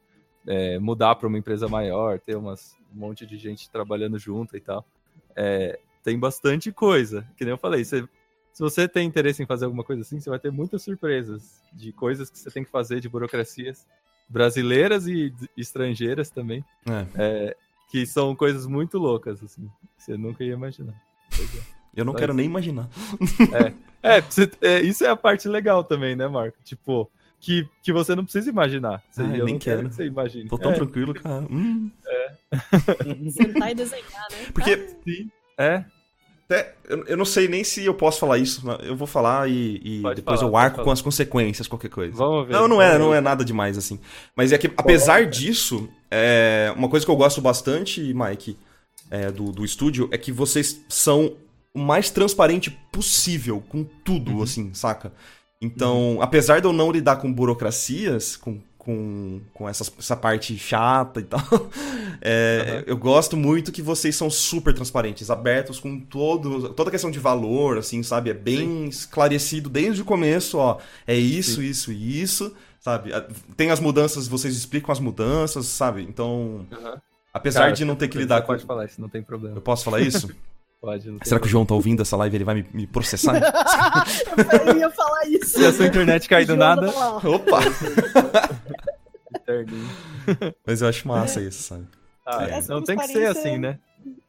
É, 0.46 0.78
mudar 0.78 1.14
para 1.16 1.28
uma 1.28 1.38
empresa 1.38 1.68
maior, 1.68 2.18
ter 2.20 2.36
umas, 2.36 2.76
um 2.94 2.98
monte 2.98 3.26
de 3.26 3.36
gente 3.38 3.70
trabalhando 3.70 4.18
junto 4.18 4.56
e 4.56 4.60
tal. 4.60 4.84
É, 5.34 5.78
tem 6.02 6.18
bastante 6.18 6.70
coisa, 6.72 7.26
que 7.36 7.44
nem 7.44 7.52
eu 7.52 7.58
falei, 7.58 7.84
você 7.84 8.06
se 8.52 8.60
você 8.62 8.86
tem 8.88 9.06
interesse 9.06 9.42
em 9.42 9.46
fazer 9.46 9.64
alguma 9.64 9.82
coisa 9.84 10.02
assim, 10.02 10.20
você 10.20 10.28
vai 10.30 10.38
ter 10.38 10.50
muitas 10.52 10.82
surpresas 10.82 11.60
de 11.72 11.92
coisas 11.92 12.28
que 12.30 12.38
você 12.38 12.50
tem 12.50 12.64
que 12.64 12.70
fazer 12.70 13.00
de 13.00 13.08
burocracias 13.08 13.86
brasileiras 14.28 15.06
e 15.06 15.32
estrangeiras 15.56 16.30
também, 16.30 16.64
É, 16.86 17.06
é, 17.16 17.56
que 17.90 18.06
são 18.06 18.34
coisas 18.34 18.66
muito 18.66 18.98
loucas, 18.98 19.42
assim, 19.42 19.70
que 19.96 20.02
você 20.04 20.16
nunca 20.16 20.42
ia 20.44 20.54
imaginar. 20.54 20.94
É. 21.32 22.00
eu 22.00 22.04
não 22.04 22.12
Só 22.12 22.18
quero 22.20 22.32
isso. 22.32 22.36
nem 22.38 22.46
imaginar. 22.46 22.88
É, 24.02 24.20
você- 24.22 24.50
é, 24.62 24.80
isso 24.80 25.04
é 25.04 25.08
a 25.08 25.16
parte 25.16 25.46
legal 25.48 25.84
também, 25.84 26.16
né, 26.16 26.26
Marco? 26.28 26.56
Tipo, 26.64 27.10
que, 27.38 27.68
que 27.82 27.92
você 27.92 28.14
não 28.14 28.24
precisa 28.24 28.48
imaginar. 28.50 29.02
Você, 29.10 29.22
Ah, 29.22 29.36
eu 29.36 29.44
nem 29.44 29.54
não 29.54 29.58
quero 29.60 29.78
quero. 29.78 29.88
que 29.90 29.94
você 29.96 30.06
imagine. 30.06 30.48
Tô 30.48 30.56
tão 30.58 30.72
é, 30.72 30.74
tranquilo, 30.74 31.12
cara. 31.14 31.46
Hum. 31.50 31.90
Sentar 33.30 33.70
e 33.70 33.74
desenhar, 33.74 34.26
né? 34.30 34.46
Porque 34.52 34.76
sim, 35.04 35.30
é, 35.58 35.84
até, 36.52 36.74
eu, 36.88 37.04
eu 37.06 37.16
não 37.16 37.24
sei 37.24 37.48
nem 37.48 37.64
se 37.64 37.84
eu 37.84 37.94
posso 37.94 38.20
falar 38.20 38.38
isso, 38.38 38.60
mas 38.64 38.78
eu 38.86 38.94
vou 38.96 39.06
falar 39.06 39.48
e, 39.48 39.80
e 39.82 40.02
depois 40.14 40.40
falar, 40.40 40.50
eu 40.52 40.56
arco 40.56 40.76
falar. 40.76 40.84
com 40.84 40.90
as 40.90 41.00
consequências, 41.02 41.66
qualquer 41.66 41.88
coisa. 41.88 42.14
vamos 42.16 42.46
ver. 42.46 42.52
Não, 42.54 42.68
não 42.68 42.82
é, 42.82 42.98
não 42.98 43.14
é 43.14 43.20
nada 43.20 43.44
demais 43.44 43.76
assim. 43.78 43.98
Mas 44.36 44.52
é 44.52 44.58
que, 44.58 44.70
apesar 44.76 45.26
disso, 45.26 45.88
é, 46.10 46.72
uma 46.76 46.88
coisa 46.88 47.04
que 47.06 47.10
eu 47.10 47.16
gosto 47.16 47.40
bastante, 47.40 48.12
Mike, 48.14 48.56
é, 49.10 49.30
do, 49.30 49.50
do 49.52 49.64
estúdio, 49.64 50.08
é 50.12 50.18
que 50.18 50.30
vocês 50.32 50.80
são 50.88 51.32
o 51.74 51.78
mais 51.78 52.10
transparente 52.10 52.70
possível 52.92 53.62
com 53.68 53.82
tudo, 53.84 54.32
Uhum. 54.36 54.42
assim, 54.42 54.74
saca? 54.74 55.12
Então, 55.60 56.18
apesar 56.20 56.60
de 56.60 56.66
eu 56.66 56.72
não 56.72 56.90
lidar 56.90 57.16
com 57.16 57.32
burocracias, 57.32 58.36
com, 58.36 58.58
com, 58.84 59.40
com 59.54 59.68
essas- 59.68 59.92
essa 59.96 60.16
parte 60.16 60.58
chata 60.58 61.20
e 61.20 61.22
tal, 61.22 61.40
é, 62.20 62.64
Aham. 62.68 62.84
eu 62.88 62.96
gosto 62.96 63.36
muito 63.36 63.70
que 63.70 63.80
vocês 63.80 64.16
são 64.16 64.28
super 64.28 64.74
transparentes, 64.74 65.30
abertos 65.30 65.78
com 65.78 66.00
todo, 66.00 66.68
toda 66.70 66.88
a 66.88 66.90
questão 66.90 67.08
de 67.08 67.20
valor, 67.20 67.78
assim, 67.78 68.02
sabe? 68.02 68.30
É 68.30 68.34
bem 68.34 68.86
esclarecido 68.86 69.70
desde 69.70 70.02
o 70.02 70.04
começo, 70.04 70.58
ó. 70.58 70.78
É 71.06 71.14
isso, 71.14 71.60
Sim. 71.60 71.68
isso 71.68 71.92
e 71.92 72.20
isso, 72.20 72.52
sabe? 72.80 73.14
A- 73.14 73.24
Tem 73.56 73.70
as 73.70 73.78
mudanças, 73.78 74.26
vocês 74.26 74.56
explicam 74.56 74.90
as 74.90 74.98
mudanças, 74.98 75.66
sabe? 75.66 76.02
Então, 76.02 76.66
Aham. 76.72 77.00
apesar 77.32 77.60
Cara, 77.60 77.72
de 77.74 77.84
não 77.84 77.94
ter 77.94 78.08
que 78.08 78.14
você 78.14 78.22
lidar 78.22 78.40
com. 78.40 78.48
Pode 78.48 78.64
falar 78.66 78.86
isso, 78.86 79.00
não 79.00 79.08
tem 79.08 79.22
problema. 79.22 79.56
Eu 79.56 79.62
posso 79.62 79.84
falar 79.84 80.00
isso? 80.00 80.28
Pode, 80.82 81.16
Será 81.22 81.38
que 81.38 81.46
o 81.46 81.48
João 81.48 81.64
tá 81.64 81.74
ouvindo 81.74 82.02
essa 82.02 82.16
live 82.16 82.34
e 82.34 82.38
ele 82.38 82.44
vai 82.44 82.56
me, 82.56 82.66
me 82.74 82.86
processar? 82.88 83.36
Eu 84.66 84.76
ia 84.78 84.90
falar 84.90 85.28
isso. 85.28 85.56
Se 85.60 85.64
a 85.64 85.72
sua 85.72 85.86
internet 85.86 86.28
cair 86.28 86.44
do 86.44 86.56
nada, 86.56 86.90
tá 86.90 86.98
lá. 86.98 87.16
Opa! 87.18 87.60
Interninho. 89.60 89.88
Mas 90.66 90.82
eu 90.82 90.88
acho 90.88 91.06
massa 91.08 91.40
isso, 91.40 91.62
sabe? 91.62 91.86
Ah, 92.24 92.44
É. 92.48 92.60
não 92.68 92.82
tem 92.82 92.96
que 92.96 93.06
ser 93.08 93.26
assim, 93.26 93.58
né? 93.58 93.78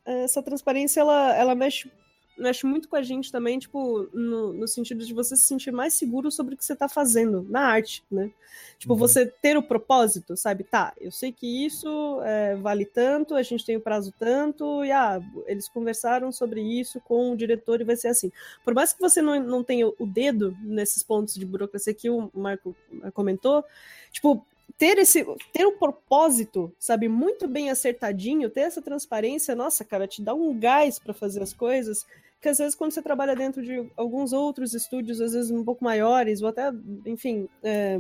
essa 0.05 0.41
transparência 0.43 0.99
ela, 0.99 1.33
ela 1.36 1.55
mexe, 1.55 1.89
mexe 2.38 2.65
muito 2.65 2.89
com 2.89 2.95
a 2.97 3.01
gente 3.01 3.31
também, 3.31 3.57
tipo, 3.57 4.09
no, 4.13 4.51
no 4.51 4.67
sentido 4.67 5.05
de 5.05 5.13
você 5.13 5.36
se 5.38 5.43
sentir 5.43 5.71
mais 5.71 5.93
seguro 5.93 6.29
sobre 6.29 6.55
o 6.55 6.57
que 6.57 6.65
você 6.65 6.75
tá 6.75 6.89
fazendo 6.89 7.45
na 7.49 7.62
arte, 7.62 8.03
né? 8.12 8.29
Tipo, 8.77 8.93
Uhum. 8.93 8.99
você 8.99 9.25
ter 9.25 9.55
o 9.55 9.63
propósito, 9.63 10.36
sabe? 10.36 10.63
Tá, 10.65 10.91
eu 10.99 11.09
sei 11.12 11.31
que 11.31 11.65
isso 11.65 12.19
é, 12.23 12.55
vale 12.55 12.86
tanto, 12.86 13.33
a 13.33 13.41
gente 13.43 13.65
tem 13.65 13.77
o 13.77 13.81
prazo 13.81 14.13
tanto, 14.19 14.83
e 14.83 14.91
ah, 14.91 15.21
eles 15.45 15.69
conversaram 15.69 16.31
sobre 16.33 16.62
isso 16.62 16.99
com 17.01 17.31
o 17.31 17.38
diretor 17.38 17.79
e 17.79 17.86
vai 17.86 17.95
ser 17.95 18.09
assim. 18.09 18.29
Por 18.65 18.73
mais 18.73 18.91
que 18.91 18.99
você 18.99 19.21
não, 19.21 19.39
não 19.41 19.63
tenha 19.63 19.88
o 19.88 20.05
dedo 20.05 20.53
nesses 20.62 21.01
pontos 21.01 21.36
de 21.36 21.45
burocracia 21.45 21.93
que 21.93 22.09
o 22.09 22.29
Marco 22.33 22.75
comentou, 23.13 23.63
tipo, 24.12 24.45
ter 24.77 24.97
esse 24.97 25.25
ter 25.51 25.65
o 25.65 25.77
propósito, 25.77 26.73
sabe, 26.79 27.07
muito 27.07 27.47
bem 27.47 27.69
acertadinho, 27.69 28.49
ter 28.49 28.62
essa 28.62 28.81
transparência, 28.81 29.55
nossa, 29.55 29.83
cara, 29.86 30.07
te 30.07 30.21
dá 30.21 30.33
um 30.33 30.57
gás 30.57 30.99
para 30.99 31.13
fazer 31.13 31.41
as 31.41 31.53
coisas. 31.53 32.05
Que 32.41 32.49
às 32.49 32.57
vezes 32.57 32.75
quando 32.75 32.91
você 32.91 33.01
trabalha 33.01 33.36
dentro 33.36 33.63
de 33.63 33.89
alguns 33.95 34.33
outros 34.33 34.73
estúdios, 34.73 35.21
às 35.21 35.33
vezes 35.33 35.49
um 35.49 35.63
pouco 35.63 35.83
maiores, 35.83 36.41
ou 36.41 36.49
até, 36.49 36.71
enfim, 37.05 37.47
é, 37.63 37.97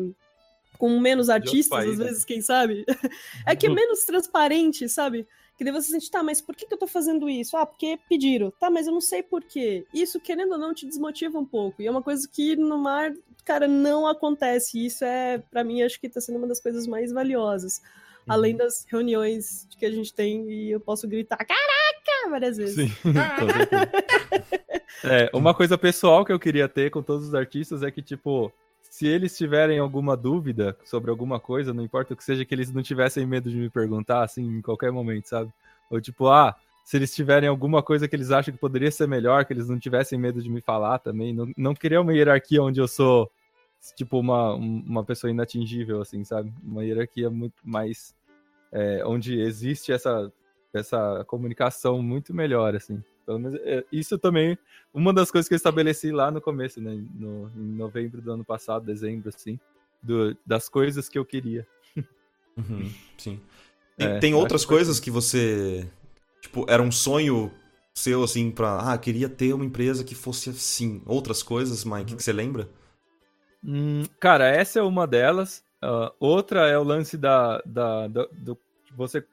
com 0.77 0.99
menos 0.99 1.29
artistas, 1.29 1.69
país, 1.69 1.91
às 1.93 1.97
né? 1.99 2.05
vezes, 2.05 2.25
quem 2.25 2.41
sabe, 2.41 2.85
é 3.47 3.55
que 3.55 3.67
é 3.67 3.69
menos 3.69 4.03
transparente, 4.03 4.89
sabe? 4.89 5.25
Que 5.57 5.63
daí 5.63 5.71
você 5.71 5.91
sente, 5.91 6.09
tá, 6.09 6.23
mas 6.23 6.41
por 6.41 6.55
que, 6.55 6.65
que 6.65 6.73
eu 6.73 6.77
tô 6.77 6.87
fazendo 6.87 7.29
isso? 7.29 7.55
Ah, 7.55 7.65
porque 7.65 7.99
pediram. 8.09 8.51
Tá, 8.59 8.69
mas 8.69 8.87
eu 8.87 8.93
não 8.93 9.01
sei 9.01 9.21
por 9.21 9.43
quê. 9.43 9.85
Isso, 9.93 10.19
querendo 10.19 10.53
ou 10.53 10.57
não, 10.57 10.73
te 10.73 10.85
desmotiva 10.85 11.37
um 11.37 11.45
pouco. 11.45 11.81
E 11.81 11.87
é 11.87 11.91
uma 11.91 12.01
coisa 12.01 12.27
que 12.31 12.55
no 12.55 12.77
mar, 12.77 13.13
cara, 13.45 13.67
não 13.67 14.07
acontece. 14.07 14.79
E 14.79 14.87
isso 14.87 15.05
é, 15.05 15.37
para 15.37 15.63
mim, 15.63 15.81
acho 15.83 15.99
que 15.99 16.09
tá 16.09 16.19
sendo 16.19 16.37
uma 16.37 16.47
das 16.47 16.59
coisas 16.59 16.87
mais 16.87 17.11
valiosas. 17.11 17.77
Uhum. 17.77 18.33
Além 18.33 18.55
das 18.55 18.85
reuniões 18.89 19.67
que 19.77 19.85
a 19.85 19.91
gente 19.91 20.13
tem 20.13 20.49
e 20.49 20.71
eu 20.71 20.79
posso 20.79 21.07
gritar, 21.07 21.37
caraca, 21.37 22.29
várias 22.29 22.57
vezes. 22.57 22.75
Sim. 22.75 22.91
É, 25.03 25.29
uma 25.33 25.53
coisa 25.53 25.77
pessoal 25.77 26.23
que 26.23 26.31
eu 26.31 26.39
queria 26.39 26.69
ter 26.69 26.89
com 26.89 27.01
todos 27.01 27.27
os 27.27 27.35
artistas 27.35 27.83
é 27.83 27.91
que, 27.91 28.01
tipo, 28.01 28.51
se 29.03 29.07
eles 29.09 29.35
tiverem 29.37 29.79
alguma 29.79 30.15
dúvida 30.15 30.77
sobre 30.85 31.11
alguma 31.11 31.37
coisa, 31.37 31.73
não 31.73 31.83
importa 31.83 32.13
o 32.13 32.17
que 32.17 32.23
seja, 32.23 32.45
que 32.45 32.55
eles 32.55 32.71
não 32.71 32.81
tivessem 32.81 33.25
medo 33.25 33.49
de 33.49 33.57
me 33.57 33.69
perguntar, 33.69 34.23
assim, 34.23 34.43
em 34.59 34.61
qualquer 34.61 34.93
momento, 34.93 35.27
sabe? 35.27 35.51
Ou 35.89 35.99
tipo, 35.99 36.29
ah, 36.29 36.55
se 36.85 36.95
eles 36.95 37.13
tiverem 37.13 37.49
alguma 37.49 37.83
coisa 37.83 38.07
que 38.07 38.15
eles 38.15 38.31
acham 38.31 38.53
que 38.53 38.59
poderia 38.59 38.89
ser 38.89 39.05
melhor, 39.05 39.43
que 39.43 39.51
eles 39.51 39.67
não 39.67 39.77
tivessem 39.77 40.17
medo 40.17 40.41
de 40.41 40.49
me 40.49 40.61
falar 40.61 40.99
também. 40.99 41.33
Não, 41.33 41.51
não 41.57 41.73
queria 41.75 41.99
uma 41.99 42.13
hierarquia 42.13 42.63
onde 42.63 42.79
eu 42.79 42.87
sou, 42.87 43.29
tipo, 43.97 44.17
uma, 44.19 44.55
um- 44.55 44.83
uma 44.87 45.03
pessoa 45.03 45.29
inatingível, 45.31 46.01
assim, 46.01 46.23
sabe? 46.23 46.53
Uma 46.63 46.85
hierarquia 46.85 47.29
muito 47.29 47.55
mais. 47.63 48.15
é, 48.71 49.05
onde 49.05 49.37
existe 49.39 49.91
essa, 49.91 50.31
essa 50.73 51.23
comunicação 51.27 52.01
muito 52.01 52.33
melhor, 52.33 52.73
assim. 52.75 53.03
Pelo 53.25 53.39
menos, 53.39 53.59
é, 53.63 53.83
isso 53.91 54.17
também, 54.17 54.57
uma 54.93 55.13
das 55.13 55.31
coisas 55.31 55.47
que 55.47 55.53
eu 55.53 55.57
estabeleci 55.57 56.11
lá 56.11 56.29
no 56.31 56.41
começo, 56.41 56.81
né? 56.81 56.91
No, 57.15 57.49
em 57.55 57.75
novembro 57.75 58.21
do 58.21 58.31
ano 58.31 58.43
passado, 58.45 58.85
dezembro, 58.85 59.29
assim, 59.29 59.59
do- 60.01 60.35
das 60.45 60.67
coisas 60.69 61.07
que 61.09 61.17
eu 61.17 61.25
queria. 61.25 61.65
Uhum, 62.57 62.93
sim. 63.17 63.39
Tem, 63.97 64.09
É, 64.09 64.19
tem 64.19 64.33
outras 64.33 64.65
coisas 64.65 64.99
que 64.99 65.11
você. 65.11 65.89
Tipo, 66.41 66.65
era 66.69 66.81
um 66.83 66.91
sonho 66.91 67.51
seu, 67.95 68.23
assim, 68.23 68.51
pra. 68.51 68.93
Ah, 68.93 68.97
queria 68.97 69.29
ter 69.29 69.53
uma 69.53 69.65
empresa 69.65 70.03
que 70.03 70.15
fosse 70.15 70.49
assim. 70.51 71.01
Outras 71.05 71.43
coisas, 71.43 71.85
Mike, 71.85 72.15
que 72.15 72.23
você 72.23 72.33
lembra? 72.33 72.69
Hum, 73.63 74.03
cara, 74.19 74.47
essa 74.47 74.79
é 74.79 74.83
uma 74.83 75.07
delas. 75.07 75.63
Ah, 75.81 76.11
outra 76.19 76.67
é 76.67 76.77
o 76.77 76.83
lance 76.83 77.17
da, 77.17 77.61
da, 77.65 78.07
da- 78.07 78.27
do 78.31 78.57
você. 78.95 79.25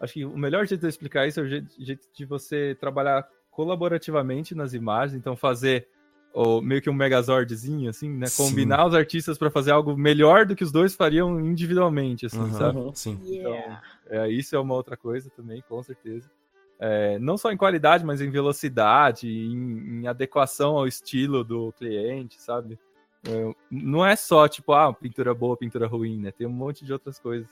Acho 0.00 0.14
que 0.14 0.24
o 0.24 0.36
melhor 0.36 0.66
jeito 0.66 0.80
de 0.80 0.86
eu 0.86 0.90
explicar 0.90 1.26
isso 1.26 1.40
é 1.40 1.42
o 1.42 1.48
jeito, 1.48 1.74
jeito 1.78 2.08
de 2.12 2.24
você 2.24 2.76
trabalhar 2.78 3.28
colaborativamente 3.50 4.54
nas 4.54 4.72
imagens, 4.72 5.18
então 5.18 5.36
fazer 5.36 5.88
o, 6.32 6.60
meio 6.60 6.80
que 6.80 6.88
um 6.88 6.94
megazordzinho, 6.94 7.90
assim, 7.90 8.08
né? 8.08 8.26
Sim. 8.26 8.44
Combinar 8.44 8.86
os 8.86 8.94
artistas 8.94 9.36
para 9.36 9.50
fazer 9.50 9.72
algo 9.72 9.96
melhor 9.96 10.46
do 10.46 10.54
que 10.54 10.62
os 10.62 10.70
dois 10.70 10.94
fariam 10.94 11.40
individualmente, 11.40 12.26
assim, 12.26 12.38
Aham, 12.38 12.52
sabe? 12.52 12.78
Uhum. 12.78 12.94
Sim. 12.94 13.20
Yeah. 13.24 13.82
É, 14.06 14.30
isso 14.30 14.54
é 14.54 14.58
uma 14.60 14.74
outra 14.74 14.96
coisa 14.96 15.28
também, 15.30 15.62
com 15.68 15.82
certeza. 15.82 16.30
É, 16.78 17.18
não 17.18 17.36
só 17.36 17.50
em 17.50 17.56
qualidade, 17.56 18.04
mas 18.04 18.20
em 18.20 18.30
velocidade, 18.30 19.28
em, 19.28 20.02
em 20.02 20.06
adequação 20.06 20.76
ao 20.76 20.86
estilo 20.86 21.42
do 21.42 21.72
cliente, 21.72 22.40
sabe? 22.40 22.78
É, 23.26 23.52
não 23.68 24.06
é 24.06 24.14
só, 24.14 24.46
tipo, 24.46 24.72
ah, 24.72 24.94
pintura 24.94 25.34
boa, 25.34 25.56
pintura 25.56 25.88
ruim, 25.88 26.20
né? 26.20 26.30
Tem 26.30 26.46
um 26.46 26.50
monte 26.50 26.84
de 26.84 26.92
outras 26.92 27.18
coisas 27.18 27.48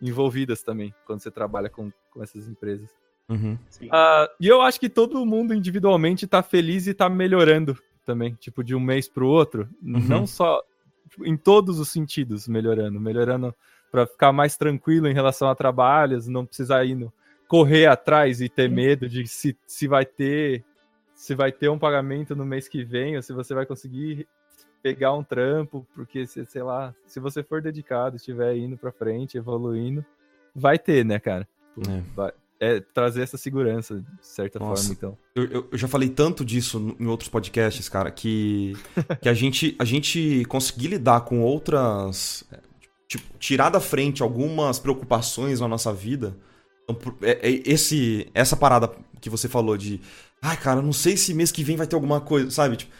envolvidas 0.00 0.62
também 0.62 0.94
quando 1.04 1.20
você 1.20 1.30
trabalha 1.30 1.68
com, 1.68 1.90
com 2.10 2.22
essas 2.22 2.48
empresas. 2.48 2.90
Uhum. 3.28 3.58
Ah, 3.90 4.28
e 4.40 4.48
eu 4.48 4.62
acho 4.62 4.80
que 4.80 4.88
todo 4.88 5.24
mundo 5.26 5.52
individualmente 5.52 6.26
tá 6.26 6.42
feliz 6.42 6.86
e 6.86 6.94
tá 6.94 7.08
melhorando 7.08 7.78
também, 8.04 8.34
tipo, 8.34 8.64
de 8.64 8.74
um 8.74 8.80
mês 8.80 9.08
pro 9.08 9.28
outro. 9.28 9.68
Não 9.82 10.26
só 10.26 10.62
em 11.24 11.36
todos 11.36 11.78
os 11.78 11.88
sentidos 11.90 12.48
melhorando, 12.48 12.98
melhorando 13.00 13.54
para 13.90 14.06
ficar 14.06 14.32
mais 14.32 14.56
tranquilo 14.56 15.08
em 15.08 15.14
relação 15.14 15.48
a 15.48 15.54
trabalhos, 15.54 16.26
não 16.26 16.46
precisar 16.46 16.84
ir 16.84 16.94
no, 16.94 17.12
correr 17.48 17.86
atrás 17.86 18.40
e 18.40 18.48
ter 18.48 18.68
medo 18.68 19.08
de 19.08 19.26
se, 19.26 19.56
se 19.66 19.88
vai 19.88 20.04
ter 20.04 20.64
se 21.14 21.34
vai 21.34 21.50
ter 21.50 21.68
um 21.68 21.78
pagamento 21.78 22.36
no 22.36 22.44
mês 22.44 22.68
que 22.68 22.84
vem 22.84 23.16
ou 23.16 23.22
se 23.22 23.32
você 23.32 23.52
vai 23.52 23.66
conseguir 23.66 24.28
pegar 24.82 25.12
um 25.14 25.22
trampo, 25.24 25.86
porque 25.94 26.26
se, 26.26 26.44
sei 26.46 26.62
lá, 26.62 26.94
se 27.06 27.18
você 27.20 27.42
for 27.42 27.60
dedicado, 27.62 28.16
estiver 28.16 28.56
indo 28.56 28.76
para 28.76 28.92
frente, 28.92 29.36
evoluindo, 29.36 30.04
vai 30.54 30.78
ter, 30.78 31.04
né, 31.04 31.18
cara? 31.18 31.46
É. 31.88 32.02
Vai- 32.14 32.32
é 32.60 32.80
trazer 32.80 33.22
essa 33.22 33.36
segurança, 33.36 33.96
de 34.00 34.04
certa 34.26 34.58
Nossa. 34.58 34.82
forma, 34.82 34.92
então. 34.98 35.18
Eu, 35.34 35.44
eu- 35.70 35.78
já 35.78 35.86
falei 35.86 36.08
tanto 36.08 36.44
disso 36.44 36.96
em 36.98 37.06
outros 37.06 37.28
podcasts, 37.28 37.88
cara, 37.88 38.10
que, 38.10 38.72
que 39.22 39.28
a, 39.28 39.34
gente, 39.34 39.76
a 39.78 39.84
gente 39.84 40.44
conseguir 40.48 40.88
lidar 40.88 41.20
com 41.22 41.40
outras. 41.40 42.44
é, 42.52 42.58
Tipo, 43.06 43.24
tirar 43.38 43.70
da 43.70 43.80
frente 43.80 44.22
algumas 44.22 44.78
preocupações 44.78 45.60
na 45.60 45.68
nossa 45.68 45.92
vida. 45.94 46.36
Então, 46.84 46.98
é- 47.22 47.48
é 47.48 47.62
esse, 47.64 48.28
essa 48.34 48.54
parada 48.56 48.90
que 49.20 49.30
você 49.30 49.48
falou 49.48 49.76
de. 49.78 50.00
Ai, 50.42 50.56
cara, 50.58 50.82
não 50.82 50.92
sei 50.92 51.16
se 51.16 51.32
mês 51.32 51.50
que 51.50 51.64
vem 51.64 51.76
vai 51.76 51.86
ter 51.86 51.94
alguma 51.94 52.20
coisa, 52.20 52.50
sabe? 52.50 52.76
Tipo, 52.76 52.92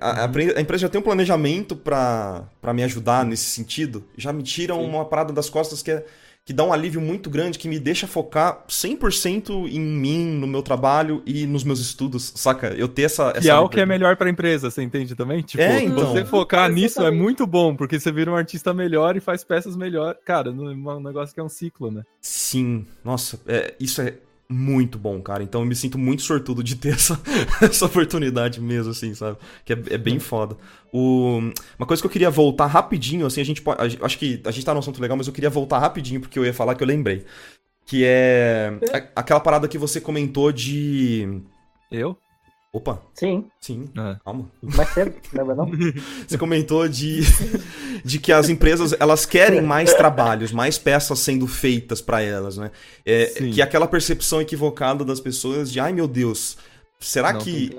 a, 0.00 0.24
a 0.24 0.28
pre- 0.28 0.54
a 0.56 0.60
empresa 0.60 0.82
já 0.82 0.88
tem 0.88 1.00
um 1.00 1.04
planejamento 1.04 1.76
pra, 1.76 2.48
pra 2.60 2.72
me 2.74 2.82
ajudar 2.84 3.24
nesse 3.24 3.44
sentido. 3.44 4.04
Já 4.16 4.32
me 4.32 4.42
tira 4.42 4.74
Sim. 4.74 4.80
uma 4.80 5.04
parada 5.04 5.32
das 5.32 5.48
costas 5.48 5.82
que 5.82 5.90
é 5.90 6.04
que 6.44 6.52
dá 6.52 6.62
um 6.62 6.72
alívio 6.72 7.00
muito 7.00 7.28
grande, 7.28 7.58
que 7.58 7.66
me 7.66 7.76
deixa 7.76 8.06
focar 8.06 8.64
100% 8.68 9.66
em 9.68 9.80
mim, 9.80 10.26
no 10.26 10.46
meu 10.46 10.62
trabalho 10.62 11.20
e 11.26 11.44
nos 11.44 11.64
meus 11.64 11.80
estudos, 11.80 12.32
saca? 12.36 12.68
Eu 12.68 12.86
ter 12.86 13.02
essa... 13.02 13.32
Essa 13.34 13.48
é 13.50 13.58
o 13.58 13.68
que 13.68 13.80
é 13.80 13.84
melhor 13.84 14.14
pra 14.14 14.30
empresa, 14.30 14.70
você 14.70 14.80
entende 14.80 15.16
também? 15.16 15.42
Tipo, 15.42 15.64
É, 15.64 15.82
então. 15.82 16.06
você 16.12 16.24
focar 16.24 16.70
nisso 16.70 17.02
é 17.02 17.10
muito 17.10 17.48
bom, 17.48 17.74
porque 17.74 17.98
você 17.98 18.12
vira 18.12 18.30
um 18.30 18.36
artista 18.36 18.72
melhor 18.72 19.16
e 19.16 19.20
faz 19.20 19.42
peças 19.42 19.76
melhor. 19.76 20.16
Cara, 20.24 20.50
é 20.50 20.52
um 20.52 21.00
negócio 21.00 21.34
que 21.34 21.40
é 21.40 21.42
um 21.42 21.48
ciclo, 21.48 21.90
né? 21.90 22.04
Sim, 22.20 22.86
nossa, 23.04 23.40
é, 23.48 23.74
isso 23.80 24.00
é 24.00 24.14
muito 24.48 24.98
bom, 24.98 25.20
cara. 25.20 25.42
Então 25.42 25.60
eu 25.62 25.66
me 25.66 25.74
sinto 25.74 25.98
muito 25.98 26.22
sortudo 26.22 26.62
de 26.62 26.76
ter 26.76 26.94
essa, 26.94 27.20
essa 27.60 27.86
oportunidade 27.86 28.60
mesmo, 28.60 28.92
assim, 28.92 29.14
sabe? 29.14 29.38
Que 29.64 29.72
é, 29.72 29.82
é 29.90 29.98
bem 29.98 30.18
foda. 30.18 30.56
O, 30.92 31.38
uma 31.78 31.86
coisa 31.86 32.02
que 32.02 32.06
eu 32.06 32.10
queria 32.10 32.30
voltar 32.30 32.66
rapidinho, 32.66 33.26
assim, 33.26 33.40
a 33.40 33.44
gente 33.44 33.62
pode. 33.62 33.80
a 34.00 34.06
acho 34.06 34.18
que 34.18 34.40
a 34.44 34.50
gente 34.50 34.64
tá 34.64 34.72
num 34.72 34.80
assunto 34.80 35.00
legal, 35.00 35.16
mas 35.16 35.26
eu 35.26 35.32
queria 35.32 35.50
voltar 35.50 35.78
rapidinho, 35.78 36.20
porque 36.20 36.38
eu 36.38 36.44
ia 36.44 36.54
falar 36.54 36.74
que 36.74 36.82
eu 36.82 36.86
lembrei. 36.88 37.24
Que 37.84 38.02
é 38.04 38.72
a- 38.92 39.20
aquela 39.20 39.40
parada 39.40 39.68
que 39.68 39.78
você 39.78 40.00
comentou 40.00 40.50
de. 40.52 41.40
Eu? 41.90 42.16
Opa, 42.76 43.00
Sim, 43.14 43.46
sim, 43.58 43.88
É. 43.96 44.16
calma. 44.22 44.50
mais 44.62 44.88
cedo, 44.90 45.14
lembra 45.32 45.54
não? 45.54 45.70
Você 46.28 46.36
comentou 46.36 46.86
de, 46.86 47.20
de 48.04 48.18
que 48.18 48.30
as 48.30 48.50
empresas 48.50 48.94
elas 49.00 49.24
querem 49.24 49.62
mais 49.62 49.94
trabalhos, 49.94 50.52
mais 50.52 50.76
peças 50.76 51.18
sendo 51.20 51.46
feitas 51.46 52.02
para 52.02 52.20
elas, 52.20 52.58
né? 52.58 52.70
É, 53.04 53.26
Sim. 53.38 53.50
que 53.52 53.62
aquela 53.62 53.86
percepção 53.88 54.42
equivocada 54.42 55.06
das 55.06 55.20
pessoas 55.20 55.72
de, 55.72 55.80
ai 55.80 55.94
meu 55.94 56.06
Deus, 56.06 56.58
será 57.00 57.32
Não 57.32 57.40
que. 57.40 57.70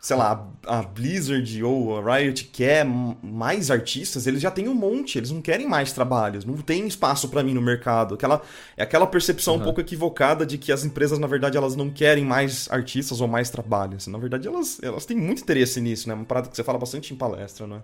Sei 0.00 0.16
lá, 0.16 0.48
a 0.66 0.82
Blizzard 0.82 1.62
ou 1.62 1.98
a 1.98 2.16
Riot 2.18 2.44
quer 2.46 2.84
mais 2.86 3.70
artistas? 3.70 4.26
Eles 4.26 4.40
já 4.40 4.50
têm 4.50 4.68
um 4.68 4.74
monte, 4.74 5.18
eles 5.18 5.30
não 5.30 5.42
querem 5.42 5.68
mais 5.68 5.92
trabalhos, 5.92 6.44
não 6.44 6.56
tem 6.56 6.86
espaço 6.86 7.28
para 7.28 7.42
mim 7.42 7.54
no 7.54 7.60
mercado. 7.62 8.14
Aquela, 8.14 8.40
é 8.76 8.82
aquela 8.82 9.06
percepção 9.06 9.56
um 9.56 9.58
Uhum. 9.58 9.62
pouco 9.62 9.80
equivocada 9.80 10.46
de 10.46 10.56
que 10.58 10.72
as 10.72 10.84
empresas, 10.84 11.18
na 11.18 11.26
verdade, 11.26 11.56
elas 11.56 11.76
não 11.76 11.90
querem 11.90 12.24
mais 12.24 12.68
artistas 12.70 13.20
ou 13.20 13.28
mais 13.28 13.50
trabalhos. 13.50 14.06
Na 14.06 14.18
verdade, 14.18 14.48
elas, 14.48 14.80
elas 14.82 15.04
têm 15.06 15.16
muito 15.16 15.42
interesse 15.42 15.80
nisso, 15.80 16.08
né? 16.08 16.14
Uma 16.14 16.24
parada 16.24 16.48
que 16.48 16.56
você 16.56 16.64
fala 16.64 16.78
bastante 16.78 17.12
em 17.12 17.16
palestra, 17.16 17.66
né? 17.66 17.82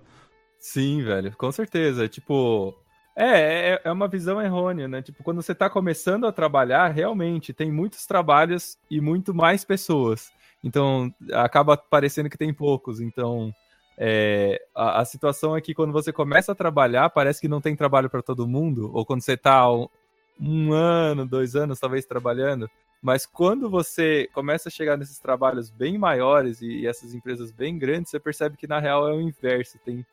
Sim, 0.59 1.03
velho, 1.03 1.37
com 1.37 1.51
certeza. 1.53 2.09
Tipo, 2.09 2.75
é, 3.17 3.75
é, 3.75 3.81
é 3.85 3.93
uma 3.93 4.09
visão 4.09 4.41
errônea, 4.43 4.89
né? 4.89 5.03
Tipo, 5.03 5.23
quando 5.23 5.43
você 5.43 5.55
tá 5.55 5.71
começando 5.71 6.27
a 6.27 6.33
trabalhar, 6.33 6.89
realmente 6.89 7.53
tem 7.53 7.71
muitos 7.71 8.07
trabalhos 8.07 8.79
e 8.91 9.01
muito 9.01 9.35
mais 9.35 9.65
pessoas. 9.65 10.33
Então, 10.67 11.15
acaba 11.33 11.77
parecendo 11.77 12.29
que 12.29 12.37
tem 12.37 12.53
poucos. 12.53 13.01
Então, 13.01 13.55
é, 13.97 14.61
a, 14.75 15.01
a 15.01 15.05
situação 15.05 15.57
é 15.57 15.61
que 15.61 15.73
quando 15.73 15.93
você 15.93 16.13
começa 16.13 16.51
a 16.51 16.57
trabalhar, 16.57 17.09
parece 17.11 17.41
que 17.41 17.47
não 17.47 17.61
tem 17.61 17.77
trabalho 17.77 18.11
para 18.11 18.21
todo 18.21 18.49
mundo. 18.49 18.91
Ou 18.93 19.07
quando 19.07 19.23
você 19.23 19.37
tá 19.37 19.71
um, 19.73 19.89
um 20.41 20.73
ano, 20.73 21.25
dois 21.25 21.55
anos, 21.55 21.79
talvez, 21.79 22.05
trabalhando. 22.05 22.69
Mas 23.01 23.27
quando 23.27 23.71
você 23.71 24.29
começa 24.35 24.69
a 24.69 24.73
chegar 24.73 24.97
nesses 24.97 25.21
trabalhos 25.21 25.71
bem 25.71 25.97
maiores 25.97 26.61
e, 26.61 26.81
e 26.81 26.87
essas 26.89 27.15
empresas 27.15 27.53
bem 27.53 27.79
grandes, 27.79 28.11
você 28.11 28.19
percebe 28.19 28.57
que 28.57 28.67
na 28.67 28.81
real 28.81 29.09
é 29.09 29.13
o 29.13 29.21
inverso. 29.21 29.79
Tem 29.85 30.05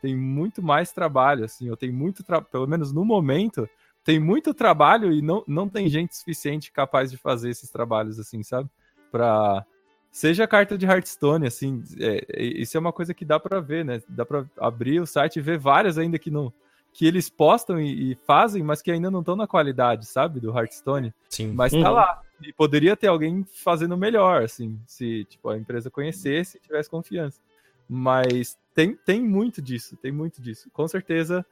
tem 0.00 0.16
muito 0.16 0.60
mais 0.60 0.90
trabalho, 0.90 1.44
assim, 1.44 1.68
eu 1.68 1.76
tenho 1.76 1.94
muito 1.94 2.24
pelo 2.50 2.66
menos 2.66 2.92
no 2.92 3.04
momento, 3.04 3.68
tem 4.02 4.18
muito 4.18 4.52
trabalho 4.52 5.12
e 5.12 5.22
não, 5.22 5.44
não 5.46 5.68
tem 5.68 5.88
gente 5.88 6.16
suficiente 6.16 6.72
capaz 6.72 7.08
de 7.08 7.16
fazer 7.16 7.50
esses 7.50 7.70
trabalhos, 7.70 8.18
assim, 8.18 8.42
sabe? 8.42 8.68
Pra. 9.12 9.64
Seja 10.12 10.44
a 10.44 10.46
carta 10.46 10.76
de 10.76 10.84
Hearthstone, 10.84 11.46
assim, 11.46 11.82
é, 11.98 12.24
é- 12.28 12.42
isso 12.44 12.76
é 12.76 12.80
uma 12.80 12.92
coisa 12.92 13.14
que 13.14 13.24
dá 13.24 13.40
pra 13.40 13.60
ver, 13.60 13.82
né? 13.82 14.02
Dá 14.06 14.26
pra 14.26 14.44
abrir 14.58 15.00
o 15.00 15.06
site 15.06 15.38
e 15.38 15.42
ver 15.42 15.58
várias 15.58 15.96
ainda 15.96 16.18
que 16.18 16.30
não. 16.30 16.52
Que 16.92 17.06
eles 17.06 17.30
postam 17.30 17.80
e, 17.80 18.12
e 18.12 18.14
fazem, 18.26 18.62
mas 18.62 18.82
que 18.82 18.90
ainda 18.90 19.10
não 19.10 19.20
estão 19.20 19.34
na 19.34 19.46
qualidade, 19.46 20.04
sabe? 20.04 20.38
Do 20.38 20.50
Hearthstone. 20.56 21.14
Sim. 21.30 21.52
Mas 21.54 21.72
tá 21.72 21.78
Uhum. 21.78 21.94
lá. 21.96 22.20
E 22.46 22.52
poderia 22.52 22.94
ter 22.94 23.06
alguém 23.06 23.42
fazendo 23.64 23.96
melhor, 23.96 24.42
assim, 24.42 24.78
se 24.86 25.24
tipo, 25.24 25.48
a 25.48 25.56
empresa 25.56 25.90
conhecesse 25.90 26.58
e 26.58 26.60
tivesse 26.60 26.90
confiança. 26.90 27.40
Mas 27.88 28.58
tem, 28.74 28.94
tem 29.06 29.22
muito 29.22 29.62
disso, 29.62 29.96
tem 29.96 30.12
muito 30.12 30.42
disso. 30.42 30.68
Com 30.72 30.86
certeza, 30.86 31.46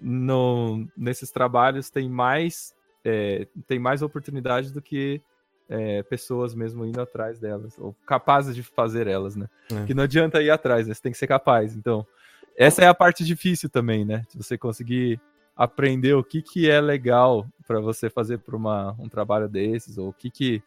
no, 0.00 0.86
nesses 0.96 1.30
trabalhos 1.32 1.90
tem 1.90 2.08
mais, 2.08 2.74
é, 3.04 3.48
tem 3.66 3.78
mais 3.78 4.02
oportunidades 4.02 4.70
do 4.70 4.80
que 4.82 5.20
é, 5.68 6.02
pessoas 6.02 6.54
mesmo 6.54 6.84
indo 6.84 7.00
atrás 7.00 7.38
delas, 7.38 7.74
ou 7.78 7.94
capazes 8.06 8.54
de 8.54 8.62
fazer 8.62 9.06
elas, 9.06 9.34
né? 9.36 9.48
É. 9.72 9.84
Que 9.86 9.94
não 9.94 10.02
adianta 10.04 10.42
ir 10.42 10.50
atrás, 10.50 10.86
né? 10.86 10.94
Você 10.94 11.02
tem 11.02 11.12
que 11.12 11.18
ser 11.18 11.26
capaz. 11.26 11.74
Então, 11.74 12.06
essa 12.56 12.82
é 12.82 12.86
a 12.86 12.94
parte 12.94 13.24
difícil 13.24 13.68
também, 13.70 14.04
né? 14.04 14.22
De 14.30 14.36
você 14.36 14.56
conseguir 14.58 15.20
aprender 15.56 16.14
o 16.14 16.24
que, 16.24 16.42
que 16.42 16.68
é 16.68 16.80
legal 16.80 17.46
para 17.66 17.80
você 17.80 18.10
fazer 18.10 18.38
para 18.38 18.56
um 18.56 19.08
trabalho 19.08 19.48
desses, 19.48 19.96
ou 19.98 20.08
o 20.08 20.12
que 20.12 20.30
que. 20.30 20.62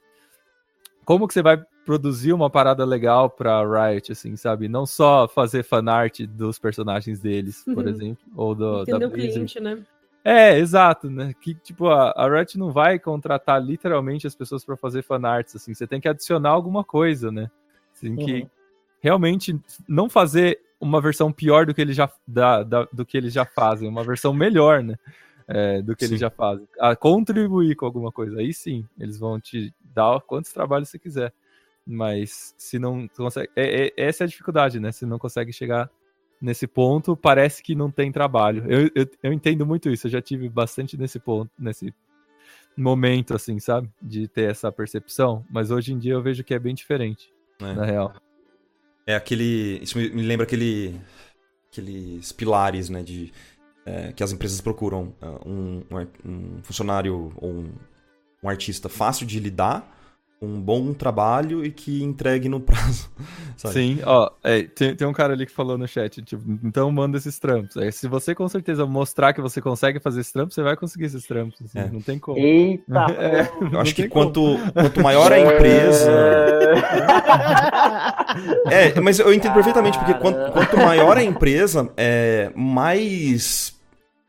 Como 1.06 1.28
que 1.28 1.34
você 1.34 1.42
vai 1.42 1.62
produzir 1.86 2.34
uma 2.34 2.50
parada 2.50 2.84
legal 2.84 3.30
pra 3.30 3.62
Riot, 3.64 4.12
assim, 4.12 4.36
sabe? 4.36 4.68
Não 4.68 4.86
só 4.86 5.26
fazer 5.28 5.64
fanart 5.64 6.20
dos 6.26 6.60
personagens 6.60 7.20
deles, 7.22 7.64
por 7.64 7.86
Uhum. 7.86 7.90
exemplo, 7.90 8.26
ou 8.36 8.54
do, 8.54 8.84
da 8.86 8.98
Entender 8.98 9.08
Blizzard. 9.08 9.34
cliente, 9.34 9.60
né? 9.62 9.86
É, 10.24 10.58
exato, 10.58 11.10
né? 11.10 11.34
Que, 11.40 11.54
tipo, 11.56 11.88
a, 11.88 12.12
a 12.12 12.28
Riot 12.30 12.58
não 12.58 12.72
vai 12.72 13.00
contratar 13.00 13.64
literalmente 13.64 14.28
as 14.28 14.36
pessoas 14.36 14.66
pra 14.66 14.76
fazer 14.76 15.02
fanarts, 15.04 15.56
assim. 15.56 15.74
Você 15.74 15.88
tem 15.88 16.02
que 16.02 16.08
adicionar 16.10 16.50
alguma 16.50 16.84
coisa, 16.84 17.32
né? 17.32 17.50
Você 17.94 18.08
tem 18.08 18.16
que 18.18 18.34
Uhum. 18.42 18.50
realmente 19.00 19.58
não 19.88 20.10
fazer 20.10 20.60
uma 20.82 21.00
versão 21.02 21.32
pior 21.32 21.66
do 21.66 21.74
que 21.74 21.82
eles 21.82 21.96
já, 21.96 22.12
da, 22.28 22.62
da- 22.64 22.88
do 22.92 23.06
que 23.06 23.18
eles 23.18 23.32
já 23.34 23.46
fazem, 23.46 23.88
uma 23.88 24.04
versão 24.04 24.34
melhor, 24.34 24.84
né? 24.84 24.96
É, 25.48 25.82
do 25.82 25.96
que 25.96 26.04
eles 26.04 26.16
Sim. 26.16 26.22
já 26.22 26.30
fazem. 26.30 26.68
A 26.78 26.94
contribuir 26.94 27.74
com 27.76 27.86
alguma 27.86 28.12
coisa. 28.12 28.40
Aí 28.40 28.54
sim, 28.54 28.86
eles 29.00 29.18
vão 29.18 29.40
te 29.40 29.74
dar 29.82 30.20
quantos 30.22 30.52
trabalhos 30.52 30.90
você 30.90 31.00
quiser. 31.00 31.32
Mas 31.86 32.54
se 32.58 32.78
não 32.78 33.08
consegue. 33.08 33.50
é- 33.56 33.86
é- 33.88 33.94
essa 33.96 34.24
é 34.24 34.26
a 34.26 34.28
dificuldade, 34.28 34.78
né? 34.78 34.92
Se 34.92 35.06
não 35.06 35.18
consegue 35.18 35.54
chegar 35.54 35.90
nesse 36.42 36.68
ponto, 36.68 37.16
parece 37.16 37.62
que 37.64 37.74
não 37.76 37.90
tem 37.92 38.12
trabalho. 38.12 38.64
Eu, 38.68 38.90
eu, 38.96 39.08
eu 39.24 39.34
entendo 39.34 39.66
muito 39.66 39.90
isso, 39.90 40.08
eu 40.08 40.12
já 40.12 40.22
tive 40.22 40.48
bastante 40.50 40.98
nesse 40.98 41.20
ponto, 41.20 41.50
nesse 41.58 41.94
momento, 42.76 43.34
assim, 43.36 43.60
sabe? 43.60 43.90
De 44.02 44.28
ter 44.28 44.52
essa 44.52 44.72
percepção. 44.72 45.44
Mas 45.50 45.72
hoje 45.72 45.94
em 45.94 45.98
dia 46.00 46.14
eu 46.14 46.22
vejo 46.22 46.44
que 46.44 46.54
é 46.54 46.60
bem 46.60 46.76
diferente, 46.76 47.32
É. 47.60 47.74
na 47.74 47.86
real. 47.86 48.14
É 49.06 49.16
aquele. 49.16 49.80
Isso 49.82 49.98
me 49.98 50.22
lembra 50.22 50.46
aquele. 50.46 51.00
Aqueles 51.72 52.32
pilares, 52.32 52.90
né? 52.90 53.02
De, 53.04 53.32
é, 53.86 54.12
que 54.12 54.24
as 54.24 54.32
empresas 54.32 54.60
procuram. 54.62 55.14
ah, 55.22 55.40
Um, 55.46 55.84
um 56.26 56.62
funcionário 56.64 57.32
ou 57.38 57.50
um, 57.50 57.72
um 58.44 58.50
artista 58.50 58.90
fácil 58.90 59.26
de 59.26 59.40
lidar, 59.40 59.97
um 60.40 60.62
bom 60.62 60.94
trabalho 60.94 61.66
e 61.66 61.72
que 61.72 62.04
entregue 62.04 62.48
no 62.48 62.60
prazo. 62.62 63.10
Sabe? 63.56 63.74
Sim, 63.74 64.00
ó, 64.06 64.30
é, 64.44 64.64
tem, 64.64 64.96
tem 64.96 65.08
um 65.08 65.14
cara 65.14 65.34
ali 65.34 65.48
que 65.48 65.52
falou 65.52 65.78
no 65.78 65.88
chat, 65.88 66.22
tipo, 66.22 66.44
então 66.64 66.92
manda 66.92 67.18
esses 67.18 67.40
trampos. 67.40 67.76
Aí, 67.78 67.92
se 67.92 68.08
você 68.08 68.36
com 68.36 68.48
certeza 68.48 68.86
mostrar 68.86 69.34
que 69.34 69.42
você 69.42 69.60
consegue 69.60 70.00
fazer 70.00 70.22
esses 70.22 70.32
trampos, 70.32 70.54
você 70.54 70.62
vai 70.62 70.76
conseguir 70.78 71.06
esses 71.06 71.26
trampos, 71.26 71.60
assim, 71.64 71.80
É. 71.80 71.90
não 71.90 72.02
tem 72.02 72.20
como. 72.20 72.38
Eita! 72.38 73.08
É, 73.18 73.48
Eu 73.74 73.80
acho 73.80 73.96
que 73.96 74.08
como. 74.08 74.26
quanto, 74.32 74.72
quanto 74.74 75.02
maior 75.02 75.32
a 75.32 75.40
empresa. 75.40 76.12
É, 78.70 79.00
mas 79.00 79.20
eu 79.20 79.34
entendo 79.34 79.54
perfeitamente, 79.54 79.98
porque 79.98 80.14
quanto, 80.16 80.52
quanto 80.52 80.78
maior 80.78 81.18
a 81.18 81.24
empresa, 81.24 81.90
é, 81.98 82.52
mais. 82.56 83.76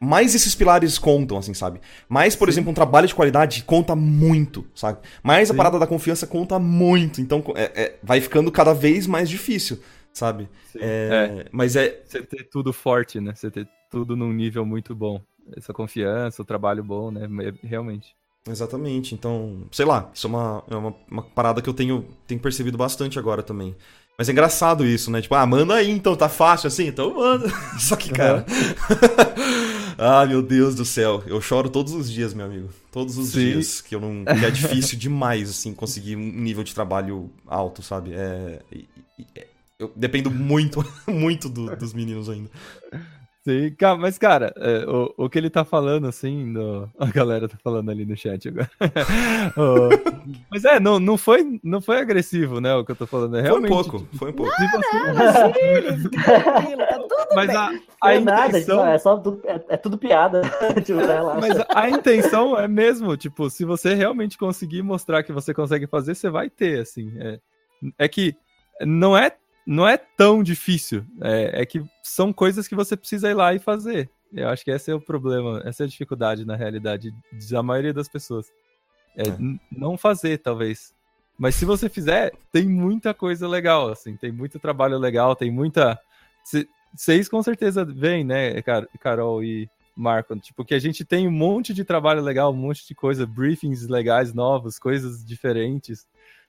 Mais 0.01 0.34
esses 0.34 0.55
pilares 0.55 0.96
contam, 0.99 1.36
assim, 1.38 1.53
sabe? 1.55 1.80
Mais, 2.09 2.36
por 2.36 2.49
exemplo, 2.49 2.70
um 2.70 2.74
trabalho 2.74 3.09
de 3.09 3.14
qualidade 3.14 3.64
conta 3.64 3.96
muito, 3.96 4.64
sabe? 4.74 5.01
Mais 5.22 5.51
a 5.51 5.53
Sim. 5.53 5.57
parada 5.57 5.78
da 5.78 5.86
confiança 5.88 6.26
conta 6.26 6.57
muito. 6.59 7.20
Então, 7.20 7.42
é- 7.57 7.72
é- 7.74 7.99
vai 8.03 8.20
ficando 8.20 8.53
cada 8.53 8.72
vez 8.72 9.07
mais 9.09 9.28
difícil, 9.28 9.80
sabe? 10.12 10.49
Sim. 10.72 10.78
É, 10.80 11.46
Mas 11.51 11.74
é. 11.74 12.01
Você 12.05 12.22
ter 12.22 12.44
tudo 12.49 12.72
forte, 12.72 13.20
né? 13.20 13.34
Você 13.34 13.51
ter 13.51 13.66
tudo 13.90 14.16
num 14.16 14.32
nível 14.32 14.64
muito 14.64 14.94
bom. 14.94 15.20
Essa 15.57 15.72
confiança, 15.72 16.42
o 16.42 16.44
trabalho 16.44 16.84
bom, 16.84 17.11
né? 17.11 17.28
É- 17.49 17.66
Realmente. 17.66 18.14
Exatamente. 18.49 19.14
Então, 19.14 19.66
sei 19.72 19.84
lá, 19.84 20.11
isso 20.14 20.26
é 20.26 20.30
uma, 20.30 20.64
é 20.70 20.76
uma, 20.76 20.94
uma 21.11 21.22
parada 21.22 21.61
que 21.61 21.68
eu 21.68 21.74
tenho, 21.74 22.07
tenho 22.26 22.40
percebido 22.40 22.78
bastante 22.78 23.18
agora 23.18 23.42
também. 23.42 23.74
Mas 24.16 24.28
é 24.28 24.32
engraçado 24.32 24.84
isso, 24.84 25.11
né? 25.11 25.20
Tipo, 25.22 25.34
ah, 25.36 25.46
manda 25.46 25.74
aí 25.74 25.90
então, 25.90 26.16
tá 26.16 26.28
fácil 26.28 26.66
assim? 26.66 26.86
Então 26.88 27.14
manda. 27.14 27.49
Só 27.78 27.94
que, 27.94 28.11
cara. 28.11 28.44
ah, 29.99 30.24
meu 30.24 30.40
Deus 30.42 30.74
do 30.74 30.84
céu. 30.84 31.22
Eu 31.26 31.40
choro 31.40 31.68
todos 31.68 31.92
os 31.92 32.11
dias, 32.11 32.32
meu 32.32 32.46
amigo. 32.46 32.68
Todos 32.92 33.18
os 33.18 33.30
Sim. 33.30 33.38
dias. 33.53 33.80
Que 33.80 33.94
eu 33.94 34.01
não. 34.01 34.24
Que 34.24 34.44
é 34.46 34.51
difícil 34.51 34.99
demais, 34.99 35.51
assim, 35.51 35.74
conseguir 35.74 36.16
um 36.16 36.20
nível 36.32 36.62
de 36.64 36.72
trabalho 36.74 37.30
alto, 37.46 37.82
sabe? 37.82 38.12
É. 38.14 38.61
eu 39.78 39.92
dependo 39.94 40.30
muito, 40.30 40.84
muito 41.07 41.49
do- 41.49 41.74
dos 41.76 41.92
meninos 41.92 42.28
ainda. 42.28 42.51
Sim, 43.45 43.74
mas 43.99 44.18
cara, 44.18 44.53
é, 44.57 44.84
o, 44.86 45.14
o 45.16 45.30
que 45.30 45.39
ele 45.39 45.49
tá 45.49 45.64
falando, 45.64 46.07
assim, 46.07 46.45
no- 46.45 46.91
a 46.99 47.07
galera 47.07 47.49
tá 47.49 47.57
falando 47.62 47.91
ali 47.91 48.05
no 48.05 48.16
chat 48.16 48.49
agora. 48.49 48.68
Mas 50.51 50.64
é, 50.64 50.78
não, 50.78 50.99
não, 51.01 51.16
foi, 51.16 51.59
não 51.62 51.80
foi 51.80 51.99
agressivo, 51.99 52.61
né, 52.61 52.74
o 52.74 52.84
que 52.84 52.93
eu 52.93 52.97
tô 52.97 53.07
falando. 53.07 53.36
É 53.39 53.41
Foi 53.43 53.49
um 53.59 53.62
realmente, 53.62 53.70
pouco, 53.70 53.99
tipo, 54.01 54.16
foi 54.18 54.30
um 54.30 54.34
pouco. 54.34 54.53
você- 54.53 54.68
Tranquilo, 56.11 56.78
tá 56.86 56.99
tudo 56.99 57.34
mas 57.34 57.47
bem. 57.47 57.57
a, 57.57 57.70
a 58.03 58.14
é 58.14 58.20
nada, 58.20 58.49
intenção... 58.49 58.78
tipo, 58.78 58.89
é, 58.89 58.99
só 58.99 59.16
tudo, 59.16 59.41
é, 59.45 59.64
é 59.68 59.76
tudo 59.76 59.97
piada. 59.99 60.43
tipo. 60.84 60.99
Mas 61.41 61.64
a 61.74 61.89
intenção 61.89 62.59
é 62.59 62.68
mesmo, 62.68 63.16
tipo, 63.16 63.49
se 63.49 63.64
você 63.64 63.95
realmente 63.95 64.36
conseguir 64.36 64.82
mostrar 64.82 65.22
que 65.22 65.32
você 65.32 65.55
consegue 65.55 65.86
fazer, 65.86 66.14
você 66.14 66.28
vai 66.28 66.51
ter, 66.51 66.80
assim. 66.80 67.12
É, 67.18 67.39
é 67.99 68.09
que 68.09 68.34
não 68.82 69.16
é, 69.16 69.32
não 69.68 69.86
é 69.86 69.96
tão 69.98 70.42
difícil. 70.42 71.04
É, 71.20 71.62
é 71.62 71.66
que 71.66 71.82
são 72.02 72.32
coisas 72.32 72.66
que 72.66 72.74
você 72.74 72.96
precisa 72.96 73.28
ir 73.30 73.34
lá 73.34 73.52
e 73.54 73.58
fazer. 73.58 74.08
Eu 74.32 74.48
acho 74.48 74.64
que 74.64 74.70
esse 74.70 74.90
é 74.90 74.94
o 74.94 75.00
problema, 75.00 75.62
essa 75.64 75.82
é 75.82 75.86
a 75.86 75.88
dificuldade, 75.88 76.44
na 76.46 76.56
realidade, 76.56 77.12
da 77.50 77.62
maioria 77.62 77.92
das 77.92 78.08
pessoas. 78.08 78.46
É, 79.16 79.28
É. 79.28 79.36
não 79.70 79.96
fazer, 79.98 80.38
talvez. 80.38 80.94
Mas 81.38 81.54
se 81.54 81.64
você 81.64 81.88
fizer, 81.88 82.32
tem 82.52 82.66
muita 82.66 83.12
coisa 83.14 83.46
legal, 83.46 83.88
assim, 83.90 84.16
tem 84.16 84.32
muito 84.32 84.58
trabalho 84.58 84.98
legal, 84.98 85.36
tem 85.36 85.50
muita. 85.50 85.98
cê- 86.44 86.66
Vocês 86.96 87.28
com 87.28 87.42
certeza 87.42 87.84
veem, 87.84 88.24
né, 88.24 88.60
Car- 88.62 88.88
Carol 88.98 89.44
e 89.44 89.68
Marco? 89.94 90.34
Tipo, 90.40 90.64
que 90.64 90.74
a 90.74 90.78
gente 90.78 91.04
tem 91.04 91.28
um 91.28 91.30
monte 91.30 91.72
de 91.74 91.84
trabalho 91.84 92.22
legal, 92.22 92.50
um 92.52 92.56
monte 92.56 92.86
de 92.88 92.94
coisa, 92.94 93.26
briefings 93.26 93.86
legais, 93.86 94.32
novos, 94.32 94.78
coisas 94.78 95.22
diferentes, 95.24 96.06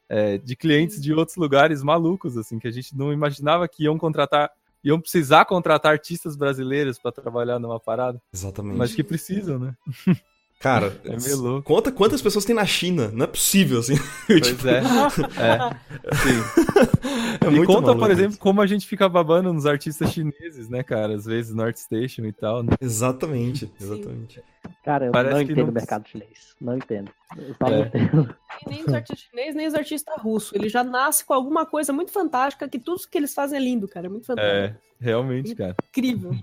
é, 0.09 0.37
de 0.37 0.55
clientes 0.55 0.99
de 0.99 1.13
outros 1.13 1.37
lugares 1.37 1.83
malucos, 1.83 2.35
assim, 2.35 2.57
que 2.57 2.67
a 2.67 2.71
gente 2.71 2.97
não 2.97 3.13
imaginava 3.13 3.67
que 3.67 3.83
iam 3.83 3.97
contratar, 3.97 4.51
iam 4.83 4.99
precisar 4.99 5.45
contratar 5.45 5.91
artistas 5.91 6.35
brasileiros 6.35 6.97
para 6.97 7.11
trabalhar 7.11 7.59
numa 7.59 7.79
parada, 7.79 8.19
Exatamente. 8.33 8.77
mas 8.77 8.95
que 8.95 9.03
precisam, 9.03 9.59
né? 9.59 9.75
Cara, 10.59 10.99
É 11.05 11.15
meio 11.15 11.37
louco. 11.37 11.63
conta 11.63 11.89
quantas 11.89 12.21
pessoas 12.21 12.43
tem 12.43 12.53
na 12.53 12.65
China. 12.65 13.09
Não 13.13 13.23
é 13.23 13.27
possível, 13.27 13.79
assim. 13.79 13.95
Pois 14.27 14.65
é. 14.65 14.79
é. 15.39 16.15
Sim. 16.17 17.47
É 17.47 17.53
e 17.61 17.65
conta, 17.65 17.81
maluco 17.81 17.99
por 17.99 18.11
exemplo, 18.11 18.37
como 18.37 18.61
a 18.61 18.67
gente 18.67 18.85
fica 18.85 19.07
babando 19.07 19.53
nos 19.53 19.65
artistas 19.65 20.11
chineses, 20.11 20.67
né, 20.69 20.83
cara? 20.83 21.15
Às 21.15 21.23
vezes 21.25 21.55
North 21.55 21.77
Station 21.77 22.25
e 22.25 22.33
tal, 22.33 22.61
né? 22.61 22.73
Exatamente, 22.81 23.71
exatamente. 23.79 24.43
Cara, 24.83 25.05
eu 25.05 25.11
Parece 25.13 25.33
não 25.35 25.41
entendo 25.41 25.57
não- 25.59 25.69
o 25.69 25.71
mercado 25.71 26.07
chinês. 26.09 26.55
Não 26.59 26.75
entendo. 26.75 27.09
Eu 27.37 27.67
É. 27.67 27.79
entendo. 27.87 28.35
E 28.65 28.69
nem 28.69 28.83
os 28.83 28.93
artistas 28.93 29.19
chineses, 29.29 29.55
nem 29.55 29.67
os 29.67 29.73
artistas 29.73 30.21
russos. 30.21 30.51
Ele 30.53 30.67
já 30.67 30.83
nasce 30.83 31.23
com 31.23 31.33
alguma 31.33 31.65
coisa 31.65 31.93
muito 31.93 32.11
fantástica, 32.11 32.67
que 32.67 32.77
tudo 32.79 33.01
que 33.09 33.17
eles 33.17 33.33
fazem 33.33 33.57
é 33.57 33.61
lindo, 33.61 33.87
cara. 33.87 34.07
É 34.07 34.09
muito 34.09 34.25
fantástico. 34.27 34.53
É, 34.57 34.75
realmente, 34.99 35.55
cara. 35.55 35.75
Incrível. 35.89 36.35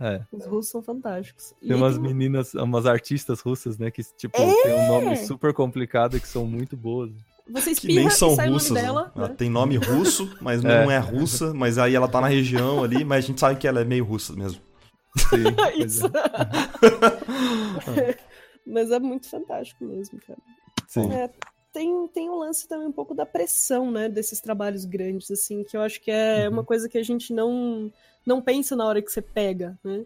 É. 0.00 0.22
Os 0.32 0.46
russos 0.46 0.70
são 0.72 0.82
fantásticos. 0.82 1.52
E 1.60 1.68
Tem 1.68 1.76
umas 1.76 1.94
tem- 1.98 2.02
meninas, 2.02 2.54
umas 2.54 2.86
artistas 2.86 3.40
russas, 3.40 3.76
né, 3.78 3.90
que, 3.90 4.02
tipo, 4.16 4.40
É! 4.40 4.62
tem 4.62 4.74
um 4.74 4.88
nome 4.88 5.16
super 5.18 5.52
complicado 5.52 6.16
e 6.16 6.20
que 6.20 6.28
são 6.28 6.46
muito 6.46 6.76
boas. 6.76 7.10
Você 7.52 7.74
Que 7.74 7.88
nem 7.88 8.08
são 8.08 8.30
e 8.40 8.48
russas. 8.48 8.70
né? 8.70 8.82
dela. 8.82 9.12
Ela 9.14 9.28
né? 9.28 9.34
tem 9.34 9.50
nome 9.50 9.76
russo, 9.76 10.30
mas 10.40 10.64
É. 10.64 10.84
não 10.84 10.90
é 10.90 10.98
russa. 10.98 11.52
Mas 11.52 11.78
aí 11.78 11.94
ela 11.94 12.06
tá 12.08 12.20
na 12.20 12.28
região 12.28 12.82
ali, 12.84 13.04
mas 13.04 13.24
a 13.24 13.26
gente 13.26 13.40
sabe 13.40 13.58
que 13.58 13.66
ela 13.68 13.80
é 13.80 13.84
meio 13.84 14.04
russa 14.04 14.32
mesmo. 14.34 14.60
Sim, 15.16 15.44
Isso. 15.84 16.06
é. 16.06 16.80
Mas 18.66 18.90
é 18.92 19.00
muito 19.00 19.28
fantástico 19.28 19.84
mesmo, 19.84 20.20
cara. 20.24 20.38
Sim. 20.86 21.12
É, 21.12 21.28
tem, 21.72 22.08
tem 22.08 22.28
um 22.30 22.36
lance 22.38 22.66
também 22.68 22.86
um 22.88 22.92
pouco 22.92 23.14
da 23.14 23.24
pressão, 23.26 23.90
né, 23.90 24.08
desses 24.08 24.40
trabalhos 24.40 24.84
grandes, 24.84 25.30
assim, 25.30 25.64
que 25.64 25.76
eu 25.76 25.82
acho 25.82 26.00
que 26.00 26.10
é 26.10 26.46
Uhum. 26.48 26.54
uma 26.54 26.64
coisa 26.64 26.88
que 26.88 26.98
a 26.98 27.02
gente 27.02 27.32
não, 27.32 27.92
não 28.26 28.40
pensa 28.42 28.74
na 28.76 28.86
hora 28.86 29.00
que 29.02 29.10
você 29.10 29.22
pega, 29.22 29.78
né? 29.84 30.04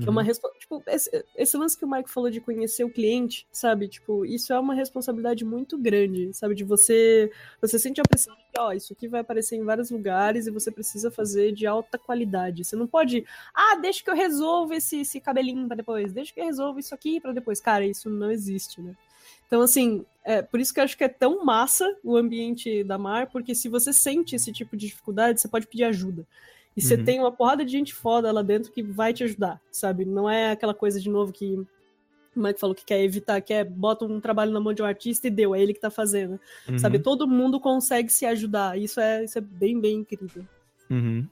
Que 0.00 0.08
é 0.08 0.10
uma 0.10 0.22
Uhum. 0.22 0.32
tipo, 0.58 0.82
esse, 0.86 1.24
esse 1.36 1.54
lance 1.54 1.76
que 1.76 1.84
o 1.84 1.90
Mike 1.90 2.08
falou 2.10 2.30
de 2.30 2.40
conhecer 2.40 2.82
o 2.82 2.88
cliente, 2.90 3.46
sabe? 3.52 3.88
Tipo, 3.88 4.24
isso 4.24 4.50
é 4.50 4.58
uma 4.58 4.72
responsabilidade 4.74 5.44
muito 5.44 5.76
grande, 5.76 6.32
sabe? 6.32 6.54
De 6.54 6.64
você. 6.64 7.30
Você 7.60 7.78
sente 7.78 8.00
a 8.00 8.04
pressão 8.04 8.34
de 8.34 8.40
que, 8.50 8.58
ó, 8.58 8.72
isso 8.72 8.94
aqui 8.94 9.06
vai 9.06 9.20
aparecer 9.20 9.56
em 9.56 9.64
vários 9.64 9.90
lugares 9.90 10.46
e 10.46 10.50
você 10.50 10.70
precisa 10.70 11.10
fazer 11.10 11.52
de 11.52 11.66
alta 11.66 11.98
qualidade. 11.98 12.64
Você 12.64 12.74
não 12.74 12.86
pode. 12.86 13.26
Ah, 13.54 13.76
deixa 13.76 14.02
que 14.02 14.08
eu 14.08 14.14
resolva 14.14 14.74
esse, 14.76 15.00
esse 15.02 15.20
cabelinho 15.20 15.66
pra 15.66 15.76
depois, 15.76 16.10
deixa 16.10 16.32
que 16.32 16.40
eu 16.40 16.46
resolva 16.46 16.80
isso 16.80 16.94
aqui 16.94 17.20
pra 17.20 17.32
depois. 17.32 17.60
Cara, 17.60 17.84
isso 17.84 18.08
não 18.08 18.30
existe, 18.30 18.80
né? 18.80 18.96
Então, 19.46 19.60
assim, 19.62 20.04
é, 20.24 20.40
por 20.42 20.60
isso 20.60 20.72
que 20.72 20.80
eu 20.80 20.84
acho 20.84 20.96
que 20.96 21.04
é 21.04 21.08
tão 21.08 21.44
massa 21.44 21.84
o 22.02 22.16
ambiente 22.16 22.84
da 22.84 22.96
Mar, 22.96 23.28
porque 23.30 23.54
se 23.54 23.68
você 23.68 23.92
sente 23.92 24.36
esse 24.36 24.52
tipo 24.52 24.76
de 24.76 24.86
dificuldade, 24.86 25.40
você 25.40 25.48
pode 25.48 25.66
pedir 25.66 25.84
ajuda. 25.84 26.26
E 26.76 26.80
você 26.80 26.94
Uhum. 26.94 27.04
tem 27.04 27.20
uma 27.20 27.32
porrada 27.32 27.64
de 27.64 27.70
gente 27.72 27.92
foda 27.92 28.32
lá 28.32 28.40
dentro 28.42 28.72
que 28.72 28.82
vai 28.82 29.12
te 29.12 29.22
ajudar, 29.24 29.60
sabe? 29.70 30.04
Não 30.04 30.28
é 30.28 30.52
aquela 30.52 30.72
coisa 30.72 30.98
de 30.98 31.10
novo 31.10 31.32
que 31.32 31.54
o 32.34 32.40
Mike 32.40 32.58
falou 32.58 32.74
que 32.74 32.84
quer 32.84 33.02
evitar, 33.02 33.42
que 33.42 33.52
é 33.52 33.62
bota 33.62 34.06
um 34.06 34.18
trabalho 34.20 34.52
na 34.52 34.60
mão 34.60 34.72
de 34.72 34.80
um 34.80 34.86
artista 34.86 35.26
e 35.26 35.30
deu, 35.30 35.54
é 35.54 35.60
ele 35.60 35.74
que 35.74 35.80
tá 35.80 35.90
fazendo. 35.90 36.40
Uhum. 36.66 36.78
Sabe? 36.78 36.98
Todo 36.98 37.28
mundo 37.28 37.60
consegue 37.60 38.10
se 38.10 38.24
ajudar. 38.24 38.78
Isso 38.78 39.00
é, 39.00 39.24
isso 39.24 39.36
é 39.36 39.40
bem, 39.42 39.78
bem 39.78 39.96
incrível. 39.98 40.46
Uhum. 40.88 41.28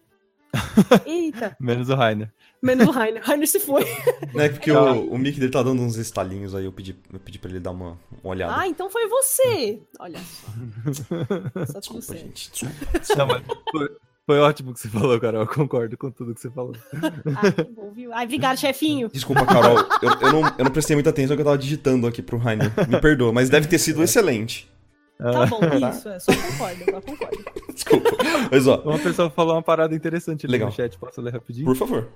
Eita, 1.06 1.56
Menos 1.60 1.88
o 1.88 1.94
Rainer. 1.94 2.32
menos 2.62 2.86
o 2.88 2.90
Rainer. 2.90 3.22
Rainer 3.22 3.46
se 3.48 3.60
foi. 3.60 3.84
É 4.36 4.48
porque 4.48 4.70
o, 4.70 5.10
o 5.12 5.18
mic 5.18 5.38
dele 5.38 5.50
tá 5.52 5.62
dando 5.62 5.82
uns 5.82 5.96
estalinhos 5.96 6.54
aí, 6.54 6.64
eu 6.64 6.72
pedi, 6.72 6.96
eu 7.12 7.18
pedi 7.20 7.38
pra 7.38 7.50
ele 7.50 7.60
dar 7.60 7.70
uma, 7.72 7.98
uma 8.22 8.30
olhada. 8.32 8.54
Ah, 8.56 8.68
então 8.68 8.88
foi 8.90 9.08
você. 9.08 9.80
Olha 9.98 10.18
só. 10.18 10.46
Tudo 10.52 11.78
Desculpa, 11.80 12.02
certo. 12.02 12.20
gente. 12.20 12.50
Desculpa. 12.52 13.16
Não, 13.16 13.26
mas 13.26 13.42
foi, 13.72 13.88
foi 14.26 14.38
ótimo 14.38 14.70
o 14.70 14.74
que 14.74 14.80
você 14.80 14.88
falou, 14.88 15.18
Carol. 15.20 15.40
Eu 15.42 15.46
concordo 15.48 15.96
com 15.98 16.10
tudo 16.10 16.34
que 16.34 16.40
você 16.40 16.50
falou. 16.50 16.74
Ah, 16.94 17.52
que 17.52 17.70
bom, 17.72 17.90
viu? 17.92 18.12
Ai, 18.12 18.24
obrigado, 18.24 18.58
chefinho. 18.58 19.08
Desculpa, 19.12 19.44
Carol. 19.46 19.78
Eu, 20.02 20.10
eu 20.20 20.32
não, 20.32 20.54
eu 20.58 20.64
não 20.64 20.70
prestei 20.72 20.94
muita 20.94 21.10
atenção 21.10 21.36
que 21.36 21.40
eu 21.42 21.46
tava 21.46 21.58
digitando 21.58 22.06
aqui 22.06 22.22
pro 22.22 22.38
Rainer. 22.38 22.70
Me 22.88 23.00
perdoa, 23.00 23.32
mas 23.32 23.48
deve 23.50 23.66
ter 23.66 23.78
sido 23.78 24.02
excelente. 24.02 24.70
Tá 25.18 25.44
bom, 25.46 25.60
isso, 25.90 26.08
é. 26.08 26.18
Só 26.18 26.32
concordo, 26.32 26.84
só 26.84 27.00
concordo. 27.02 27.44
Desculpa. 27.80 28.10
Mas 28.50 28.66
ó, 28.66 28.80
Uma 28.82 28.98
pessoa 28.98 29.30
falou 29.30 29.54
uma 29.54 29.62
parada 29.62 29.94
interessante 29.94 30.44
ali 30.46 30.52
Legal. 30.52 30.68
no 30.68 30.74
chat. 30.74 30.98
Posso 30.98 31.20
ler 31.20 31.32
rapidinho? 31.32 31.64
por 31.66 31.76
favor. 31.76 32.08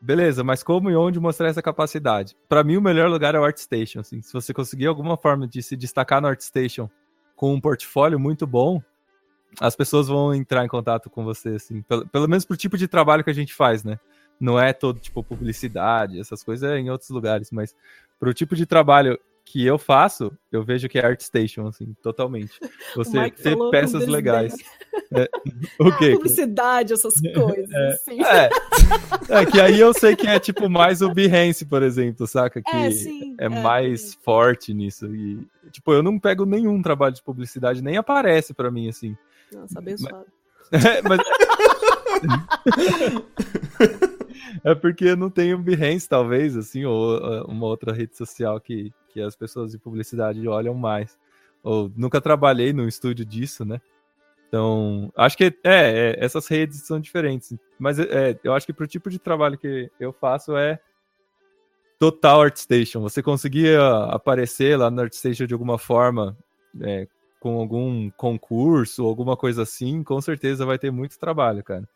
Beleza, 0.00 0.42
mas 0.42 0.62
como 0.62 0.90
e 0.90 0.96
onde 0.96 1.20
mostrar 1.20 1.48
essa 1.48 1.62
capacidade? 1.62 2.36
Pra 2.48 2.64
mim, 2.64 2.76
o 2.76 2.82
melhor 2.82 3.08
lugar 3.08 3.34
é 3.34 3.38
o 3.38 3.44
ArtStation. 3.44 4.00
Assim. 4.00 4.20
Se 4.20 4.32
você 4.32 4.52
conseguir 4.52 4.86
alguma 4.86 5.16
forma 5.16 5.46
de 5.46 5.62
se 5.62 5.76
destacar 5.76 6.20
no 6.20 6.28
ArtStation 6.28 6.90
com 7.36 7.52
um 7.54 7.60
portfólio 7.60 8.18
muito 8.18 8.46
bom, 8.46 8.82
as 9.60 9.76
pessoas 9.76 10.08
vão 10.08 10.34
entrar 10.34 10.64
em 10.64 10.68
contato 10.68 11.08
com 11.08 11.24
você, 11.24 11.50
assim. 11.50 11.82
Pelo, 11.82 12.08
pelo 12.08 12.28
menos 12.28 12.44
pro 12.44 12.56
tipo 12.56 12.76
de 12.76 12.88
trabalho 12.88 13.22
que 13.22 13.30
a 13.30 13.34
gente 13.34 13.54
faz, 13.54 13.84
né? 13.84 13.98
Não 14.40 14.58
é 14.58 14.72
todo, 14.72 14.98
tipo, 14.98 15.22
publicidade, 15.22 16.18
essas 16.18 16.42
coisas 16.42 16.68
é 16.68 16.76
em 16.78 16.90
outros 16.90 17.10
lugares, 17.10 17.52
mas 17.52 17.74
pro 18.18 18.34
tipo 18.34 18.56
de 18.56 18.66
trabalho 18.66 19.18
que 19.44 19.64
eu 19.64 19.78
faço, 19.78 20.32
eu 20.50 20.64
vejo 20.64 20.88
que 20.88 20.98
é 20.98 21.04
ArtStation, 21.04 21.66
assim, 21.66 21.94
totalmente. 22.02 22.52
Você 22.96 23.30
ter 23.30 23.56
peças 23.70 24.06
legais. 24.06 24.54
É, 25.12 25.28
o 25.78 25.92
quê? 25.98 26.12
Publicidade, 26.12 26.94
essas 26.94 27.14
coisas, 27.20 27.72
assim. 27.72 28.18
É. 28.22 28.48
é, 29.28 29.46
que 29.46 29.60
aí 29.60 29.78
eu 29.78 29.92
sei 29.92 30.16
que 30.16 30.26
é 30.26 30.40
tipo 30.40 30.68
mais 30.68 31.02
o 31.02 31.12
Behance, 31.12 31.64
por 31.66 31.82
exemplo, 31.82 32.26
saca? 32.26 32.62
Que 32.62 32.76
É, 32.76 32.90
sim, 32.90 33.36
é 33.38 33.44
é. 33.44 33.48
mais 33.48 34.14
forte 34.14 34.72
nisso. 34.72 35.06
E, 35.14 35.46
tipo, 35.70 35.92
eu 35.92 36.02
não 36.02 36.18
pego 36.18 36.46
nenhum 36.46 36.80
trabalho 36.80 37.14
de 37.14 37.22
publicidade, 37.22 37.82
nem 37.82 37.96
aparece 37.96 38.54
pra 38.54 38.70
mim, 38.70 38.88
assim. 38.88 39.16
Nossa, 39.52 39.78
abençoado. 39.78 40.26
É, 40.72 41.02
mas... 41.02 41.20
é 44.64 44.74
porque 44.74 45.04
eu 45.04 45.16
não 45.16 45.28
tenho 45.30 45.58
Behance, 45.58 46.08
talvez, 46.08 46.56
assim, 46.56 46.84
ou 46.84 47.18
uh, 47.18 47.44
uma 47.44 47.66
outra 47.66 47.92
rede 47.92 48.16
social 48.16 48.58
que, 48.58 48.90
que 49.14 49.22
as 49.22 49.36
pessoas 49.36 49.70
de 49.70 49.78
publicidade 49.78 50.46
olham 50.48 50.74
mais. 50.74 51.16
Ou 51.62 51.90
nunca 51.96 52.20
trabalhei 52.20 52.72
num 52.72 52.88
estúdio 52.88 53.24
disso, 53.24 53.64
né? 53.64 53.80
Então, 54.48 55.10
acho 55.16 55.36
que 55.36 55.44
é, 55.44 55.52
é 55.64 56.16
essas 56.18 56.46
redes 56.48 56.82
são 56.82 57.00
diferentes. 57.00 57.56
Mas 57.78 57.98
é, 57.98 58.38
eu 58.44 58.52
acho 58.52 58.66
que 58.66 58.72
pro 58.72 58.86
tipo 58.86 59.08
de 59.08 59.18
trabalho 59.18 59.56
que 59.56 59.90
eu 59.98 60.12
faço 60.12 60.56
é 60.56 60.78
total 61.98 62.42
ArtStation. 62.42 63.00
Você 63.00 63.22
conseguia 63.22 63.80
aparecer 64.10 64.76
lá 64.76 64.90
no 64.90 65.00
ArtStation 65.00 65.46
de 65.46 65.54
alguma 65.54 65.78
forma, 65.78 66.36
é, 66.80 67.06
com 67.40 67.58
algum 67.58 68.10
concurso, 68.10 69.04
alguma 69.04 69.36
coisa 69.36 69.62
assim, 69.62 70.02
com 70.02 70.20
certeza 70.20 70.66
vai 70.66 70.78
ter 70.78 70.90
muito 70.90 71.18
trabalho, 71.18 71.62
cara. 71.62 71.88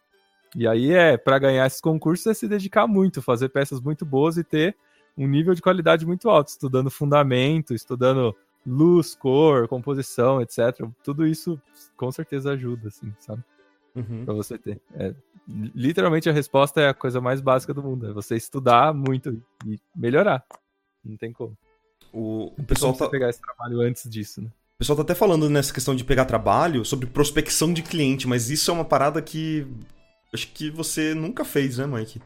E 0.57 0.67
aí 0.67 0.93
é, 0.93 1.17
para 1.17 1.39
ganhar 1.39 1.67
esses 1.67 1.81
concursos 1.81 2.27
é 2.27 2.35
se 2.35 2.49
dedicar 2.49 2.87
muito, 2.87 3.21
fazer 3.21 3.51
peças 3.51 3.81
muito 3.81 4.07
boas 4.07 4.39
e 4.39 4.45
ter 4.45 4.77
um 5.19 5.27
nível 5.27 5.53
de 5.53 5.61
qualidade 5.61 6.07
muito 6.07 6.31
alto, 6.31 6.49
estudando 6.49 6.91
fundamento, 6.91 7.75
estudando 7.75 8.35
luz, 8.65 9.15
cor, 9.17 9.67
composição, 9.67 10.41
etc. 10.41 10.87
Tudo 11.03 11.27
isso 11.27 11.61
com 11.97 12.11
certeza 12.13 12.53
ajuda, 12.53 12.89
assim, 12.89 13.13
sabe? 13.19 13.43
Uhum. 13.97 14.25
Pra 14.25 14.35
você 14.35 14.57
ter. 14.57 14.81
É, 14.95 15.13
literalmente 15.75 16.29
a 16.29 16.33
resposta 16.33 16.81
é 16.81 16.89
a 16.89 16.95
coisa 16.95 17.21
mais 17.21 17.41
básica 17.41 17.75
do 17.75 17.83
mundo. 17.83 18.09
É 18.09 18.13
você 18.13 18.37
estudar 18.37 18.95
muito 18.95 19.43
e 19.67 19.79
melhorar. 19.95 20.45
Não 21.05 21.17
tem 21.17 21.33
como. 21.33 21.57
O, 22.13 22.53
o 22.57 22.65
pessoal 22.65 22.93
tá, 22.93 23.09
pegar 23.09 23.29
esse 23.29 23.41
trabalho 23.41 23.81
antes 23.81 24.09
disso, 24.09 24.41
né? 24.41 24.49
O 24.77 24.79
pessoal 24.79 24.97
tá 24.97 25.03
até 25.03 25.15
falando 25.15 25.51
nessa 25.51 25.75
questão 25.75 25.97
de 25.97 26.05
pegar 26.05 26.25
trabalho 26.25 26.85
sobre 26.85 27.07
prospecção 27.07 27.73
de 27.73 27.83
cliente, 27.83 28.29
mas 28.29 28.49
isso 28.49 28.71
é 28.71 28.75
uma 28.75 28.85
parada 28.85 29.21
que 29.21 29.67
acho 30.33 30.53
que 30.53 30.71
você 30.71 31.15
nunca 31.15 31.45
fez, 31.45 31.79
né, 31.79 31.87
Mike? 31.87 32.23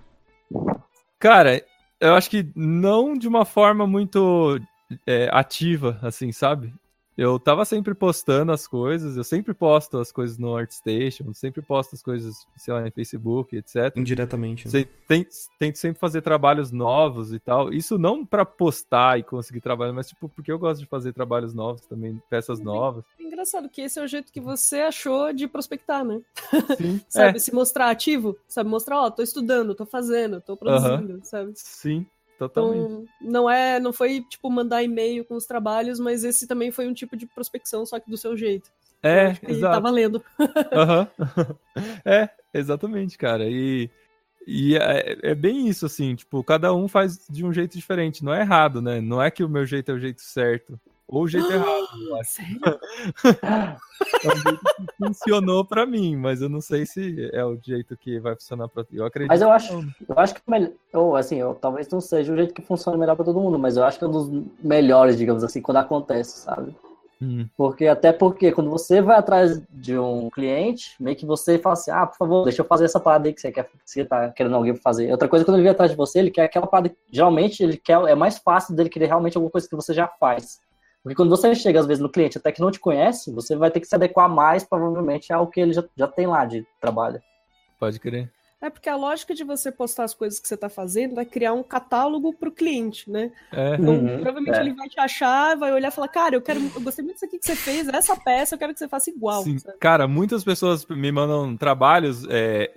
Cara, 1.19 1.65
eu 2.03 2.15
acho 2.15 2.29
que 2.29 2.51
não 2.55 3.17
de 3.17 3.29
uma 3.29 3.45
forma 3.45 3.87
muito 3.87 4.59
é, 5.07 5.29
ativa, 5.33 5.99
assim, 6.03 6.33
sabe? 6.33 6.75
Eu 7.17 7.39
tava 7.39 7.65
sempre 7.67 7.95
postando 7.95 8.53
as 8.53 8.67
coisas, 8.67 9.17
eu 9.19 9.25
sempre 9.25 9.53
posto 9.53 9.99
as 9.99 10.11
coisas 10.11 10.39
no 10.39 10.57
ArtStation, 10.57 11.33
sempre 11.35 11.61
posto 11.61 11.95
as 11.95 12.03
coisas, 12.03 12.47
sei 12.57 12.73
lá, 12.73 12.87
em 12.87 12.91
Facebook, 12.91 13.55
etc. 13.55 13.95
Indiretamente. 13.97 14.67
né? 14.67 14.85
Tem- 15.07 15.27
Tento 15.59 15.77
sempre 15.77 16.01
fazer 16.01 16.23
trabalhos 16.23 16.71
novos 16.73 17.33
e 17.33 17.39
tal. 17.39 17.73
Isso 17.73 17.99
não 17.99 18.25
pra 18.25 18.45
postar 18.47 19.19
e 19.19 19.23
conseguir 19.23 19.61
trabalho, 19.61 19.93
mas 19.93 20.09
tipo, 20.09 20.29
porque 20.29 20.51
eu 20.51 20.59
gosto 20.59 20.81
de 20.81 20.87
fazer 20.87 21.13
trabalhos 21.13 21.53
novos 21.53 21.83
também, 21.83 22.21
peças 22.31 22.61
novas. 22.61 23.05
É 23.21 23.23
engraçado 23.23 23.69
que 23.69 23.83
esse 23.83 23.99
é 24.01 24.03
o 24.03 24.07
jeito 24.09 24.33
que 24.33 24.41
você 24.41 24.81
achou 24.81 25.33
de 25.33 25.47
prospectar, 25.47 26.05
né? 26.05 26.21
Sim, 26.77 27.01
Sabe, 27.09 27.37
é, 27.37 27.41
se 27.41 27.55
mostrar 27.55 27.91
ativo, 27.91 28.37
sabe, 28.49 28.71
mostrar, 28.71 29.01
ó, 29.03 29.11
tô 29.11 29.23
estudando, 29.23 29.75
tô 29.75 29.85
fazendo, 29.85 30.41
tô 30.41 30.57
produzindo, 30.57 31.21
sabe? 31.25 31.53
sim, 31.57 32.07
totalmente. 32.49 32.91
Então, 32.91 33.05
não 33.21 33.51
é, 33.51 33.79
não 33.79 33.93
foi 33.93 34.23
tipo 34.23 34.51
mandar 34.51 34.83
e-mail 34.83 35.25
com 35.25 35.35
os 35.35 35.47
trabalhos, 35.47 36.01
mas 36.01 36.25
esse 36.25 36.47
também 36.47 36.71
foi 36.71 36.89
um 36.89 36.95
tipo 36.95 37.17
de 37.17 37.27
prospecção, 37.27 37.87
só 37.87 37.99
que 38.01 38.11
do 38.11 38.17
seu 38.17 38.37
jeito. 38.37 38.71
É, 39.03 39.27
acho 39.27 39.41
que 39.41 39.47
tá 39.47 39.53
exato. 39.53 39.83
valendo. 39.83 40.23
Aham. 40.73 41.09
É, 42.05 42.29
exatamente, 42.53 43.17
cara. 43.17 43.49
E, 43.49 43.91
e 44.47 44.77
é, 44.77 45.31
é 45.31 45.35
bem 45.35 45.67
isso, 45.69 45.87
assim, 45.87 46.15
tipo, 46.15 46.45
cada 46.45 46.75
um 46.75 46.87
faz 46.87 47.27
de 47.29 47.45
um 47.45 47.53
jeito 47.53 47.77
diferente. 47.77 48.23
Não 48.23 48.33
é 48.33 48.41
errado, 48.41 48.83
né? 48.83 49.01
Não 49.01 49.23
é 49.23 49.31
que 49.31 49.43
o 49.43 49.49
meu 49.49 49.65
jeito 49.65 49.91
é 49.91 49.95
o 49.95 49.99
jeito 49.99 50.21
certo. 50.21 50.79
Ou 51.13 51.25
o 51.25 51.29
jeito 51.29 51.47
errado, 51.53 51.89
eu 52.09 52.17
acho. 52.17 52.31
Sério? 52.33 52.61
É 54.25 54.29
o 54.29 54.37
jeito 54.37 54.61
que 54.61 55.07
funcionou 55.07 55.65
pra 55.65 55.87
mim, 55.87 56.17
mas 56.17 56.43
eu 56.43 56.49
não 56.49 56.61
sei 56.61 56.85
se 56.85 57.31
é 57.33 57.45
o 57.45 57.57
jeito 57.63 57.97
que 57.97 58.19
vai 58.19 58.35
funcionar 58.35 58.67
pra 58.69 58.83
ti. 58.83 58.97
Eu 58.97 59.07
acredito. 59.07 59.31
Mas 59.31 59.41
eu 59.41 59.51
acho, 59.51 59.73
eu 60.09 60.19
acho 60.19 60.35
que 60.35 60.41
o 60.45 60.51
melhor, 60.51 60.73
ou 60.93 61.15
assim, 61.15 61.37
eu, 61.37 61.55
talvez 61.55 61.89
não 61.89 62.01
seja 62.01 62.33
o 62.33 62.37
jeito 62.37 62.53
que 62.53 62.63
funciona 62.63 62.99
melhor 62.99 63.15
pra 63.15 63.25
todo 63.25 63.41
mundo, 63.41 63.61
mas 63.61 63.77
eu 63.77 63.85
acho 63.85 63.99
que 63.99 64.05
é 64.05 64.09
um 64.09 64.11
dos 64.11 64.45
melhores, 64.61 65.17
digamos 65.17 65.45
assim, 65.45 65.63
quando 65.63 65.77
acontece, 65.77 66.41
sabe? 66.41 66.75
Hum, 67.23 67.47
Porque 67.57 67.87
até 67.87 68.13
porque 68.13 68.51
quando 68.51 68.71
você 68.71 69.01
vai 69.01 69.17
atrás 69.17 69.63
de 69.71 69.97
um 69.97 70.29
cliente, 70.31 70.97
meio 70.99 71.17
que 71.17 71.25
você 71.25 71.57
fala 71.57 71.75
assim, 71.75 71.93
ah, 71.93 72.05
por 72.05 72.17
favor, 72.17 72.43
deixa 72.43 72.63
eu 72.63 72.67
fazer 72.67 72.87
essa 72.87 72.99
parada 72.99 73.29
aí 73.29 73.33
que 73.33 73.41
você 73.41 73.53
quer, 73.53 73.65
que 73.65 73.71
você 73.85 74.05
tá 74.05 74.31
querendo 74.31 74.57
alguém 74.57 74.75
fazer. 74.75 75.13
Outra 75.13 75.29
coisa, 75.29 75.45
quando 75.45 75.59
ele 75.59 75.63
vem 75.63 75.71
atrás 75.73 75.93
de 75.93 75.97
você, 75.97 76.19
ele 76.19 76.33
quer 76.33 76.43
aquela 76.43 76.67
parada, 76.67 76.93
geralmente 77.09 77.63
ele 77.63 77.77
quer, 77.77 78.03
é 78.09 78.17
mais 78.17 78.39
fácil 78.39 78.75
dele 78.75 78.89
querer 78.89 79.07
realmente 79.07 79.37
alguma 79.37 79.53
coisa 79.53 79.69
que 79.69 79.77
você 79.77 79.95
já 79.95 80.09
faz. 80.09 80.61
Porque 81.03 81.17
quando 81.17 81.31
você 81.31 81.55
chega, 81.55 81.81
às 81.81 81.87
vezes, 81.87 82.03
no 82.03 82.09
cliente 82.09 82.39
até 82.39 82.53
que 82.53 82.61
não 82.61 82.71
te 82.71 82.79
conhece, 82.79 83.33
você 83.33 83.57
vai 83.57 83.71
ter 83.71 83.81
que 83.81 83.87
se 83.87 83.95
adequar 83.95 84.29
mais, 84.29 84.63
provavelmente, 84.63 85.33
ao 85.33 85.49
que 85.49 85.61
ele 85.61 85.73
já, 85.73 85.85
já 85.97 86.07
tem 86.07 86.27
lá 86.27 86.45
de 86.45 86.65
trabalho. 86.81 87.21
pode 87.79 87.99
crer. 87.99 88.31
É 88.63 88.71
porque 88.71 88.89
a 88.89 88.95
lógica 88.95 89.35
de 89.35 89.43
você 89.43 89.73
postar 89.73 90.05
as 90.05 90.15
coisas 90.15 90.39
que 90.39 90.47
você 90.47 90.57
tá 90.57 90.69
fazendo 90.69 91.19
é 91.19 91.25
criar 91.25 91.53
um 91.53 91.65
catálogo 91.65 92.33
pro 92.33 92.53
cliente, 92.53 93.11
né? 93.11 93.33
É, 93.53 93.75
Então, 93.75 93.95
Uhum, 93.95 94.15
provavelmente 94.21 94.57
é. 94.57 94.61
ele 94.61 94.73
vai 94.73 94.89
te 94.89 95.01
achar, 95.01 95.57
vai 95.57 95.73
olhar 95.73 95.89
e 95.89 95.91
falar, 95.91 96.07
cara, 96.07 96.37
eu 96.37 96.41
quero, 96.41 96.61
eu 96.61 96.81
gostei 96.81 97.05
muito 97.05 97.15
disso 97.17 97.25
aqui 97.25 97.39
que 97.41 97.45
você 97.47 97.57
fez, 97.57 97.89
essa 97.89 98.17
peça 98.17 98.55
eu 98.55 98.59
quero 98.61 98.73
que 98.73 98.79
você 98.79 98.87
faça 98.87 99.11
igual. 99.11 99.43
Cara, 99.81 100.07
muitas 100.07 100.45
pessoas 100.45 100.87
me 100.87 101.11
mandam 101.11 101.57
trabalhos 101.57 102.25
é, 102.31 102.71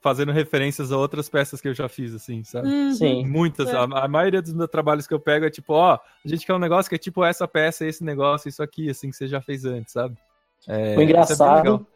fazendo 0.00 0.32
referências 0.32 0.90
a 0.90 0.96
outras 0.96 1.28
peças 1.28 1.60
que 1.60 1.68
eu 1.68 1.74
já 1.74 1.86
fiz, 1.86 2.14
assim, 2.14 2.42
sabe? 2.42 2.68
Uhum. 2.68 2.94
Sim. 2.94 3.26
Muitas. 3.26 3.68
É. 3.68 3.76
A, 3.76 3.82
a 3.82 4.08
maioria 4.08 4.40
dos 4.40 4.54
meus 4.54 4.70
trabalhos 4.70 5.06
que 5.06 5.12
eu 5.12 5.20
pego 5.20 5.44
é 5.44 5.50
tipo, 5.50 5.74
ó, 5.74 5.94
a 5.94 6.28
gente 6.28 6.46
quer 6.46 6.54
um 6.54 6.58
negócio 6.58 6.88
que 6.88 6.94
é 6.94 6.98
tipo 6.98 7.22
essa 7.22 7.46
peça, 7.46 7.84
esse 7.84 8.02
negócio, 8.02 8.48
isso 8.48 8.62
aqui, 8.62 8.88
assim, 8.88 9.10
que 9.10 9.16
você 9.16 9.28
já 9.28 9.40
fez 9.42 9.66
antes, 9.66 9.92
sabe? 9.92 10.16
É, 10.66 10.72
O 10.72 10.78
isso 10.82 10.92
é 10.92 10.96
bem 10.96 11.04
engraçado. 11.04 11.86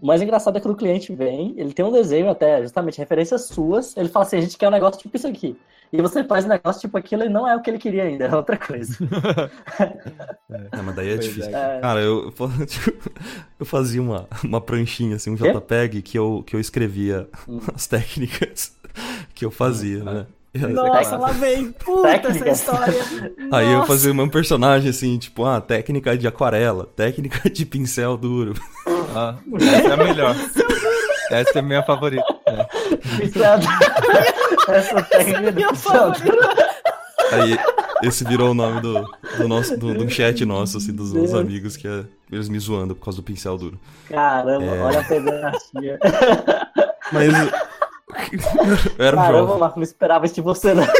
O 0.00 0.06
mais 0.06 0.20
engraçado 0.20 0.56
é 0.56 0.60
quando 0.60 0.74
o 0.74 0.76
cliente 0.76 1.14
vem, 1.14 1.54
ele 1.56 1.72
tem 1.72 1.84
um 1.84 1.92
desenho 1.92 2.28
até, 2.28 2.62
justamente, 2.62 2.98
referências 2.98 3.44
suas, 3.44 3.96
ele 3.96 4.08
fala 4.08 4.24
assim, 4.24 4.36
a 4.36 4.40
gente 4.40 4.56
quer 4.56 4.68
um 4.68 4.72
negócio 4.72 5.00
tipo 5.00 5.16
isso 5.16 5.26
aqui. 5.26 5.56
E 5.90 6.02
você 6.02 6.22
faz 6.22 6.44
um 6.44 6.48
negócio 6.48 6.80
tipo 6.82 6.98
aquilo 6.98 7.24
e 7.24 7.28
não 7.30 7.48
é 7.48 7.56
o 7.56 7.62
que 7.62 7.70
ele 7.70 7.78
queria 7.78 8.02
ainda, 8.02 8.26
é 8.26 8.34
outra 8.36 8.56
coisa. 8.56 8.96
É, 10.50 10.82
mas 10.82 10.94
daí 10.94 11.10
é 11.10 11.14
Pois 11.14 11.26
difícil. 11.26 11.54
É. 11.56 11.80
Cara, 11.80 12.00
eu, 12.00 12.32
tipo, 12.66 13.10
eu 13.60 13.66
fazia 13.66 14.00
uma, 14.02 14.26
uma 14.42 14.60
pranchinha, 14.60 15.16
assim, 15.16 15.30
um? 15.30 15.34
JPEG 15.34 16.02
que 16.02 16.18
eu, 16.18 16.42
que 16.46 16.56
eu 16.56 16.60
escrevia 16.60 17.28
Hum. 17.46 17.60
as 17.74 17.86
técnicas 17.86 18.76
que 19.34 19.44
eu 19.44 19.50
fazia, 19.50 20.02
né? 20.02 20.26
Aí- 20.66 20.72
Nossa, 20.72 21.16
lá 21.16 21.28
vem. 21.32 21.72
Puta 21.72 22.08
essa 22.08 22.20
Técnica. 22.22 22.50
história. 22.50 22.94
Aí 23.52 23.72
eu 23.72 23.84
fazia 23.84 24.12
um 24.12 24.28
personagem 24.28 24.90
assim, 24.90 25.16
tipo, 25.18 25.44
ah, 25.44 25.60
técnica 25.60 26.16
de 26.16 26.26
aquarela, 26.26 26.86
técnica 26.96 27.48
de 27.50 27.64
pincel 27.66 28.16
duro. 28.16 28.54
Ah, 29.14 29.36
essa 29.60 29.88
é 29.88 29.92
a 29.92 29.96
melhor. 29.96 30.36
Essa 31.30 31.52
é 31.56 31.58
a 31.58 31.62
minha 31.62 31.82
favorita. 31.82 32.24
É. 32.46 33.24
Isso 33.24 33.38
é- 33.42 34.74
Essa 34.76 35.02
técnica 35.02 35.52
Minha 35.52 35.68
do 35.68 35.76
favorita. 35.76 36.68
Aí 37.32 37.58
esse 38.04 38.24
virou 38.24 38.50
o 38.52 38.54
nome 38.54 38.80
do, 38.80 39.04
do 39.36 39.48
nosso 39.48 39.76
do, 39.76 39.92
do 39.92 40.08
chat 40.08 40.44
nosso, 40.46 40.78
assim, 40.78 40.92
dos 40.94 41.12
Deus. 41.12 41.34
amigos, 41.34 41.76
que 41.76 41.86
é 41.86 42.04
eles 42.30 42.48
me 42.48 42.58
zoando 42.58 42.94
por 42.94 43.04
causa 43.04 43.16
do 43.18 43.22
pincel 43.22 43.56
duro. 43.58 43.78
Caramba, 44.08 44.64
É. 44.64 44.80
olha 44.80 45.00
a 45.00 45.04
pedacinha. 45.04 45.98
Mas 47.12 47.28
eu 48.98 49.04
era 49.04 49.16
um 49.16 49.20
Caramba, 49.20 49.38
jovem. 49.46 49.58
Marco, 49.58 49.78
não 49.78 49.84
esperava 49.84 50.26
isso 50.26 50.34
de 50.34 50.40
você, 50.40 50.74
né? 50.74 50.86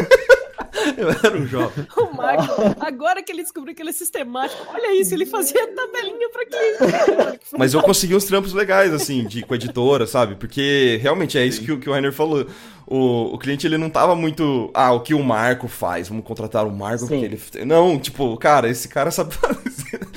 Eu 0.97 1.09
era 1.09 1.37
um 1.37 1.45
jovem. 1.45 1.87
O 1.97 2.15
Marco, 2.15 2.75
agora 2.79 3.21
que 3.21 3.31
ele 3.31 3.43
descobriu 3.43 3.75
que 3.75 3.81
ele 3.81 3.89
é 3.89 3.93
sistemático, 3.93 4.61
olha 4.73 4.99
isso, 4.99 5.13
ele 5.13 5.25
fazia 5.25 5.67
tabelinha 5.73 6.29
pra 6.29 6.45
cliente. 6.45 7.39
Mas 7.57 7.73
eu 7.73 7.81
consegui 7.81 8.15
uns 8.15 8.23
trampos 8.25 8.53
legais, 8.53 8.93
assim, 8.93 9.23
de, 9.25 9.43
com 9.43 9.53
a 9.53 9.57
editora, 9.57 10.05
sabe? 10.07 10.35
Porque 10.35 10.97
realmente 11.01 11.37
é 11.37 11.45
isso 11.45 11.61
que, 11.61 11.71
o- 11.71 11.79
que 11.79 11.89
o 11.89 11.93
Rainer 11.93 12.11
falou. 12.11 12.45
O, 12.87 13.35
o 13.35 13.37
cliente, 13.37 13.67
ele 13.67 13.77
não 13.77 13.89
tava 13.89 14.15
muito. 14.15 14.71
Ah, 14.73 14.91
o 14.91 15.01
que 15.01 15.13
o 15.13 15.23
Marco 15.23 15.67
faz? 15.67 16.09
Vamos 16.09 16.25
contratar 16.25 16.65
o 16.65 16.71
Marco 16.71 17.07
porque 17.07 17.25
ele. 17.25 17.41
Não, 17.65 17.99
tipo, 17.99 18.35
cara, 18.37 18.67
esse 18.69 18.87
cara 18.87 19.11
sabe 19.11 19.33
fazer. 19.35 19.99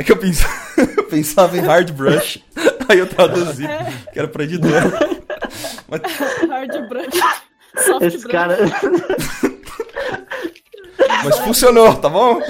É 0.00 0.04
que 0.04 0.12
eu 0.12 0.16
pensava, 0.16 0.54
eu 0.96 1.04
pensava 1.04 1.56
em 1.56 1.60
hard 1.60 1.90
brush. 1.92 2.40
Aí 2.88 2.98
eu 3.00 3.06
traduzi, 3.08 3.66
É. 3.66 3.92
que 4.12 4.18
era 4.18 4.28
pra 4.28 4.44
editora. 4.44 4.92
Mas, 5.88 6.00
Hard 6.48 6.88
brush. 6.88 7.20
Soft 7.76 8.02
Esse 8.02 8.18
brush. 8.18 8.32
cara 8.32 8.56
mas 11.24 11.38
funcionou, 11.38 11.94
tá 11.96 12.08
bom? 12.08 12.40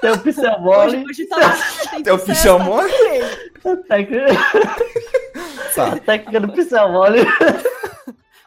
tem 0.00 0.10
o 0.10 0.18
pincel 0.18 0.52
Hoje, 0.52 0.96
mole, 0.96 1.04
hoje 1.08 1.26
tá 1.26 1.36
lá. 1.36 1.56
Tem 2.02 2.12
o 2.12 2.18
pincel 2.18 2.58
mole? 2.58 2.92
técnica... 3.88 4.26
Tá. 5.74 5.96
técnica 5.96 6.40
do 6.40 6.52
pincel 6.52 6.88
mole. 6.90 7.20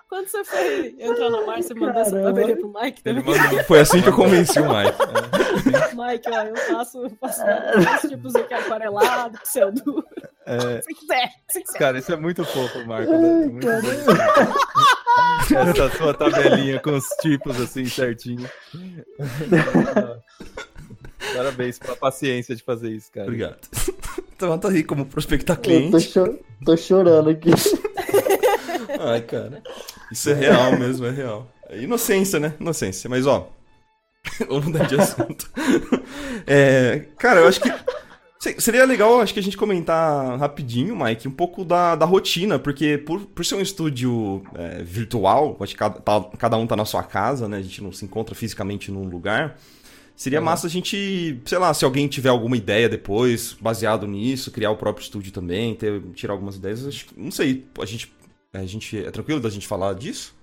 Quando 0.09 0.27
você 0.27 0.43
foi 0.45 0.95
entrar 0.99 1.29
na 1.29 1.45
Márcia 1.45 1.73
e 1.73 1.79
mandou 1.79 2.01
essa 2.01 2.21
tabelinha 2.21 2.55
pro 2.57 2.71
Mike 2.73 3.01
Ele 3.05 3.21
também? 3.21 3.39
mandou. 3.41 3.63
Foi 3.65 3.79
assim 3.81 4.01
que 4.01 4.07
eu 4.07 4.13
convenci 4.15 4.57
o 4.59 4.63
Mike. 4.65 4.97
Mike, 5.95 6.29
ó, 6.29 6.43
eu 6.43 6.55
faço, 6.55 7.03
eu 7.03 7.09
faço 7.19 7.41
vários 7.43 8.01
tipos 8.09 8.35
aqui 8.35 8.53
aquarelado, 8.53 9.37
pincel 9.39 9.71
duro. 9.73 10.05
É, 10.45 10.79
Se 10.87 10.93
quiser, 10.93 11.29
se 11.49 11.61
quiser. 11.61 11.77
cara, 11.77 11.97
isso 11.99 12.13
é 12.13 12.15
muito 12.15 12.45
fofo, 12.45 12.85
Marco. 12.87 13.11
Né? 13.11 13.47
Muito 13.47 13.67
bom. 13.67 15.57
Essa 15.69 15.89
sua 15.97 16.13
tabelinha 16.13 16.79
com 16.79 16.91
os 16.95 17.05
tipos 17.21 17.59
assim 17.59 17.85
certinho. 17.85 18.49
Parabéns 21.35 21.77
pela 21.79 21.95
paciência 21.97 22.55
de 22.55 22.63
fazer 22.63 22.91
isso, 22.91 23.11
cara. 23.11 23.25
Obrigado. 23.27 23.57
Então 24.35 24.57
tá 24.57 24.69
aí 24.69 24.83
como 24.83 25.05
prospectar 25.05 25.57
Eu 25.57 25.61
tô, 25.61 25.69
cliente. 25.69 25.99
cho- 26.01 26.39
tô 26.63 26.77
chorando 26.77 27.29
aqui. 27.31 27.49
Ai, 28.99 29.21
cara. 29.21 29.61
Isso 30.11 30.29
é 30.29 30.33
real 30.33 30.77
mesmo, 30.77 31.05
é 31.05 31.11
real. 31.11 31.51
É 31.69 31.81
inocência, 31.81 32.39
né? 32.39 32.53
Inocência. 32.59 33.09
Mas, 33.09 33.25
ó. 33.27 33.49
Vamos 34.47 34.65
mudar 34.65 34.85
de 34.87 34.95
assunto. 34.95 35.49
É, 36.49 37.05
cara, 37.17 37.41
eu 37.41 37.47
acho 37.47 37.59
que. 37.59 37.69
se- 38.39 38.59
Seria 38.61 38.85
legal, 38.85 39.19
acho 39.19 39.33
que 39.33 39.39
a 39.39 39.43
gente 39.43 39.57
comentar 39.57 40.37
rapidinho, 40.39 40.95
Mike, 40.95 41.27
um 41.27 41.31
pouco 41.31 41.65
da, 41.65 41.95
da 41.95 42.05
rotina, 42.05 42.57
porque 42.57 42.97
por, 42.97 43.19
por 43.25 43.45
ser 43.45 43.55
um 43.55 43.61
estúdio 43.61 44.43
é, 44.55 44.81
virtual, 44.81 45.57
acho 45.59 45.73
que 45.73 45.79
cada, 45.79 45.99
tá- 45.99 46.29
cada 46.37 46.55
um 46.57 46.65
tá 46.65 46.75
na 46.75 46.85
sua 46.85 47.03
casa, 47.03 47.47
né? 47.49 47.57
A 47.57 47.61
gente 47.61 47.83
não 47.83 47.91
se 47.91 48.05
encontra 48.05 48.33
fisicamente 48.33 48.91
num 48.91 49.03
lugar. 49.09 49.57
Seria 50.15 50.39
Uhum. 50.39 50.45
massa 50.45 50.67
a 50.67 50.69
gente, 50.69 51.39
sei 51.45 51.57
lá, 51.57 51.73
se 51.73 51.83
alguém 51.85 52.07
tiver 52.07 52.29
alguma 52.29 52.55
ideia 52.57 52.87
depois, 52.87 53.55
baseado 53.59 54.07
nisso, 54.07 54.49
criar 54.51 54.71
o 54.71 54.77
próprio 54.77 55.03
estúdio 55.03 55.31
também, 55.33 55.75
ter, 55.75 56.01
tirar 56.13 56.33
algumas 56.33 56.55
ideias. 56.55 56.87
Acho 56.87 57.07
não 57.15 57.29
sei, 57.29 57.65
a 57.79 57.85
gente, 57.85 58.11
a 58.53 58.65
gente. 58.65 59.05
É 59.05 59.11
tranquilo 59.11 59.39
da 59.39 59.49
gente 59.49 59.67
falar 59.67 59.93
disso? 59.93 60.35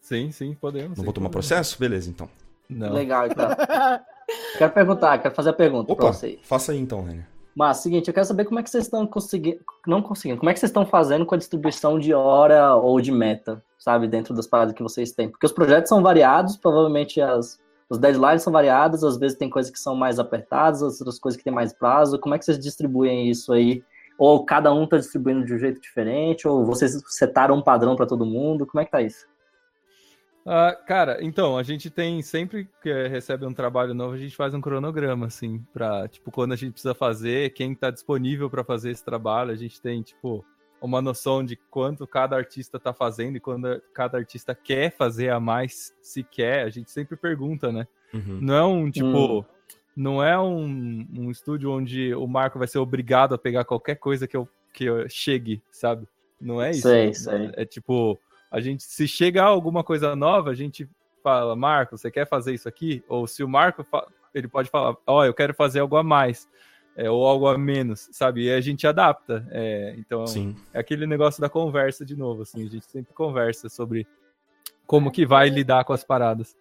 Sim, 0.00 0.30
sim, 0.30 0.54
podemos. 0.54 0.98
Não 0.98 1.04
vou 1.04 1.12
tomar 1.14 1.28
problema. 1.28 1.30
processo? 1.30 1.78
Beleza, 1.78 2.10
então. 2.10 2.28
Não. 2.68 2.92
Legal, 2.92 3.26
então. 3.26 3.48
Quero 4.56 4.72
perguntar, 4.72 5.18
quero 5.18 5.34
fazer 5.34 5.50
a 5.50 5.52
pergunta 5.52 5.94
pra 5.94 6.06
Opa, 6.06 6.12
vocês. 6.14 6.40
faça 6.44 6.72
aí 6.72 6.78
então, 6.78 7.02
Renner. 7.04 7.26
Mas, 7.54 7.78
seguinte, 7.78 8.08
eu 8.08 8.14
quero 8.14 8.26
saber 8.26 8.44
como 8.46 8.58
é 8.58 8.62
que 8.62 8.70
vocês 8.70 8.84
estão 8.84 9.06
conseguindo. 9.06 9.60
Não 9.86 10.00
conseguindo, 10.00 10.38
como 10.40 10.48
é 10.50 10.54
que 10.54 10.58
vocês 10.58 10.70
estão 10.70 10.86
fazendo 10.86 11.26
com 11.26 11.34
a 11.34 11.38
distribuição 11.38 11.98
de 11.98 12.14
hora 12.14 12.74
ou 12.74 13.00
de 13.00 13.12
meta, 13.12 13.62
sabe, 13.78 14.08
dentro 14.08 14.34
das 14.34 14.46
paradas 14.46 14.74
que 14.74 14.82
vocês 14.82 15.12
têm? 15.12 15.28
Porque 15.28 15.46
os 15.46 15.52
projetos 15.52 15.88
são 15.90 16.02
variados, 16.02 16.56
provavelmente 16.56 17.20
as, 17.20 17.60
os 17.88 17.98
deadlines 17.98 18.42
são 18.42 18.52
variados, 18.52 19.04
às 19.04 19.18
vezes 19.18 19.36
tem 19.36 19.50
coisas 19.50 19.70
que 19.70 19.78
são 19.78 19.94
mais 19.94 20.18
apertadas, 20.18 20.82
outras 20.82 21.18
coisas 21.18 21.36
que 21.36 21.44
têm 21.44 21.52
mais 21.52 21.72
prazo. 21.72 22.18
Como 22.18 22.34
é 22.34 22.38
que 22.38 22.44
vocês 22.44 22.58
distribuem 22.58 23.28
isso 23.30 23.52
aí? 23.52 23.84
Ou 24.18 24.44
cada 24.44 24.72
um 24.72 24.86
tá 24.86 24.96
distribuindo 24.96 25.44
de 25.44 25.54
um 25.54 25.58
jeito 25.58 25.80
diferente? 25.80 26.46
Ou 26.46 26.64
vocês 26.64 27.00
setaram 27.06 27.56
um 27.56 27.62
padrão 27.62 27.96
para 27.96 28.06
todo 28.06 28.24
mundo? 28.26 28.66
Como 28.66 28.80
é 28.80 28.84
que 28.84 28.90
tá 28.90 29.02
isso? 29.02 29.26
Ah, 30.46 30.76
cara, 30.86 31.18
então, 31.22 31.56
a 31.56 31.62
gente 31.62 31.88
tem, 31.88 32.20
sempre 32.20 32.68
que 32.82 33.08
recebe 33.08 33.46
um 33.46 33.54
trabalho 33.54 33.94
novo, 33.94 34.12
a 34.12 34.18
gente 34.18 34.36
faz 34.36 34.52
um 34.52 34.60
cronograma, 34.60 35.26
assim, 35.26 35.64
pra, 35.72 36.06
tipo, 36.06 36.30
quando 36.30 36.52
a 36.52 36.56
gente 36.56 36.72
precisa 36.72 36.94
fazer, 36.94 37.54
quem 37.54 37.74
tá 37.74 37.90
disponível 37.90 38.50
para 38.50 38.62
fazer 38.62 38.90
esse 38.90 39.02
trabalho, 39.02 39.52
a 39.52 39.56
gente 39.56 39.80
tem, 39.80 40.02
tipo, 40.02 40.44
uma 40.82 41.00
noção 41.00 41.42
de 41.42 41.56
quanto 41.56 42.06
cada 42.06 42.36
artista 42.36 42.78
tá 42.78 42.92
fazendo 42.92 43.36
e 43.36 43.40
quando 43.40 43.80
cada 43.94 44.18
artista 44.18 44.54
quer 44.54 44.94
fazer 44.94 45.30
a 45.30 45.40
mais, 45.40 45.94
se 46.02 46.22
quer, 46.22 46.64
a 46.64 46.68
gente 46.68 46.90
sempre 46.90 47.16
pergunta, 47.16 47.72
né? 47.72 47.86
Uhum. 48.12 48.38
Não 48.42 48.54
é 48.54 48.64
um, 48.64 48.90
tipo, 48.90 49.46
não 49.96 50.22
é 50.22 50.38
um, 50.38 51.06
um 51.14 51.30
estúdio 51.30 51.70
onde 51.70 52.14
o 52.14 52.26
Marco 52.26 52.58
vai 52.58 52.68
ser 52.68 52.78
obrigado 52.78 53.34
a 53.34 53.38
pegar 53.38 53.64
qualquer 53.64 53.96
coisa 53.96 54.26
que 54.26 54.36
eu, 54.36 54.48
que 54.72 54.84
eu 54.84 55.08
chegue, 55.08 55.62
sabe? 55.70 56.06
Não 56.40 56.60
é 56.60 56.70
isso. 56.70 56.82
Sei, 56.82 57.14
sei. 57.14 57.50
É 57.54 57.64
tipo, 57.64 58.18
a 58.50 58.60
gente, 58.60 58.82
se 58.82 59.06
chegar 59.06 59.44
alguma 59.44 59.84
coisa 59.84 60.14
nova, 60.16 60.50
a 60.50 60.54
gente 60.54 60.88
fala, 61.22 61.56
Marco, 61.56 61.96
você 61.96 62.10
quer 62.10 62.26
fazer 62.26 62.52
isso 62.54 62.68
aqui? 62.68 63.02
Ou 63.08 63.26
se 63.26 63.42
o 63.42 63.48
Marco, 63.48 63.86
ele 64.34 64.48
pode 64.48 64.68
falar, 64.68 64.96
ó, 65.06 65.24
eu 65.24 65.32
quero 65.32 65.54
fazer 65.54 65.80
algo 65.80 65.96
a 65.96 66.02
mais, 66.02 66.48
é, 66.96 67.08
ou 67.08 67.26
algo 67.26 67.46
a 67.46 67.56
menos, 67.56 68.08
sabe? 68.12 68.44
E 68.44 68.52
a 68.52 68.60
gente 68.60 68.86
adapta. 68.86 69.46
é, 69.50 69.94
então, 69.96 70.26
Sim. 70.26 70.54
é 70.72 70.80
aquele 70.80 71.06
negócio 71.06 71.40
da 71.40 71.48
conversa 71.48 72.04
de 72.04 72.16
novo, 72.16 72.42
assim, 72.42 72.66
a 72.66 72.68
gente 72.68 72.84
sempre 72.86 73.14
conversa 73.14 73.68
sobre 73.68 74.06
como 74.86 75.10
que 75.10 75.24
vai 75.24 75.48
lidar 75.48 75.84
com 75.84 75.92
as 75.92 76.04
paradas. 76.04 76.56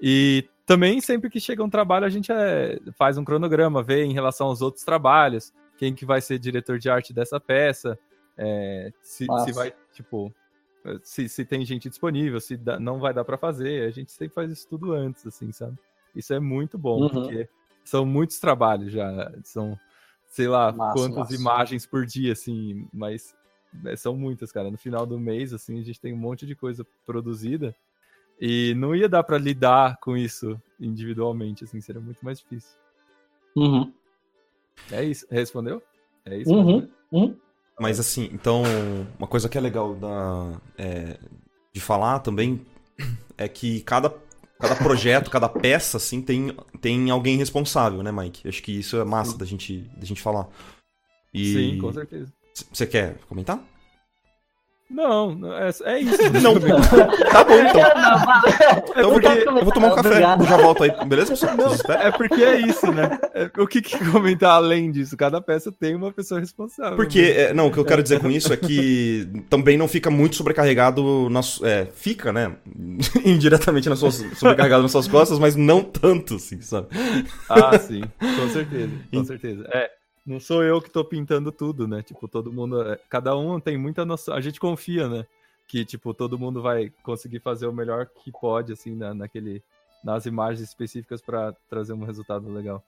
E 0.00 0.48
também, 0.66 1.00
sempre 1.00 1.28
que 1.28 1.38
chega 1.40 1.62
um 1.62 1.68
trabalho, 1.70 2.06
a 2.06 2.10
gente 2.10 2.32
é, 2.32 2.78
faz 2.96 3.18
um 3.18 3.24
cronograma, 3.24 3.82
vê 3.82 4.04
em 4.04 4.12
relação 4.12 4.46
aos 4.46 4.62
outros 4.62 4.84
trabalhos, 4.84 5.52
quem 5.76 5.94
que 5.94 6.06
vai 6.06 6.20
ser 6.20 6.38
diretor 6.38 6.78
de 6.78 6.88
arte 6.88 7.12
dessa 7.12 7.38
peça, 7.38 7.98
é, 8.36 8.92
se, 9.02 9.26
se 9.44 9.52
vai, 9.52 9.74
tipo, 9.92 10.32
se, 11.02 11.28
se 11.28 11.44
tem 11.44 11.64
gente 11.64 11.88
disponível, 11.88 12.40
se 12.40 12.56
dá- 12.56 12.78
não 12.78 12.98
vai 12.98 13.12
dar 13.12 13.24
para 13.24 13.36
fazer, 13.38 13.86
a 13.86 13.90
gente 13.90 14.12
sempre 14.12 14.34
faz 14.34 14.50
isso 14.50 14.68
tudo 14.68 14.92
antes, 14.92 15.26
assim, 15.26 15.52
sabe? 15.52 15.78
Isso 16.14 16.32
é 16.32 16.40
muito 16.40 16.78
bom, 16.78 17.00
Uhum. 17.00 17.08
porque 17.08 17.48
são 17.84 18.06
muitos 18.06 18.38
trabalhos 18.38 18.92
já, 18.92 19.32
são, 19.42 19.78
sei 20.28 20.48
lá, 20.48 20.72
Massa, 20.72 20.92
quantas 20.92 21.16
massa. 21.30 21.34
imagens 21.34 21.86
por 21.86 22.06
dia, 22.06 22.32
assim, 22.32 22.88
mas 22.92 23.34
é, 23.84 23.96
são 23.96 24.16
muitas, 24.16 24.52
cara. 24.52 24.70
No 24.70 24.78
final 24.78 25.04
do 25.04 25.18
mês, 25.18 25.52
assim, 25.52 25.78
a 25.80 25.82
gente 25.82 26.00
tem 26.00 26.12
um 26.14 26.18
monte 26.18 26.46
de 26.46 26.54
coisa 26.54 26.86
produzida 27.04 27.74
e 28.40 28.74
não 28.74 28.94
ia 28.94 29.08
dar 29.08 29.22
para 29.22 29.38
lidar 29.38 29.98
com 30.00 30.16
isso 30.16 30.60
individualmente, 30.78 31.64
assim, 31.64 31.80
seria 31.80 32.00
muito 32.00 32.24
mais 32.24 32.40
difícil. 32.40 32.76
Uhum. 33.56 33.92
É 34.90 35.04
isso, 35.04 35.26
respondeu? 35.30 35.82
É 36.24 36.36
isso? 36.38 36.52
Uhum. 36.52 36.88
Uhum. 37.12 37.36
Mas 37.78 37.98
assim, 37.98 38.28
então, 38.32 38.62
uma 39.18 39.26
coisa 39.26 39.48
que 39.48 39.58
é 39.58 39.60
legal 39.60 39.94
da, 39.94 40.60
é, 40.78 41.18
de 41.72 41.80
falar 41.80 42.20
também 42.20 42.64
é 43.36 43.48
que 43.48 43.80
cada, 43.82 44.14
cada 44.60 44.76
projeto, 44.76 45.30
cada 45.30 45.48
peça, 45.48 45.96
assim, 45.96 46.22
tem, 46.22 46.56
tem 46.80 47.10
alguém 47.10 47.36
responsável, 47.36 48.02
né, 48.02 48.12
Mike? 48.12 48.48
Acho 48.48 48.62
que 48.62 48.72
isso 48.78 48.96
é 48.96 49.04
massa 49.04 49.36
da 49.36 49.44
gente, 49.44 49.78
da 49.96 50.04
gente 50.04 50.22
falar. 50.22 50.48
E 51.32 51.52
Sim, 51.52 51.78
com 51.78 51.92
certeza. 51.92 52.32
Você 52.72 52.86
quer 52.86 53.18
comentar? 53.28 53.60
Não, 54.90 55.34
não, 55.34 55.52
é, 55.56 55.70
é 55.84 55.98
isso. 56.00 56.22
Não. 56.42 56.54
Tá 57.30 57.42
bom, 57.44 57.54
então. 57.54 57.82
Não. 57.94 58.78
Então 58.84 58.94
eu 58.96 59.10
vou, 59.10 59.20
porque- 59.20 59.48
eu 59.48 59.64
vou 59.64 59.72
tomar 59.72 59.86
um 59.88 59.94
café, 59.96 60.08
Obrigado. 60.10 60.42
eu 60.42 60.46
já 60.46 60.56
volto 60.56 60.82
aí, 60.84 60.92
beleza? 61.06 61.32
Esperam? 61.32 61.72
É 62.00 62.10
porque 62.12 62.42
é 62.42 62.60
isso, 62.60 62.92
né? 62.92 63.18
É, 63.34 63.50
o 63.58 63.66
que, 63.66 63.80
que 63.82 63.98
comentar 64.10 64.52
além 64.52 64.90
disso? 64.92 65.16
Cada 65.16 65.40
peça 65.40 65.72
tem 65.72 65.94
uma 65.96 66.12
pessoa 66.12 66.38
responsável. 66.38 66.96
Porque, 66.96 67.22
né? 67.22 67.40
é, 67.44 67.54
não, 67.54 67.68
o 67.68 67.72
que 67.72 67.78
eu 67.78 67.84
quero 67.84 68.02
dizer 68.02 68.20
com 68.20 68.30
isso 68.30 68.52
é 68.52 68.56
que 68.56 69.26
também 69.50 69.76
não 69.78 69.88
fica 69.88 70.10
muito 70.10 70.36
sobrecarregado, 70.36 71.28
nas, 71.30 71.60
é, 71.62 71.86
fica, 71.94 72.32
né, 72.32 72.52
indiretamente 73.24 73.88
nas 73.88 73.98
suas, 73.98 74.16
sobrecarregado 74.36 74.82
nas 74.82 74.92
suas 74.92 75.08
costas, 75.08 75.38
mas 75.38 75.56
não 75.56 75.82
tanto, 75.82 76.36
assim, 76.36 76.60
sabe? 76.60 76.88
Ah, 77.48 77.76
sim, 77.78 78.02
com 78.20 78.48
certeza, 78.50 78.90
com 79.12 79.24
certeza. 79.24 79.66
É, 79.72 79.90
não 80.26 80.40
sou 80.40 80.62
eu 80.62 80.80
que 80.80 80.90
tô 80.90 81.04
pintando 81.04 81.52
tudo, 81.52 81.86
né? 81.86 82.02
Tipo, 82.02 82.26
todo 82.28 82.52
mundo, 82.52 82.82
é, 82.82 82.96
cada 83.08 83.36
um 83.36 83.60
tem 83.60 83.76
muita 83.76 84.04
noção, 84.04 84.34
a 84.34 84.40
gente 84.40 84.58
confia, 84.58 85.08
né? 85.08 85.26
Que, 85.66 85.84
tipo, 85.84 86.12
todo 86.14 86.38
mundo 86.38 86.60
vai 86.62 86.90
conseguir 87.02 87.40
fazer 87.40 87.66
o 87.66 87.72
melhor 87.72 88.06
que 88.06 88.30
pode, 88.32 88.72
assim, 88.72 88.94
na, 88.94 89.14
naquele, 89.14 89.62
nas 90.02 90.26
imagens 90.26 90.68
específicas 90.68 91.20
pra 91.22 91.52
trazer 91.68 91.92
um 91.92 92.04
resultado 92.04 92.50
legal. 92.52 92.82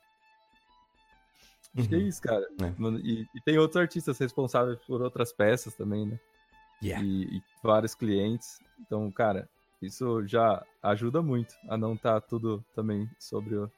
Acho 1.76 1.88
que 1.88 1.94
é 1.94 1.98
Uhum. 1.98 2.06
isso, 2.06 2.22
cara. 2.22 2.46
É. 2.60 2.72
Mano, 2.78 2.98
E, 3.00 3.26
e 3.34 3.40
tem 3.40 3.58
outros 3.58 3.76
artistas 3.80 4.18
responsáveis 4.18 4.78
por 4.86 5.02
outras 5.02 5.32
peças 5.32 5.74
também, 5.74 6.06
né? 6.06 6.18
Yeah. 6.82 7.04
E, 7.04 7.36
e 7.36 7.42
vários 7.62 7.94
clientes. 7.94 8.60
Então, 8.80 9.10
cara, 9.10 9.48
isso 9.80 10.26
já 10.26 10.64
ajuda 10.82 11.20
muito 11.22 11.54
a 11.68 11.76
não 11.76 11.94
estar 11.94 12.20
tudo 12.22 12.64
também 12.74 13.08
sobre 13.18 13.56
o, 13.56 13.70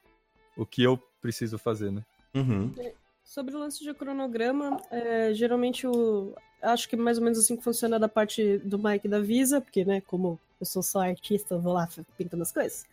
o 0.57 0.65
que 0.67 0.83
eu 0.83 0.97
preciso 1.21 1.59
fazer, 1.59 1.91
né? 1.91 2.05
Uhum. 2.35 2.73
Sobre 3.29 3.55
o 3.55 3.59
lance 3.59 3.85
de 3.85 3.93
cronograma, 3.93 4.81
é, 4.91 5.35
geralmente 5.35 5.87
o. 5.87 6.35
Acho 6.63 6.89
que 6.89 6.97
mais 6.97 7.19
ou 7.19 7.25
menos 7.25 7.39
assim 7.39 7.57
que 7.57 7.63
funciona 7.63 7.99
da 7.99 8.09
parte 8.09 8.57
do 8.65 8.79
Mike 8.79 9.07
da 9.07 9.21
Visa, 9.21 9.61
porque, 9.61 9.85
né, 9.85 10.01
como 10.01 10.41
eu 10.59 10.65
sou 10.65 10.83
só 10.83 11.01
artista, 11.01 11.55
eu 11.55 11.61
vou 11.61 11.75
lá 11.75 11.87
pintando 12.17 12.43
as 12.43 12.51
coisas. 12.51 12.87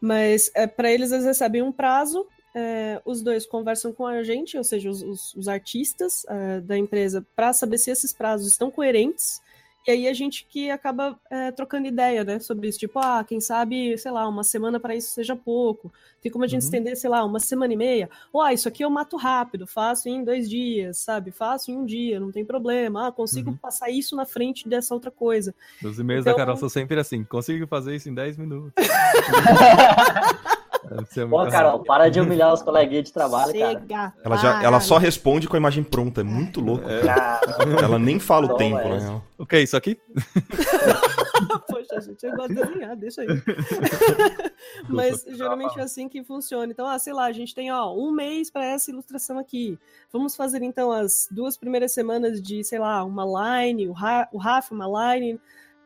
Mas 0.00 0.50
é, 0.54 0.66
para 0.66 0.90
eles, 0.90 1.12
eles 1.12 1.26
recebem 1.26 1.60
um 1.60 1.70
prazo, 1.70 2.26
é, 2.54 3.02
os 3.04 3.20
dois 3.20 3.44
conversam 3.44 3.92
com 3.92 4.06
a 4.06 4.22
gente, 4.22 4.56
ou 4.56 4.64
seja, 4.64 4.88
os, 4.88 5.02
os- 5.02 5.34
os 5.34 5.46
artistas 5.46 6.24
é, 6.26 6.60
da 6.62 6.78
empresa, 6.78 7.24
para 7.36 7.52
saber 7.52 7.76
se 7.76 7.90
esses 7.90 8.14
prazos 8.14 8.46
estão 8.48 8.70
coerentes. 8.70 9.42
E 9.86 9.90
aí 9.92 10.08
a 10.08 10.12
gente 10.12 10.44
que 10.50 10.68
acaba 10.70 11.16
é, 11.30 11.52
trocando 11.52 11.86
ideia, 11.86 12.24
né, 12.24 12.40
sobre 12.40 12.66
isso. 12.68 12.78
Tipo, 12.78 12.98
ah, 12.98 13.22
quem 13.22 13.40
sabe, 13.40 13.96
sei 13.96 14.10
lá, 14.10 14.28
uma 14.28 14.42
semana 14.42 14.80
para 14.80 14.96
isso 14.96 15.12
seja 15.14 15.36
pouco. 15.36 15.92
Tem 16.20 16.32
como 16.32 16.44
a 16.44 16.48
gente 16.48 16.62
Uhum. 16.62 16.66
estender, 16.66 16.96
sei 16.96 17.08
lá, 17.08 17.24
uma 17.24 17.38
semana 17.38 17.72
e 17.72 17.76
meia. 17.76 18.10
Ou, 18.32 18.42
ah, 18.42 18.52
isso 18.52 18.66
aqui 18.66 18.84
eu 18.84 18.90
mato 18.90 19.16
rápido, 19.16 19.64
faço 19.64 20.08
em 20.08 20.24
dois 20.24 20.50
dias, 20.50 20.98
sabe? 20.98 21.30
Faço 21.30 21.70
em 21.70 21.76
um 21.76 21.84
dia, 21.86 22.18
não 22.18 22.32
tem 22.32 22.44
problema. 22.44 23.06
Ah, 23.06 23.12
consigo 23.12 23.50
Uhum. 23.50 23.56
passar 23.56 23.88
isso 23.88 24.16
na 24.16 24.26
frente 24.26 24.68
dessa 24.68 24.92
outra 24.92 25.10
coisa. 25.12 25.54
Os 25.84 25.98
e-mails 26.00 26.22
Então- 26.22 26.32
da 26.32 26.38
Carol 26.38 26.56
são 26.56 26.68
sempre 26.68 26.98
assim: 26.98 27.22
consigo 27.22 27.64
fazer 27.68 27.94
isso 27.94 28.08
em 28.08 28.14
10 28.14 28.36
minutos. 28.36 28.72
Ser 31.08 31.28
Pô, 31.28 31.46
Carol, 31.48 31.72
rápido. 31.72 31.86
para 31.86 32.08
de 32.08 32.20
humilhar 32.20 32.52
os 32.52 32.62
coleguinhas 32.62 33.04
de 33.04 33.12
trabalho, 33.12 33.52
cara. 33.52 33.72
Chega! 33.72 34.14
Ela, 34.24 34.36
já, 34.36 34.62
ela 34.62 34.80
só 34.80 34.98
responde 34.98 35.48
com 35.48 35.56
a 35.56 35.58
imagem 35.58 35.82
pronta, 35.84 36.20
é 36.20 36.24
muito 36.24 36.60
louco. 36.60 36.88
É. 36.88 37.02
Cara, 37.02 37.40
Ela 37.82 37.98
nem 37.98 38.18
fala 38.18 38.46
o 38.46 38.48
Toma 38.48 38.58
tempo, 38.58 38.88
na 38.88 38.94
essa. 38.96 39.06
real. 39.06 39.24
O 39.38 39.46
que 39.46 39.56
é 39.56 39.62
isso 39.62 39.76
aqui? 39.76 40.00
Poxa, 41.68 42.00
gente, 42.00 42.24
eu 42.24 42.34
gosto 42.34 42.54
de 42.54 42.54
desenhar, 42.54 42.96
deixa 42.96 43.20
aí. 43.22 43.28
Mas 44.88 45.24
geralmente 45.28 45.78
é 45.78 45.82
assim 45.82 46.08
que 46.08 46.24
funciona. 46.24 46.70
Então, 46.72 46.86
ah, 46.86 46.98
sei 46.98 47.12
lá, 47.12 47.26
a 47.26 47.32
gente 47.32 47.54
tem 47.54 47.70
ó, 47.70 47.94
um 47.94 48.10
mês 48.10 48.50
para 48.50 48.64
essa 48.64 48.90
ilustração 48.90 49.38
aqui. 49.38 49.78
Vamos 50.12 50.34
fazer 50.34 50.62
então 50.62 50.90
as 50.90 51.28
duas 51.30 51.56
primeiras 51.56 51.92
semanas 51.92 52.40
de, 52.40 52.64
sei 52.64 52.78
lá, 52.78 53.04
uma 53.04 53.24
line, 53.60 53.88
o, 53.88 53.92
Ra 53.92 54.28
o 54.32 54.38
Rafa, 54.38 54.74
uma 54.74 55.14
line, 55.14 55.38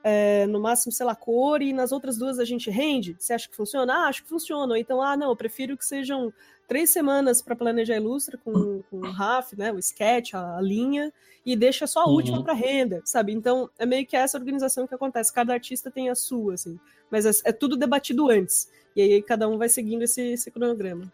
é, 0.03 0.47
no 0.47 0.61
máximo, 0.61 0.93
sei 0.93 1.05
lá, 1.07 1.15
cor, 1.15 1.63
e 1.63 1.73
nas 1.73 1.93
outras 1.93 2.17
duas 2.17 2.39
a 2.39 2.45
gente 2.45 2.71
rende. 2.71 3.17
Você 3.19 3.33
acha 3.33 3.49
que 3.49 3.57
funciona? 3.57 3.93
Ah, 3.93 4.09
acho 4.09 4.23
que 4.23 4.29
funciona. 4.29 4.73
Ou 4.73 4.77
então, 4.77 5.03
ah, 5.03 5.17
não, 5.17 5.31
eu 5.31 5.37
prefiro 5.37 5.77
que 5.77 5.85
sejam 5.85 6.33
três 6.67 6.91
semanas 6.91 7.43
para 7.43 7.57
planejar 7.57 7.95
a 7.95 7.97
ilustra 7.97 8.39
com, 8.39 8.83
com 8.91 8.99
o 8.99 9.11
RAF, 9.11 9.57
né, 9.57 9.73
o 9.73 9.79
sketch, 9.79 10.35
a, 10.35 10.57
a 10.57 10.61
linha, 10.61 11.13
e 11.45 11.57
deixa 11.57 11.87
só 11.87 12.01
a 12.03 12.07
Uhum. 12.07 12.15
última 12.15 12.43
para 12.45 12.53
render, 12.53 13.01
sabe? 13.05 13.33
Então 13.33 13.69
é 13.79 13.85
meio 13.85 14.07
que 14.07 14.17
essa 14.17 14.39
organização 14.39 14.87
que 14.87 14.95
acontece. 14.95 15.33
Cada 15.33 15.53
artista 15.53 15.91
tem 15.91 16.09
a 16.11 16.15
sua, 16.15 16.55
assim, 16.55 16.79
mas 17.11 17.27
é, 17.27 17.51
é 17.51 17.53
tudo 17.53 17.77
debatido 17.77 18.31
antes. 18.31 18.71
E 18.95 19.03
aí 19.03 19.23
cada 19.23 19.49
um 19.49 19.59
vai 19.59 19.69
seguindo 19.69 20.03
esse, 20.03 20.21
esse 20.33 20.51
cronograma. 20.51 21.11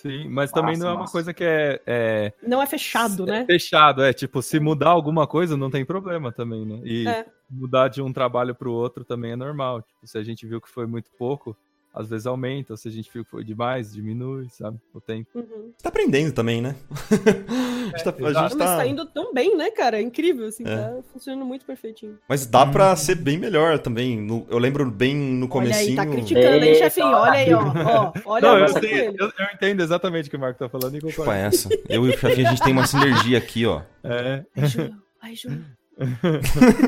Sim, 0.00 0.28
mas 0.28 0.52
também 0.52 0.74
Massa, 0.76 0.84
não 0.84 0.90
é 0.90 0.92
uma 0.94 1.00
massa. 1.00 1.12
coisa 1.12 1.34
que 1.34 1.42
é, 1.42 1.82
é 1.84 2.32
Não 2.46 2.62
é 2.62 2.66
fechado, 2.66 3.24
é 3.28 3.40
né? 3.40 3.44
fechado, 3.46 4.00
é 4.04 4.12
tipo, 4.12 4.40
se 4.40 4.60
mudar 4.60 4.90
alguma 4.90 5.26
coisa 5.26 5.56
não 5.56 5.70
tem 5.70 5.84
problema 5.84 6.30
também, 6.30 6.64
né? 6.64 6.80
E 6.84 7.08
É. 7.08 7.26
mudar 7.50 7.88
de 7.88 8.00
um 8.00 8.12
trabalho 8.12 8.54
para 8.54 8.68
o 8.68 8.72
outro 8.72 9.04
também 9.04 9.32
é 9.32 9.36
normal. 9.36 9.82
Tipo, 9.82 10.06
se 10.06 10.16
a 10.16 10.22
gente 10.22 10.46
viu 10.46 10.60
que 10.60 10.68
foi 10.70 10.86
muito 10.86 11.10
pouco, 11.18 11.56
às 11.98 12.08
vezes 12.08 12.26
aumenta, 12.26 12.76
se 12.76 12.86
a 12.86 12.90
gente 12.92 13.10
foi 13.24 13.42
demais, 13.42 13.92
diminui, 13.92 14.48
sabe? 14.50 14.78
O 14.94 15.00
tempo. 15.00 15.28
Uhum. 15.34 15.72
Tá 15.82 15.88
aprendendo 15.88 16.32
também, 16.32 16.62
né? 16.62 16.76
a 17.92 17.96
gente 17.98 18.04
tá, 18.04 18.10
a 18.10 18.12
gente 18.12 18.34
Mas 18.34 18.54
tá- 18.54 18.76
tá 18.76 18.86
indo 18.86 19.04
tão 19.06 19.34
bem, 19.34 19.56
né, 19.56 19.70
cara? 19.72 19.98
É 19.98 20.00
incrível, 20.02 20.46
assim, 20.46 20.62
É. 20.64 20.76
tá 20.76 20.96
funcionando 21.12 21.44
muito 21.44 21.64
perfeitinho. 21.64 22.16
Mas 22.28 22.46
dá 22.46 22.64
pra 22.64 22.94
ser 22.94 23.16
bem 23.16 23.36
melhor 23.36 23.78
também. 23.80 24.16
No- 24.20 24.46
eu 24.48 24.58
lembro 24.58 24.88
bem 24.90 25.16
no 25.16 25.46
Olha 25.46 25.48
comecinho. 25.50 25.88
aí, 25.90 25.96
tá 25.96 26.06
criticando, 26.06 26.64
hein, 26.64 26.74
chefinho? 26.76 27.06
Olha 27.08 27.32
aí, 27.32 27.52
ó. 27.52 27.60
ó 27.62 28.12
olha 28.26 28.42
Não, 28.48 28.54
a 28.56 28.60
eu, 28.60 28.68
sei- 28.68 29.08
eu- 29.08 29.14
eu 29.38 29.46
entendo 29.54 29.82
exatamente 29.82 30.28
o 30.28 30.30
que 30.30 30.36
o 30.36 30.40
Marco 30.40 30.58
tá 30.58 30.68
falando 30.68 30.94
e 30.94 31.00
Tipo 31.00 31.08
concordo. 31.16 31.32
essa. 31.32 31.68
Eu 31.88 32.06
e 32.06 32.10
o 32.10 32.16
chefinho, 32.16 32.46
a 32.46 32.50
gente 32.50 32.62
tem 32.62 32.72
uma 32.72 32.86
sinergia 32.86 33.38
aqui, 33.38 33.66
ó. 33.66 33.82
É, 34.04 34.44
Ai, 34.56 34.66
Júlio. 34.68 34.94
Ai, 35.20 35.34
Júlio. 35.34 35.64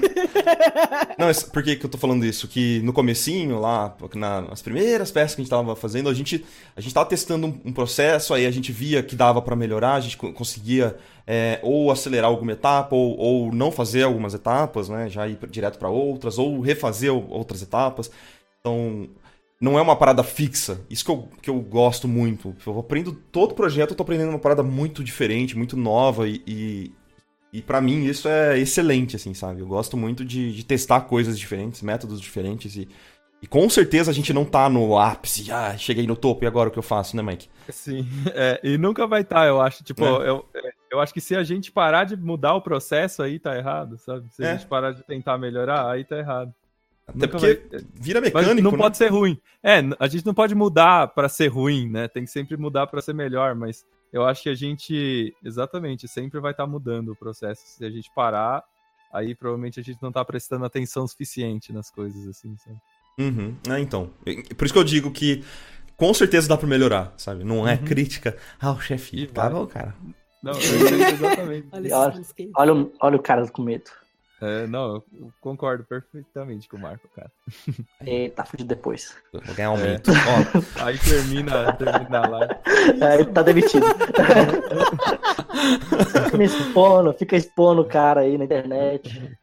Não, 1.19 1.27
por 1.53 1.63
que, 1.63 1.77
que 1.77 1.85
eu 1.85 1.91
tô 1.91 1.99
falando 1.99 2.25
isso? 2.25 2.49
Que 2.49 2.81
no 2.83 2.93
comecinho, 2.93 3.59
lá, 3.61 3.95
na- 4.15 4.41
nas 4.43 4.63
primeiras 4.63 5.11
peças 5.11 5.35
que 5.35 5.41
a 5.41 5.45
gente 5.45 5.51
tava 5.51 5.77
fazendo, 5.77 6.09
a 6.09 6.15
gente, 6.15 6.45
a 6.77 6.81
gente 6.81 6.95
tava 6.95 7.09
testando 7.09 7.47
um, 7.47 7.61
um 7.67 7.73
processo, 7.73 8.33
aí 8.33 8.47
a 8.47 8.51
gente 8.51 8.73
via 8.73 9.03
que 9.03 9.15
dava 9.17 9.43
pra 9.43 9.57
melhorar, 9.57 9.95
a 9.95 10.01
gente 10.01 10.17
co- 10.17 10.33
conseguia 10.33 10.97
é, 11.27 11.59
ou 11.63 11.91
acelerar 11.91 12.31
alguma 12.31 12.53
etapa, 12.53 12.95
ou, 12.95 13.17
ou 13.19 13.53
não 13.53 13.71
fazer 13.71 14.03
algumas 14.05 14.35
etapas, 14.35 14.89
né? 14.89 15.09
Já 15.09 15.29
ir 15.29 15.39
direto 15.51 15.79
pra 15.79 15.89
outras, 15.89 16.39
ou 16.39 16.61
refazer 16.61 17.13
outras 17.13 17.63
etapas. 17.63 18.11
Então, 18.61 19.09
não 19.61 19.79
é 19.79 19.83
uma 19.83 19.97
parada 19.97 20.23
fixa. 20.23 20.81
Isso 20.89 21.05
que 21.05 21.11
eu, 21.11 21.29
que 21.43 21.51
eu 21.51 21.61
gosto 21.61 22.09
muito. 22.09 22.55
Eu 22.67 22.79
aprendo 22.79 23.13
todo 23.13 23.55
projeto, 23.55 23.91
eu 23.91 23.97
tô 23.97 24.03
aprendendo 24.03 24.31
uma 24.31 24.39
parada 24.39 24.63
muito 24.63 25.05
diferente, 25.05 25.57
muito 25.57 25.77
nova 25.77 26.27
e, 26.29 26.93
e 27.53 27.61
para 27.63 27.81
mim 27.81 28.05
isso 28.05 28.29
é 28.29 28.59
excelente, 28.59 29.17
assim, 29.17 29.35
sabe? 29.35 29.61
Eu 29.61 29.67
gosto 29.67 29.97
muito 29.97 30.25
de, 30.25 30.53
de 30.55 30.65
testar 30.65 31.03
coisas 31.03 31.39
diferentes, 31.39 31.83
métodos 31.83 32.21
diferentes 32.21 32.77
e, 32.77 32.89
e 33.43 33.47
com 33.47 33.69
certeza 33.71 34.11
a 34.11 34.15
gente 34.15 34.33
não 34.33 34.45
tá 34.45 34.69
no 34.69 34.99
ápice, 34.99 35.51
ah, 35.51 35.77
cheguei 35.77 36.07
no 36.07 36.15
topo 36.17 36.45
e 36.45 36.47
agora 36.47 36.69
o 36.69 36.73
que 36.73 36.79
eu 36.79 36.83
faço, 36.83 37.17
né, 37.17 37.23
Mike? 37.23 37.49
sim. 37.71 38.07
É, 38.35 38.61
e 38.63 38.77
nunca 38.79 39.07
vai 39.07 39.23
estar, 39.23 39.47
eu 39.47 39.61
acho. 39.61 39.83
Tipo, 39.83 40.05
É. 40.05 40.29
eu, 40.29 40.45
eu 40.93 41.01
acho 41.01 41.13
que 41.15 41.21
se 41.21 41.35
a 41.35 41.43
gente 41.43 41.71
parar 41.73 42.05
de 42.05 42.17
mudar 42.17 42.55
o 42.55 42.63
processo, 42.63 43.23
aí 43.23 43.39
tá 43.39 43.57
errado, 43.57 43.97
sabe? 43.99 44.29
Se 44.33 44.43
É. 44.45 44.51
a 44.53 44.57
gente 44.57 44.67
parar 44.67 44.93
de 44.93 45.03
tentar 45.03 45.39
melhorar, 45.39 45.91
aí 45.91 46.05
tá 46.05 46.19
errado. 46.19 46.53
Até 47.07 47.19
Nunca 47.27 47.29
porque 47.39 47.69
vai- 47.73 47.81
vira 47.95 48.21
Mas 48.21 48.33
mecânico, 48.33 48.63
não 48.63 48.71
né? 48.73 48.79
pode 48.79 48.97
ser 48.97 49.09
ruim. 49.09 49.37
É, 49.65 49.81
a 49.99 50.07
gente 50.07 50.25
não 50.25 50.33
pode 50.35 50.55
mudar 50.55 51.09
pra 51.09 51.29
ser 51.29 51.49
ruim, 51.49 51.89
né? 51.91 52.07
Tem 52.07 52.23
que 52.25 52.31
sempre 52.31 52.57
mudar 52.57 52.87
pra 52.87 53.01
ser 53.03 53.13
melhor, 53.15 53.53
mas 53.57 53.85
eu 54.13 54.25
acho 54.27 54.43
que 54.43 54.49
a 54.49 54.55
gente, 54.55 55.35
exatamente, 55.45 56.07
sempre 56.09 56.41
vai 56.41 56.51
estar 56.53 56.67
mudando 56.67 57.13
o 57.13 57.17
processo. 57.17 57.63
Se 57.67 57.85
a 57.85 57.91
gente 57.91 58.11
parar, 58.15 58.63
aí 59.13 59.35
provavelmente 59.35 59.79
a 59.81 59.83
gente 59.83 60.03
não 60.03 60.13
tá 60.13 60.25
prestando 60.25 60.65
atenção 60.65 61.07
suficiente 61.07 61.73
nas 61.73 61.91
coisas, 61.91 62.27
assim, 62.29 62.57
sabe? 62.59 62.77
Uhum. 63.19 63.55
É, 63.69 63.79
então. 63.81 64.11
Por 64.57 64.65
isso 64.65 64.73
que 64.73 64.79
eu 64.79 64.85
digo 64.85 65.11
que 65.11 65.45
com 65.97 66.13
certeza 66.15 66.49
dá 66.49 66.57
pra 66.57 66.67
melhorar, 66.67 67.13
sabe? 67.17 67.45
Não 67.45 67.69
é 67.69 67.77
crítica 67.77 68.37
ao 68.61 68.81
chefe. 68.81 69.17
E 69.21 69.27
Tá 69.27 69.51
bom, 69.51 69.67
cara. 69.67 69.95
Não, 70.43 70.53
eu 70.55 70.59
entendo 70.87 71.03
exatamente. 71.15 71.69
Olha. 71.73 72.13
Olha, 72.57 72.75
o- 72.75 72.93
olha 73.01 73.17
o 73.17 73.23
cara 73.23 73.47
com 73.49 73.63
medo. 73.63 73.91
É, 74.41 74.67
não, 74.67 74.95
eu 74.95 75.05
concordo 75.41 75.85
perfeitamente 75.85 76.69
com 76.69 76.79
o 76.79 76.81
Marco, 76.81 77.07
cara. 77.15 77.31
Eita, 78.07 78.45
fudido 78.45 78.69
depois. 78.69 79.15
Vou 79.33 79.43
ganhar 79.55 79.69
aumento. 79.69 80.11
Ó, 80.11 80.85
Aí 80.85 80.99
termina, 80.99 81.73
termina 81.75 82.25
a 82.25 82.29
live. 82.29 82.55
Aí 83.05 83.25
tá 83.27 83.43
demitido. 83.43 83.87
fica 86.31 86.39
me 86.39 86.45
expondo, 86.45 87.13
fica 87.13 87.37
expondo 87.37 87.83
o 87.83 87.85
cara 87.85 88.21
aí 88.21 88.39
na 88.39 88.45
internet. 88.45 89.37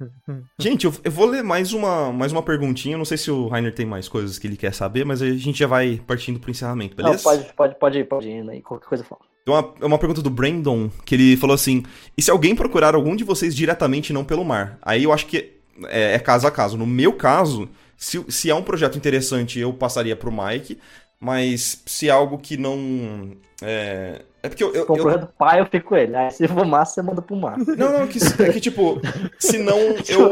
Gente, 0.58 0.86
eu, 0.86 0.94
eu 1.04 1.12
vou 1.12 1.28
ler 1.28 1.44
mais 1.44 1.74
uma, 1.74 2.12
mais 2.12 2.32
uma 2.32 2.42
perguntinha. 2.42 2.98
Não 2.98 3.06
sei 3.06 3.18
se 3.18 3.30
o 3.30 3.48
Rainer 3.48 3.74
tem 3.74 3.86
mais 3.86 4.10
coisas 4.10 4.40
que 4.40 4.48
ele 4.48 4.58
quer 4.58 4.74
saber, 4.74 5.06
mas 5.06 5.22
a 5.22 5.30
gente 5.30 5.60
já 5.60 5.68
vai 5.68 6.02
partindo 6.08 6.40
pro 6.40 6.50
encerramento, 6.50 6.96
beleza? 6.96 7.18
Não, 7.18 7.24
pode, 7.24 7.54
pode, 7.54 7.76
pode 7.76 8.00
ir, 8.00 8.06
pode 8.06 8.30
ir 8.30 8.50
aí, 8.50 8.62
qualquer 8.62 8.88
coisa 8.88 9.04
fala. 9.04 9.22
Tem 9.48 9.54
uma, 9.56 9.74
é 9.80 9.86
uma 9.86 9.98
pergunta 9.98 10.22
do 10.22 10.30
Brandon, 10.30 10.90
que 11.06 11.16
ele 11.16 11.38
falou 11.38 11.54
assim: 11.54 11.82
e 12.18 12.22
se 12.22 12.30
alguém 12.30 12.54
procurar 12.54 12.94
algum 12.96 13.16
de 13.16 13.24
vocês 13.24 13.56
diretamente 13.56 14.10
e 14.10 14.14
não 14.14 14.26
pelo 14.26 14.44
mar? 14.44 14.78
Aí 14.82 15.06
eu 15.06 15.14
acho 15.14 15.26
que 15.26 15.54
é, 15.86 16.16
é 16.16 16.20
caso 16.20 16.46
a 16.46 16.52
caso. 16.52 16.78
No 16.78 16.86
meu 16.86 17.14
caso, 17.14 17.70
se, 17.96 18.22
se 18.28 18.50
é 18.50 18.54
um 18.56 18.62
projeto 18.62 18.98
interessante, 18.98 19.58
eu 19.58 19.72
passaria 19.72 20.18
pro 20.18 20.34
Mike, 20.34 20.78
mas 21.18 21.82
se 21.86 22.10
é 22.10 22.12
algo 22.12 22.38
que 22.38 22.58
não. 22.58 23.38
É, 23.62 24.22
é 24.44 24.50
porque 24.50 24.66
eu. 24.66 24.74
eu- 24.74 24.86
Se 24.86 25.02
for 25.02 25.14
eu- 25.14 25.28
pai, 25.40 25.62
eu 25.62 25.66
fico 25.66 25.88
com 25.88 25.96
ele. 25.96 26.14
Aí 26.14 26.30
se 26.30 26.46
for 26.46 26.66
massa, 26.66 26.96
você 26.96 27.02
manda 27.04 27.22
pro 27.22 27.38
mar. 27.38 27.58
Não, 27.58 28.00
não, 28.00 28.06
que, 28.06 28.20
é 28.44 28.52
que 28.52 28.60
tipo, 28.60 29.00
se 29.40 29.58
não 29.60 29.80
eu. 29.80 30.30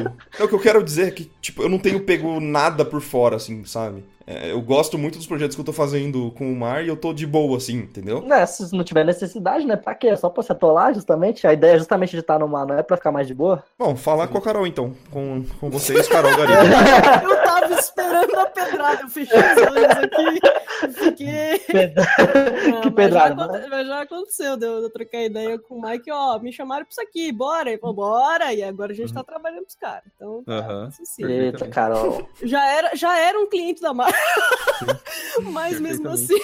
É 0.40 0.42
o 0.42 0.48
que 0.48 0.54
eu 0.54 0.58
quero 0.60 0.82
dizer 0.82 1.08
é 1.08 1.10
que, 1.10 1.30
tipo, 1.42 1.62
eu 1.62 1.68
não 1.68 1.78
tenho 1.78 2.00
pego 2.00 2.40
nada 2.40 2.82
por 2.82 3.02
fora, 3.02 3.36
assim, 3.36 3.62
sabe? 3.66 4.02
É, 4.26 4.50
eu 4.50 4.60
gosto 4.60 4.96
muito 4.96 5.18
dos 5.18 5.26
projetos 5.26 5.54
que 5.54 5.60
eu 5.60 5.64
tô 5.64 5.72
fazendo 5.72 6.30
com 6.32 6.50
o 6.50 6.56
mar 6.56 6.84
e 6.84 6.88
eu 6.88 6.96
tô 6.96 7.12
de 7.12 7.26
boa, 7.26 7.58
assim, 7.58 7.74
entendeu? 7.74 8.22
Né, 8.22 8.44
se 8.46 8.74
não 8.74 8.84
tiver 8.84 9.04
necessidade, 9.04 9.66
né? 9.66 9.76
Pra 9.76 9.94
quê? 9.94 10.08
É 10.08 10.16
Só 10.16 10.30
pra 10.30 10.42
se 10.42 10.50
atolar, 10.50 10.94
justamente. 10.94 11.46
A 11.46 11.52
ideia 11.52 11.74
é 11.74 11.78
justamente 11.78 12.12
de 12.12 12.20
estar 12.20 12.38
no 12.38 12.48
mar, 12.48 12.66
não 12.66 12.78
é 12.78 12.82
pra 12.82 12.96
ficar 12.96 13.12
mais 13.12 13.26
de 13.26 13.34
boa. 13.34 13.62
Bom, 13.78 13.94
falar 13.96 14.28
com 14.28 14.38
a 14.38 14.40
Carol 14.40 14.66
então. 14.66 14.94
Com, 15.10 15.44
com 15.60 15.70
vocês, 15.70 16.08
Carol 16.08 16.34
Gariba. 16.36 16.62
Eu 17.22 17.44
tava 17.44 17.74
esperando 17.74 18.33
pedrada, 18.54 19.02
eu 19.02 19.08
fechei 19.08 19.38
os 19.38 19.70
olhos 19.70 19.90
aqui 19.90 20.40
e 20.86 20.92
fiquei. 20.92 21.64
Não, 22.70 22.80
que 22.80 22.86
mas 22.86 22.94
pedrada. 22.94 23.34
Já, 23.36 23.44
aconte- 23.44 23.68
mas 23.70 23.86
já 23.86 24.00
aconteceu 24.02 24.56
de 24.56 24.66
eu, 24.66 24.90
trocar 24.90 25.22
ideia 25.22 25.58
com 25.58 25.76
o 25.78 25.82
Mike, 25.82 26.10
ó, 26.10 26.38
me 26.38 26.52
chamaram 26.52 26.84
pra 26.84 26.90
isso 26.92 27.00
aqui, 27.02 27.32
bora. 27.32 27.70
Ele 27.70 27.78
falou, 27.78 27.94
bora. 27.96 28.52
E 28.52 28.62
agora 28.62 28.92
a 28.92 28.94
gente 28.94 29.12
tá 29.12 29.22
trabalhando 29.24 29.62
pros 29.64 29.76
caras. 29.76 30.04
Então, 30.16 30.42
tá. 30.44 30.90
Perfeito. 31.16 31.30
Eita, 31.30 31.68
Carol. 31.68 32.28
já, 32.42 32.64
era, 32.66 32.94
já 32.94 33.18
era 33.18 33.38
um 33.38 33.48
cliente 33.48 33.80
da 33.82 33.92
marca. 33.92 34.18
Mas 35.42 35.80
mesmo 35.80 36.08
assim. 36.08 36.36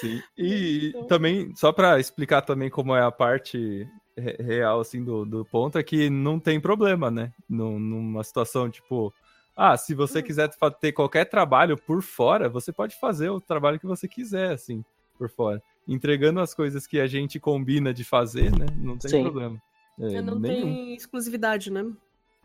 Sim. 0.00 0.20
E 0.36 0.88
Então- 0.90 1.04
também, 1.06 1.52
só 1.56 1.72
pra 1.72 1.98
explicar 1.98 2.42
também 2.42 2.70
como 2.70 2.94
é 2.94 3.02
a 3.02 3.10
parte 3.10 3.86
re- 4.16 4.36
real, 4.38 4.80
assim, 4.80 5.02
do, 5.02 5.24
do 5.24 5.44
ponto, 5.44 5.76
é 5.78 5.82
que 5.82 6.08
não 6.08 6.38
tem 6.38 6.60
problema, 6.60 7.10
né? 7.10 7.32
Num- 7.48 7.78
Numa 7.78 8.22
situação, 8.22 8.70
tipo, 8.70 9.12
ah, 9.60 9.76
se 9.76 9.92
você 9.92 10.20
Hum. 10.20 10.22
quiser 10.22 10.48
ter 10.80 10.92
qualquer 10.92 11.24
trabalho 11.24 11.76
por 11.76 12.00
fora, 12.00 12.48
você 12.48 12.72
pode 12.72 12.94
fazer 13.00 13.28
o 13.28 13.40
trabalho 13.40 13.80
que 13.80 13.86
você 13.86 14.06
quiser, 14.06 14.52
assim, 14.52 14.84
por 15.18 15.28
fora. 15.28 15.60
Entregando 15.86 16.38
as 16.38 16.54
coisas 16.54 16.86
que 16.86 17.00
a 17.00 17.08
gente 17.08 17.40
combina 17.40 17.92
de 17.92 18.04
fazer, 18.04 18.56
né? 18.56 18.66
Não 18.76 18.96
tem 18.96 19.10
Sim. 19.10 19.22
problema. 19.22 19.60
É, 19.98 20.22
não 20.22 20.38
nenhum. 20.38 20.62
tem 20.62 20.94
exclusividade, 20.94 21.72
né? 21.72 21.84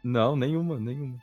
Não, 0.03 0.35
nenhuma, 0.35 0.79
nenhuma. 0.79 1.19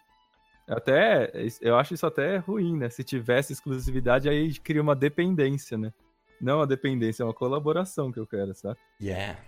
Até, 0.68 1.32
eu 1.60 1.76
acho 1.76 1.94
isso 1.94 2.06
até 2.06 2.36
ruim, 2.36 2.76
né? 2.76 2.88
Se 2.88 3.02
tivesse 3.02 3.52
exclusividade, 3.52 4.28
aí 4.28 4.54
cria 4.60 4.80
uma 4.80 4.94
dependência, 4.94 5.76
né? 5.76 5.92
Não 6.40 6.58
uma 6.58 6.66
dependência, 6.66 7.24
é 7.24 7.26
uma 7.26 7.34
colaboração 7.34 8.12
que 8.12 8.20
eu 8.20 8.26
quero, 8.26 8.54
sabe? 8.54 8.78
Yeah. 9.02 9.40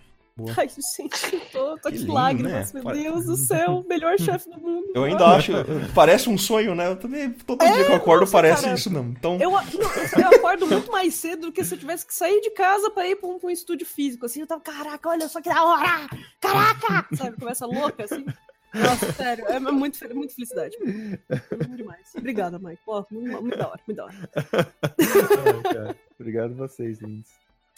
Ai, 0.57 0.67
gente, 0.67 1.35
eu 1.35 1.39
tô, 1.51 1.75
tô 1.75 1.81
Que 1.81 1.87
aqui 1.89 1.97
lindo, 1.99 2.13
lágrimas, 2.13 2.51
né? 2.51 2.71
meu 2.73 2.83
Pare- 2.83 3.03
Deus 3.03 3.25
do 3.25 3.35
céu, 3.37 3.85
melhor 3.87 4.17
chefe 4.19 4.49
do 4.49 4.59
mundo. 4.59 4.91
Eu 4.95 5.03
ainda 5.03 5.27
acho. 5.27 5.51
Parece 5.93 6.27
um 6.27 6.37
sonho, 6.39 6.73
né? 6.73 6.87
Eu 6.87 6.95
também. 6.95 7.29
Todo 7.31 7.59
dia 7.63 7.85
que 7.85 7.91
eu 7.91 7.95
acordo 7.95 8.21
nossa, 8.21 8.31
parece 8.31 8.63
cara. 8.63 8.73
isso 8.75 8.89
mesmo. 8.89 9.11
Então. 9.15 9.37
Eu, 9.39 9.51
não, 9.51 9.61
eu 9.61 10.27
acordo 10.39 10.65
muito 10.65 10.91
mais 10.91 11.13
cedo 11.13 11.41
do 11.47 11.51
que 11.51 11.63
se 11.63 11.75
eu 11.75 11.77
tivesse 11.79 12.03
que 12.05 12.15
sair 12.15 12.41
de 12.41 12.49
casa 12.49 12.89
pra 12.89 13.07
ir 13.07 13.15
pra 13.15 13.29
um, 13.29 13.37
pra 13.37 13.47
um 13.47 13.51
estúdio 13.51 13.85
físico. 13.85 14.25
Assim, 14.25 14.41
eu 14.41 14.47
tava, 14.47 14.61
caraca, 14.61 15.07
olha 15.09 15.27
só 15.29 15.39
que 15.39 15.49
da 15.49 15.63
hora! 15.63 16.09
Caraca! 16.41 17.07
Sabe, 17.15 17.37
começa 17.37 17.67
louca, 17.67 18.03
assim. 18.05 18.25
Nossa, 18.73 19.11
sério, 19.13 19.45
é 19.45 19.59
muito, 19.59 19.99
fe- 19.99 20.11
muito 20.15 20.33
felicidade. 20.33 20.75
Muito 20.81 21.75
demais. 21.77 22.09
Obrigada, 22.17 22.57
Mike. 22.57 22.81
Pô, 22.83 23.05
muito, 23.11 23.39
muito 23.39 23.55
da 23.55 23.67
hora, 23.67 23.79
muito 23.85 23.97
da 23.97 24.05
hora. 24.05 24.15
Ai, 24.51 25.73
cara. 25.73 25.95
Obrigado 26.19 26.55
vocês, 26.55 26.99
lindos. 26.99 27.29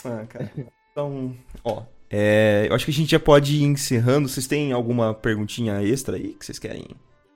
Ah, 0.05 0.25
cara. 0.25 0.49
Então, 0.93 1.35
ó. 1.65 1.83
É, 2.17 2.67
eu 2.69 2.75
acho 2.75 2.85
que 2.85 2.91
a 2.91 2.93
gente 2.93 3.11
já 3.11 3.19
pode 3.19 3.57
ir 3.57 3.63
encerrando. 3.63 4.29
Vocês 4.29 4.47
têm 4.47 4.71
alguma 4.71 5.13
perguntinha 5.13 5.81
extra 5.83 6.15
aí 6.15 6.33
que 6.33 6.45
vocês 6.45 6.57
querem, 6.57 6.85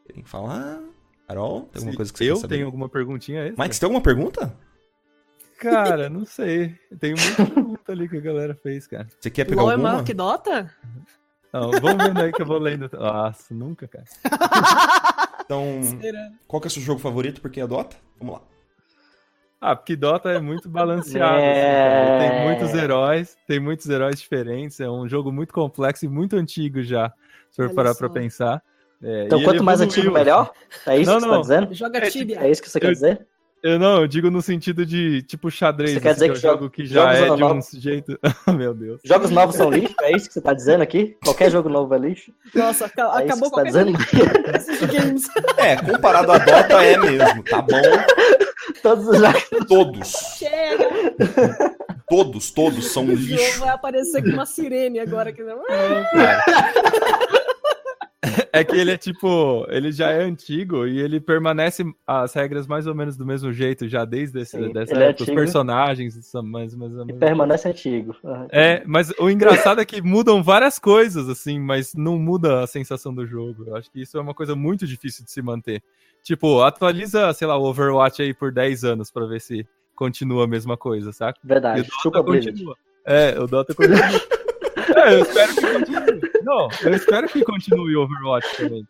querem 0.07 0.23
falar? 0.23 0.80
Carol, 1.27 1.63
tem 1.63 1.80
alguma 1.82 1.91
Se 1.91 1.97
coisa 1.97 2.13
que 2.13 2.19
você 2.19 2.32
eu 2.32 2.47
tenho 2.47 2.65
alguma 2.65 2.88
perguntinha 2.88 3.41
extra? 3.45 3.61
Mike, 3.61 3.75
você 3.75 3.82
tem 3.82 3.88
alguma 3.88 4.01
pergunta? 4.01 4.55
Cara, 5.59 6.09
não 6.09 6.25
sei. 6.25 6.75
Tem 6.97 7.13
muita 7.13 7.45
pergunta 7.53 7.91
ali 7.91 8.07
que 8.07 8.15
a 8.15 8.21
galera 8.21 8.55
fez, 8.55 8.88
cara. 8.88 9.05
Você 9.19 9.30
quer 9.30 9.43
pegar 9.43 9.63
LOL 9.63 9.71
é 9.71 9.73
alguma? 9.73 9.91
maior 9.91 10.05
que 10.05 10.13
Dota? 10.13 10.73
Não, 11.51 11.71
vamos 11.71 12.05
vendo 12.05 12.21
aí 12.21 12.32
que 12.32 12.41
eu 12.41 12.45
vou 12.45 12.57
lendo. 12.57 12.89
Nossa, 12.93 13.53
nunca, 13.53 13.86
cara. 13.86 14.05
Então, 15.43 15.82
Será? 15.99 16.32
qual 16.47 16.61
que 16.61 16.67
é 16.67 16.69
o 16.69 16.71
seu 16.71 16.82
jogo 16.82 17.01
favorito? 17.01 17.41
Porque 17.41 17.59
é 17.59 17.67
Dota? 17.67 17.97
Vamos 18.17 18.36
lá. 18.36 18.41
Ah, 19.62 19.76
porque 19.76 19.95
Dota 19.95 20.30
é 20.30 20.39
muito 20.39 20.70
balanceado. 20.70 21.36
assim, 21.36 21.45
É. 21.45 22.18
cara. 22.18 22.30
Tem 22.30 22.43
muitos 22.47 22.74
heróis, 22.74 23.38
tem 23.47 23.60
muitos 23.60 23.89
heróis 23.89 24.20
diferentes. 24.20 24.80
É 24.80 24.89
um 24.89 25.07
jogo 25.07 25.32
muito 25.32 25.53
complexo 25.53 26.05
e 26.05 26.07
muito 26.07 26.36
antigo 26.38 26.82
já, 26.82 27.12
se 27.51 27.57
for 27.57 27.74
parar 27.74 27.93
pra 27.93 28.10
pensar. 28.10 28.62
É, 29.03 29.26
Então, 29.26 29.41
quanto 29.43 29.64
mais 29.64 29.82
evoluiu, 29.82 30.01
antigo, 30.01 30.14
melhor? 30.14 30.51
É 30.86 30.97
isso 30.97 31.10
Não, 31.12 31.18
que 31.18 31.24
você 31.24 31.28
não. 31.28 31.36
tá 31.36 31.41
dizendo? 31.41 31.74
Joga 31.74 31.97
É, 31.99 32.10
Tibia. 32.10 32.39
É 32.39 32.49
isso 32.51 32.62
que 32.62 32.70
você 32.70 32.80
quer 32.80 32.88
Eu- 32.88 32.93
dizer? 32.93 33.28
Eu 33.62 33.78
não, 33.78 33.99
eu 33.99 34.07
digo 34.07 34.32
no 34.32 34.41
sentido 34.41 34.86
de 34.86 35.22
tipo 35.24 35.51
xadrez, 35.51 35.91
Você 35.91 35.99
quer 35.99 36.12
assim, 36.12 36.20
dizer 36.20 36.26
que 36.28 36.32
é 36.32 36.32
um 36.32 36.36
que 36.36 36.41
joga- 36.41 36.53
jogo 36.62 36.70
que 36.70 36.86
já 36.86 37.14
é 37.14 37.36
de 37.36 37.43
um 37.43 37.62
jeito. 37.82 38.18
Meu 38.57 38.74
Deus. 38.74 39.01
Jogos 39.03 39.30
novos 39.32 39.55
são 39.57 39.70
lixo? 39.70 39.93
É 40.01 40.16
isso 40.16 40.28
que 40.30 40.34
você 40.34 40.39
tá 40.39 40.53
dizendo 40.53 40.82
aqui? 40.82 41.18
Qualquer 41.22 41.51
jogo 41.51 41.68
novo 41.68 41.93
é 41.93 41.97
lixo? 41.97 42.32
Nossa, 42.55 42.86
É 42.86 42.88
isso 42.88 43.01
acabou 43.01 43.20
que 43.20 43.28
você 43.28 43.34
tá 43.36 43.49
qualquer 43.49 43.66
dizendo? 43.66 43.97
desses 44.53 44.80
games. 44.88 45.28
É, 45.57 45.76
comparado 45.76 46.32
a 46.32 46.38
Dota 46.38 46.82
é 46.86 46.97
mesmo, 46.97 47.43
tá 47.43 47.62
bom? 47.62 47.82
Todos 48.82 49.07
os 49.07 49.17
jogos. 49.17 49.43
Todos, 49.67 50.07
Chega! 50.38 50.89
todos, 52.09 52.51
todos 52.51 52.91
são 52.91 53.03
O 53.05 53.11
lixo. 53.13 53.59
vai 53.59 53.69
aparecer 53.69 54.21
com 54.23 54.30
uma 54.30 54.45
sirene 54.45 54.99
agora. 54.99 55.32
Que... 55.34 55.41
É 55.41 55.45
que 58.67 58.76
ele 58.76 58.91
é 58.91 58.97
tipo, 58.97 59.65
ele 59.70 59.91
já 59.91 60.11
é 60.11 60.22
antigo 60.24 60.86
e 60.86 60.99
ele 60.99 61.20
permanece 61.22 61.86
as 62.05 62.34
regras 62.34 62.67
mais 62.67 62.86
ou 62.86 62.93
menos 62.93 63.15
do 63.15 63.26
mesmo 63.26 63.53
jeito 63.53 63.88
já 63.88 64.03
desde 64.03 64.41
esse, 64.41 64.57
Sim, 64.57 64.74
dessa 64.74 64.93
é 64.93 65.03
época. 65.09 65.24
Os 65.24 65.30
antigo. 65.30 65.38
personagens 65.38 66.26
são 66.26 66.43
mais, 66.43 66.76
mais 66.76 66.91
ou 66.93 67.03
E 67.03 67.05
menos. 67.05 67.20
permanece 67.20 67.70
antigo. 67.70 68.15
Ah, 68.26 68.45
É, 68.51 68.84
mas 68.86 69.11
o 69.20 69.30
engraçado 69.30 69.80
é 69.80 69.86
que 69.86 70.01
mudam 70.01 70.43
várias 70.43 70.78
coisas, 70.78 71.30
assim, 71.30 71.57
mas 71.59 71.93
não 71.95 72.20
muda 72.20 72.61
a 72.61 72.67
sensação 72.67 73.13
do 73.13 73.26
jogo. 73.26 73.63
Eu 73.67 73.76
acho 73.78 73.89
que 73.89 74.01
isso 74.01 74.17
é 74.17 74.22
uma 74.22 74.34
coisa 74.34 74.53
muito 74.55 74.86
difícil 74.86 75.24
de 75.24 75.32
se 75.32 75.41
manter. 75.41 75.82
Tipo, 76.22 76.61
atualiza, 76.61 77.32
sei 77.34 77.47
lá, 77.47 77.57
o 77.57 77.63
Overwatch 77.63 78.22
aí 78.22 78.34
por 78.34 78.51
10 78.51 78.84
anos 78.84 79.09
pra 79.09 79.26
ver 79.26 79.39
se 79.39 79.65
continua 79.95 80.43
a 80.43 80.47
mesma 80.47 80.76
coisa, 80.76 81.13
saca? 81.13 81.39
E 81.43 81.47
Verdade. 81.47 81.82
o 81.82 82.09
Dota 82.09 82.24
continua. 82.24 82.76
É, 83.05 83.39
o 83.39 83.47
Dota 83.47 83.74
continua. 83.74 83.99
é, 84.98 85.14
eu 85.16 85.22
espero 85.24 85.56
que 85.56 85.62
continue. 85.74 86.32
Não, 86.44 86.68
eu 86.84 86.94
espero 86.94 87.28
que 87.28 87.44
continue 87.44 87.96
o 87.96 88.02
Overwatch 88.04 88.58
também. 88.58 88.86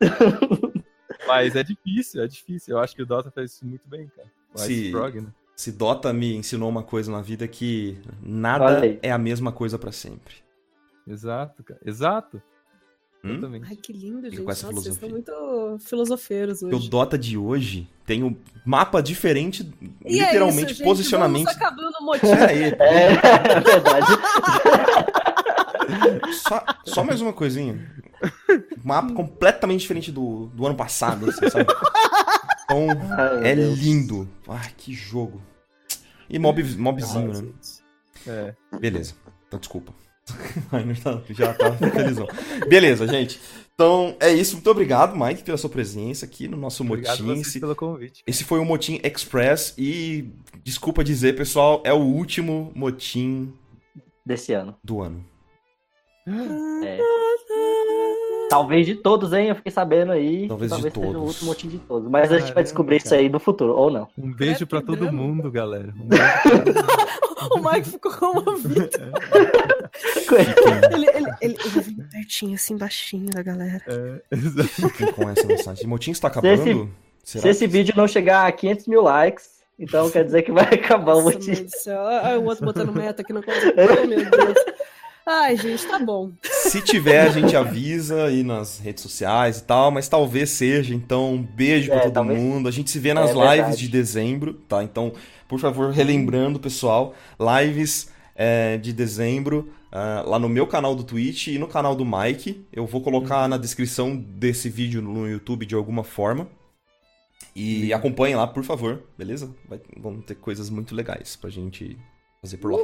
Mas 1.28 1.56
é 1.56 1.64
difícil, 1.64 2.24
é 2.24 2.28
difícil. 2.28 2.76
Eu 2.76 2.80
acho 2.82 2.96
que 2.96 3.02
o 3.02 3.06
Dota 3.06 3.30
fez 3.32 3.54
isso 3.54 3.66
muito 3.66 3.88
bem, 3.88 4.08
cara. 4.16 4.28
O 4.54 4.58
Se- 4.58 4.92
Frog, 4.92 5.22
né? 5.22 5.28
Se 5.56 5.72
Dota 5.74 6.14
me 6.14 6.36
ensinou 6.36 6.70
uma 6.70 6.84
coisa 6.84 7.12
na 7.12 7.22
vida 7.22 7.44
é 7.44 7.48
que 7.48 7.98
nada 8.24 8.82
é 9.02 9.12
a 9.12 9.18
mesma 9.18 9.52
coisa 9.52 9.78
pra 9.78 9.92
sempre. 9.92 10.36
Exato, 11.06 11.64
cara. 11.64 11.80
Exato. 11.86 12.42
Hum? 13.22 13.42
Ai, 13.68 13.76
que 13.76 13.92
lindo, 13.92 14.30
gente. 14.30 14.42
Nossa, 14.44 14.68
vocês 14.72 14.96
estão 14.96 15.10
filosofia. 15.10 15.10
muito 15.10 15.78
filosofeiros 15.86 16.62
Porque 16.62 16.74
o 16.74 16.78
hoje. 16.78 16.90
Dota 16.90 17.18
de 17.18 17.38
hoje 17.38 17.86
tem 18.06 18.24
um 18.24 18.34
mapa 18.66 19.02
diferente, 19.04 19.70
E 20.06 20.22
é 20.22 20.28
literalmente, 20.28 20.68
isso, 20.72 20.76
gente, 20.76 20.84
posicionamento. 20.88 21.44
Vamos 21.44 21.62
acabando 21.62 21.94
o 22.00 22.06
motivo. 22.06 22.32
Peraí, 22.32 22.64
É, 22.64 23.12
é 23.52 23.60
verdade. 23.60 24.08
só, 26.34 26.64
só 26.86 27.04
mais 27.04 27.22
uma 27.22 27.34
coisinha. 27.34 27.92
Mapa 28.84 29.14
completamente 29.14 29.82
diferente 29.82 30.12
do, 30.12 30.48
do 30.48 30.66
ano 30.66 30.76
passado, 30.76 31.30
assim, 31.30 31.50
sabe? 31.50 31.66
Então, 32.66 32.88
Ai, 33.18 33.52
é 33.52 33.56
Deus. 33.56 33.80
lindo. 33.80 34.30
Ai, 34.48 34.72
que 34.78 34.94
jogo. 34.94 35.42
E 36.30 36.38
mob, 36.38 36.64
mobzinho, 36.78 37.34
né? 37.42 37.50
É. 38.28 38.78
Beleza. 38.80 39.14
Então, 39.48 39.60
desculpa. 39.60 39.94
Tá- 41.04 41.22
já 41.32 41.54
tá 41.56 41.72
felizão. 41.74 42.28
Beleza, 42.68 43.08
gente. 43.08 43.40
Então, 43.74 44.16
é 44.20 44.32
isso. 44.32 44.56
Muito 44.58 44.70
obrigado, 44.70 45.16
Mike, 45.18 45.42
pela 45.42 45.58
sua 45.58 45.70
presença 45.70 46.26
aqui 46.26 46.48
no 46.48 46.56
nosso 46.58 46.84
Obrigado 46.84 47.24
motim. 47.24 47.40
Esse, 47.42 47.60
pelo 47.60 47.76
convite. 47.76 48.22
esse 48.28 48.44
foi 48.44 48.60
o 48.60 48.66
Motim 48.66 49.00
Express 49.04 49.74
e, 49.78 50.30
desculpa 50.64 51.04
dizer, 51.04 51.36
pessoal, 51.36 51.82
é 51.84 51.92
o 51.94 51.98
último 52.02 52.72
motim 52.76 53.52
Desse 54.24 54.54
ano. 54.54 54.76
do 54.84 55.02
ano. 55.02 55.26
É. 56.84 57.00
Talvez 58.50 58.86
de 58.86 58.96
todos, 58.96 59.32
hein? 59.34 59.50
Eu 59.50 59.56
fiquei 59.56 59.72
sabendo 59.72 60.12
aí. 60.12 60.48
Talvez 60.48 60.72
de 60.72 60.78
seja 60.78 60.88
o 60.88 60.92
todos. 60.92 61.16
último 61.22 61.48
motivo 61.50 61.72
de 61.72 61.80
todos. 61.80 62.10
Mas 62.10 62.32
a 62.32 62.36
gente 62.36 62.40
vai 62.46 62.48
Caramba, 62.48 62.64
descobrir 62.64 62.98
isso 62.98 63.10
cara. 63.10 63.22
aí 63.22 63.30
no 63.30 63.40
futuro, 63.40 63.76
ou 63.76 63.92
não. 63.92 64.08
Um 64.18 64.34
beijo 64.34 64.66
pra 64.66 64.82
todo 64.82 64.98
drama. 64.98 65.12
mundo, 65.12 65.52
galera. 65.52 65.94
Um. 65.96 66.10
O 67.52 67.58
Mike 67.58 67.90
ficou 67.90 68.12
comovido. 68.12 68.90
Ele, 70.94 71.08
ele, 71.10 71.26
ele, 71.42 71.58
ele 71.66 71.80
vem 71.82 71.96
pertinho, 72.12 72.54
assim, 72.56 72.78
baixinho 72.78 73.32
da 73.32 73.42
galera. 73.42 73.82
É, 73.88 74.22
exato. 74.36 75.14
Com 75.14 75.30
essa 75.30 75.48
mensagem. 75.48 75.88
Motim 75.88 76.12
está 76.12 76.32
Se 76.32 76.38
acabando? 76.38 76.92
Será? 77.24 77.42
Se 77.42 77.50
esse 77.50 77.66
vídeo 77.68 77.94
não 77.98 78.08
chegar 78.08 78.46
a 78.46 78.52
500 78.52 78.88
mil 78.88 79.02
likes, 79.02 79.50
então 79.80 80.10
quer 80.12 80.26
dizer 80.26 80.44
que 80.44 80.52
vai 80.52 80.66
acabar 80.66 81.16
o 81.16 81.22
Nossa, 81.24 81.40
do 81.40 81.70
céu. 81.70 82.02
Ah, 82.02 82.38
o 82.38 82.46
outro 82.46 82.66
botando 82.66 82.94
meta 82.94 83.22
aqui 83.22 83.34
no 83.34 83.42
consegue. 83.42 83.74
Oh, 83.78 84.06
meu 84.08 84.30
Deus. 84.30 84.58
Ai, 85.32 85.56
gente, 85.56 85.86
tá 85.86 86.00
bom. 86.00 86.32
Se 86.42 86.82
tiver, 86.82 87.22
a 87.22 87.30
gente 87.30 87.56
avisa 87.56 88.26
aí 88.26 88.44
nas 88.44 88.80
redes 88.80 89.04
sociais 89.04 89.60
e 89.60 89.64
tal, 89.64 89.92
mas 89.92 90.08
talvez 90.10 90.50
seja. 90.50 90.96
Então, 90.96 91.36
um 91.36 91.44
beijo 91.44 91.90
pra 91.90 91.98
É, 91.98 92.02
todo 92.06 92.14
talvez- 92.14 92.40
mundo. 92.40 92.68
A 92.68 92.72
gente 92.72 92.90
se 92.90 92.98
vê 92.98 93.14
nas 93.14 93.30
É 93.30 93.34
lives 93.34 93.50
verdade. 93.52 93.78
de 93.78 93.88
dezembro, 93.90 94.54
tá? 94.68 94.84
Então, 94.84 95.14
por 95.48 95.60
favor, 95.60 95.92
relembrando, 95.92 96.60
pessoal, 96.60 97.14
lives 97.62 98.10
é, 98.36 98.78
de 98.78 98.92
dezembro 98.92 99.72
ah, 99.92 100.24
lá 100.26 100.40
no 100.40 100.50
meu 100.50 100.66
canal 100.66 100.96
do 100.96 101.04
Twitch 101.04 101.48
e 101.48 101.60
no 101.60 101.68
canal 101.68 101.96
do 101.96 102.04
Mike. 102.06 102.66
Eu 102.74 102.88
vou 102.88 103.02
colocar 103.02 103.48
na 103.48 103.58
descrição 103.58 104.16
desse 104.16 104.68
vídeo 104.68 105.00
no 105.02 105.28
YouTube 105.28 105.64
de 105.66 105.76
alguma 105.76 106.04
forma. 106.04 106.48
E 107.56 107.94
acompanhem 107.94 108.36
lá, 108.36 108.48
por 108.48 108.64
favor, 108.64 109.04
beleza? 109.18 109.54
Vai, 109.68 109.80
vão 109.98 110.22
ter 110.22 110.36
coisas 110.36 110.70
muito 110.70 110.96
legais 110.96 111.36
pra 111.36 111.50
gente 111.50 111.98
fazer 112.42 112.58
por 112.58 112.72
lá. 112.72 112.78
Tá 112.80 112.84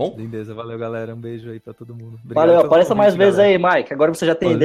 bom? 0.00 0.14
Lindeza, 0.16 0.54
valeu, 0.54 0.78
galera. 0.78 1.14
Um 1.14 1.20
beijo 1.20 1.50
aí 1.50 1.60
pra 1.60 1.74
todo 1.74 1.94
mundo. 1.94 2.18
Obrigado 2.24 2.46
Valeu, 2.46 2.60
apareça 2.60 2.94
mais 2.94 3.14
vezes 3.14 3.38
aí, 3.38 3.58
Mike. 3.58 3.92
Agora 3.92 4.12
você 4.14 4.24
já 4.26 4.34
tem. 4.34 4.56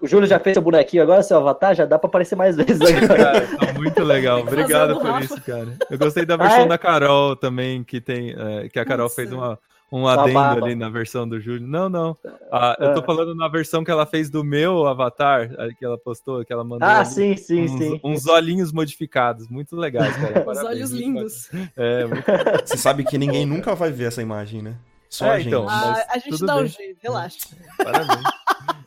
O 0.00 0.06
Júlio 0.06 0.26
já 0.28 0.38
fez 0.38 0.54
seu 0.54 0.62
bonequinho, 0.62 1.02
agora 1.02 1.22
seu 1.22 1.36
avatar, 1.38 1.74
já 1.74 1.84
dá 1.84 1.98
pra 1.98 2.08
aparecer 2.08 2.36
mais 2.36 2.56
vezes 2.56 2.80
agora. 2.80 3.16
Cara, 3.16 3.46
tá 3.58 3.72
muito 3.74 4.02
legal. 4.04 4.40
Obrigado 4.40 4.94
por 4.94 5.06
Rafa. 5.10 5.24
isso, 5.24 5.40
cara. 5.42 5.68
Eu 5.90 5.98
gostei 5.98 6.24
da 6.24 6.36
versão 6.36 6.60
Ah, 6.60 6.64
é? 6.64 6.68
da 6.68 6.78
Carol 6.78 7.34
também, 7.36 7.82
que 7.82 8.00
tem. 8.00 8.34
é, 8.38 8.68
que 8.68 8.78
a 8.78 8.84
Carol 8.84 9.04
Nossa. 9.06 9.16
fez 9.16 9.32
uma, 9.32 9.58
um 9.92 10.06
adendo 10.08 10.64
ali 10.64 10.74
na 10.74 10.88
versão 10.88 11.28
do 11.28 11.40
Júlio. 11.40 11.66
Não, 11.66 11.88
não. 11.88 12.16
Ah, 12.50 12.76
eu 12.80 12.94
tô 12.94 13.00
Ah. 13.00 13.04
falando 13.04 13.34
na 13.34 13.46
versão 13.48 13.84
que 13.84 13.90
ela 13.90 14.04
fez 14.06 14.28
do 14.28 14.42
meu 14.42 14.86
avatar, 14.86 15.48
que 15.78 15.84
ela 15.84 15.96
postou, 15.98 16.44
que 16.44 16.52
ela 16.52 16.64
mandou. 16.64 16.88
Ah, 16.88 16.98
ali, 17.00 17.06
sim, 17.06 17.36
sim, 17.36 17.62
uns, 17.62 17.78
sim. 17.78 18.00
uns 18.02 18.26
olhinhos 18.26 18.72
modificados, 18.72 19.48
muito 19.48 19.76
legais, 19.76 20.16
cara. 20.16 20.40
Os 20.40 20.44
Parabéns, 20.44 20.64
olhos 20.66 20.90
muito 20.92 21.04
lindos. 21.04 21.50
É, 21.76 22.04
muito 22.06 22.24
Você 22.66 22.76
sabe 22.76 23.04
que 23.04 23.16
ninguém 23.18 23.46
nunca 23.46 23.74
vai 23.74 23.92
ver 23.92 24.08
essa 24.08 24.20
imagem, 24.22 24.62
né? 24.62 24.74
Só 25.08 25.26
É, 25.26 25.30
a 25.30 25.38
gente. 25.38 25.48
então. 25.48 25.68
Ah, 25.68 25.92
Mas 25.92 26.06
a 26.10 26.18
gente 26.18 26.30
tudo 26.30 26.46
dá 26.46 26.56
um 26.56 26.58
bem. 26.60 26.68
jeito, 26.68 26.98
relaxa. 27.00 27.38
parabéns. 27.78 28.24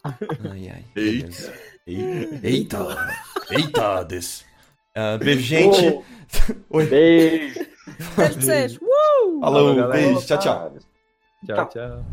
Ai, 0.52 0.70
ai. 0.74 0.86
Eita. 0.96 1.54
Eita. 2.44 3.14
Eita, 3.50 4.04
des. 4.04 4.46
Ah, 4.96 5.18
beijo, 5.18 5.42
gente. 5.42 6.00
Oh, 6.70 6.78
beijo. 6.84 7.60
Beijo, 8.16 8.40
beijo. 8.46 8.80
Uh! 8.82 9.40
Falou, 9.40 9.76
galera. 9.76 9.94
beijo. 9.94 10.26
Tchau, 10.26 10.38
tchau. 10.40 10.74
Tchau, 11.46 11.66
tchau. 11.70 12.04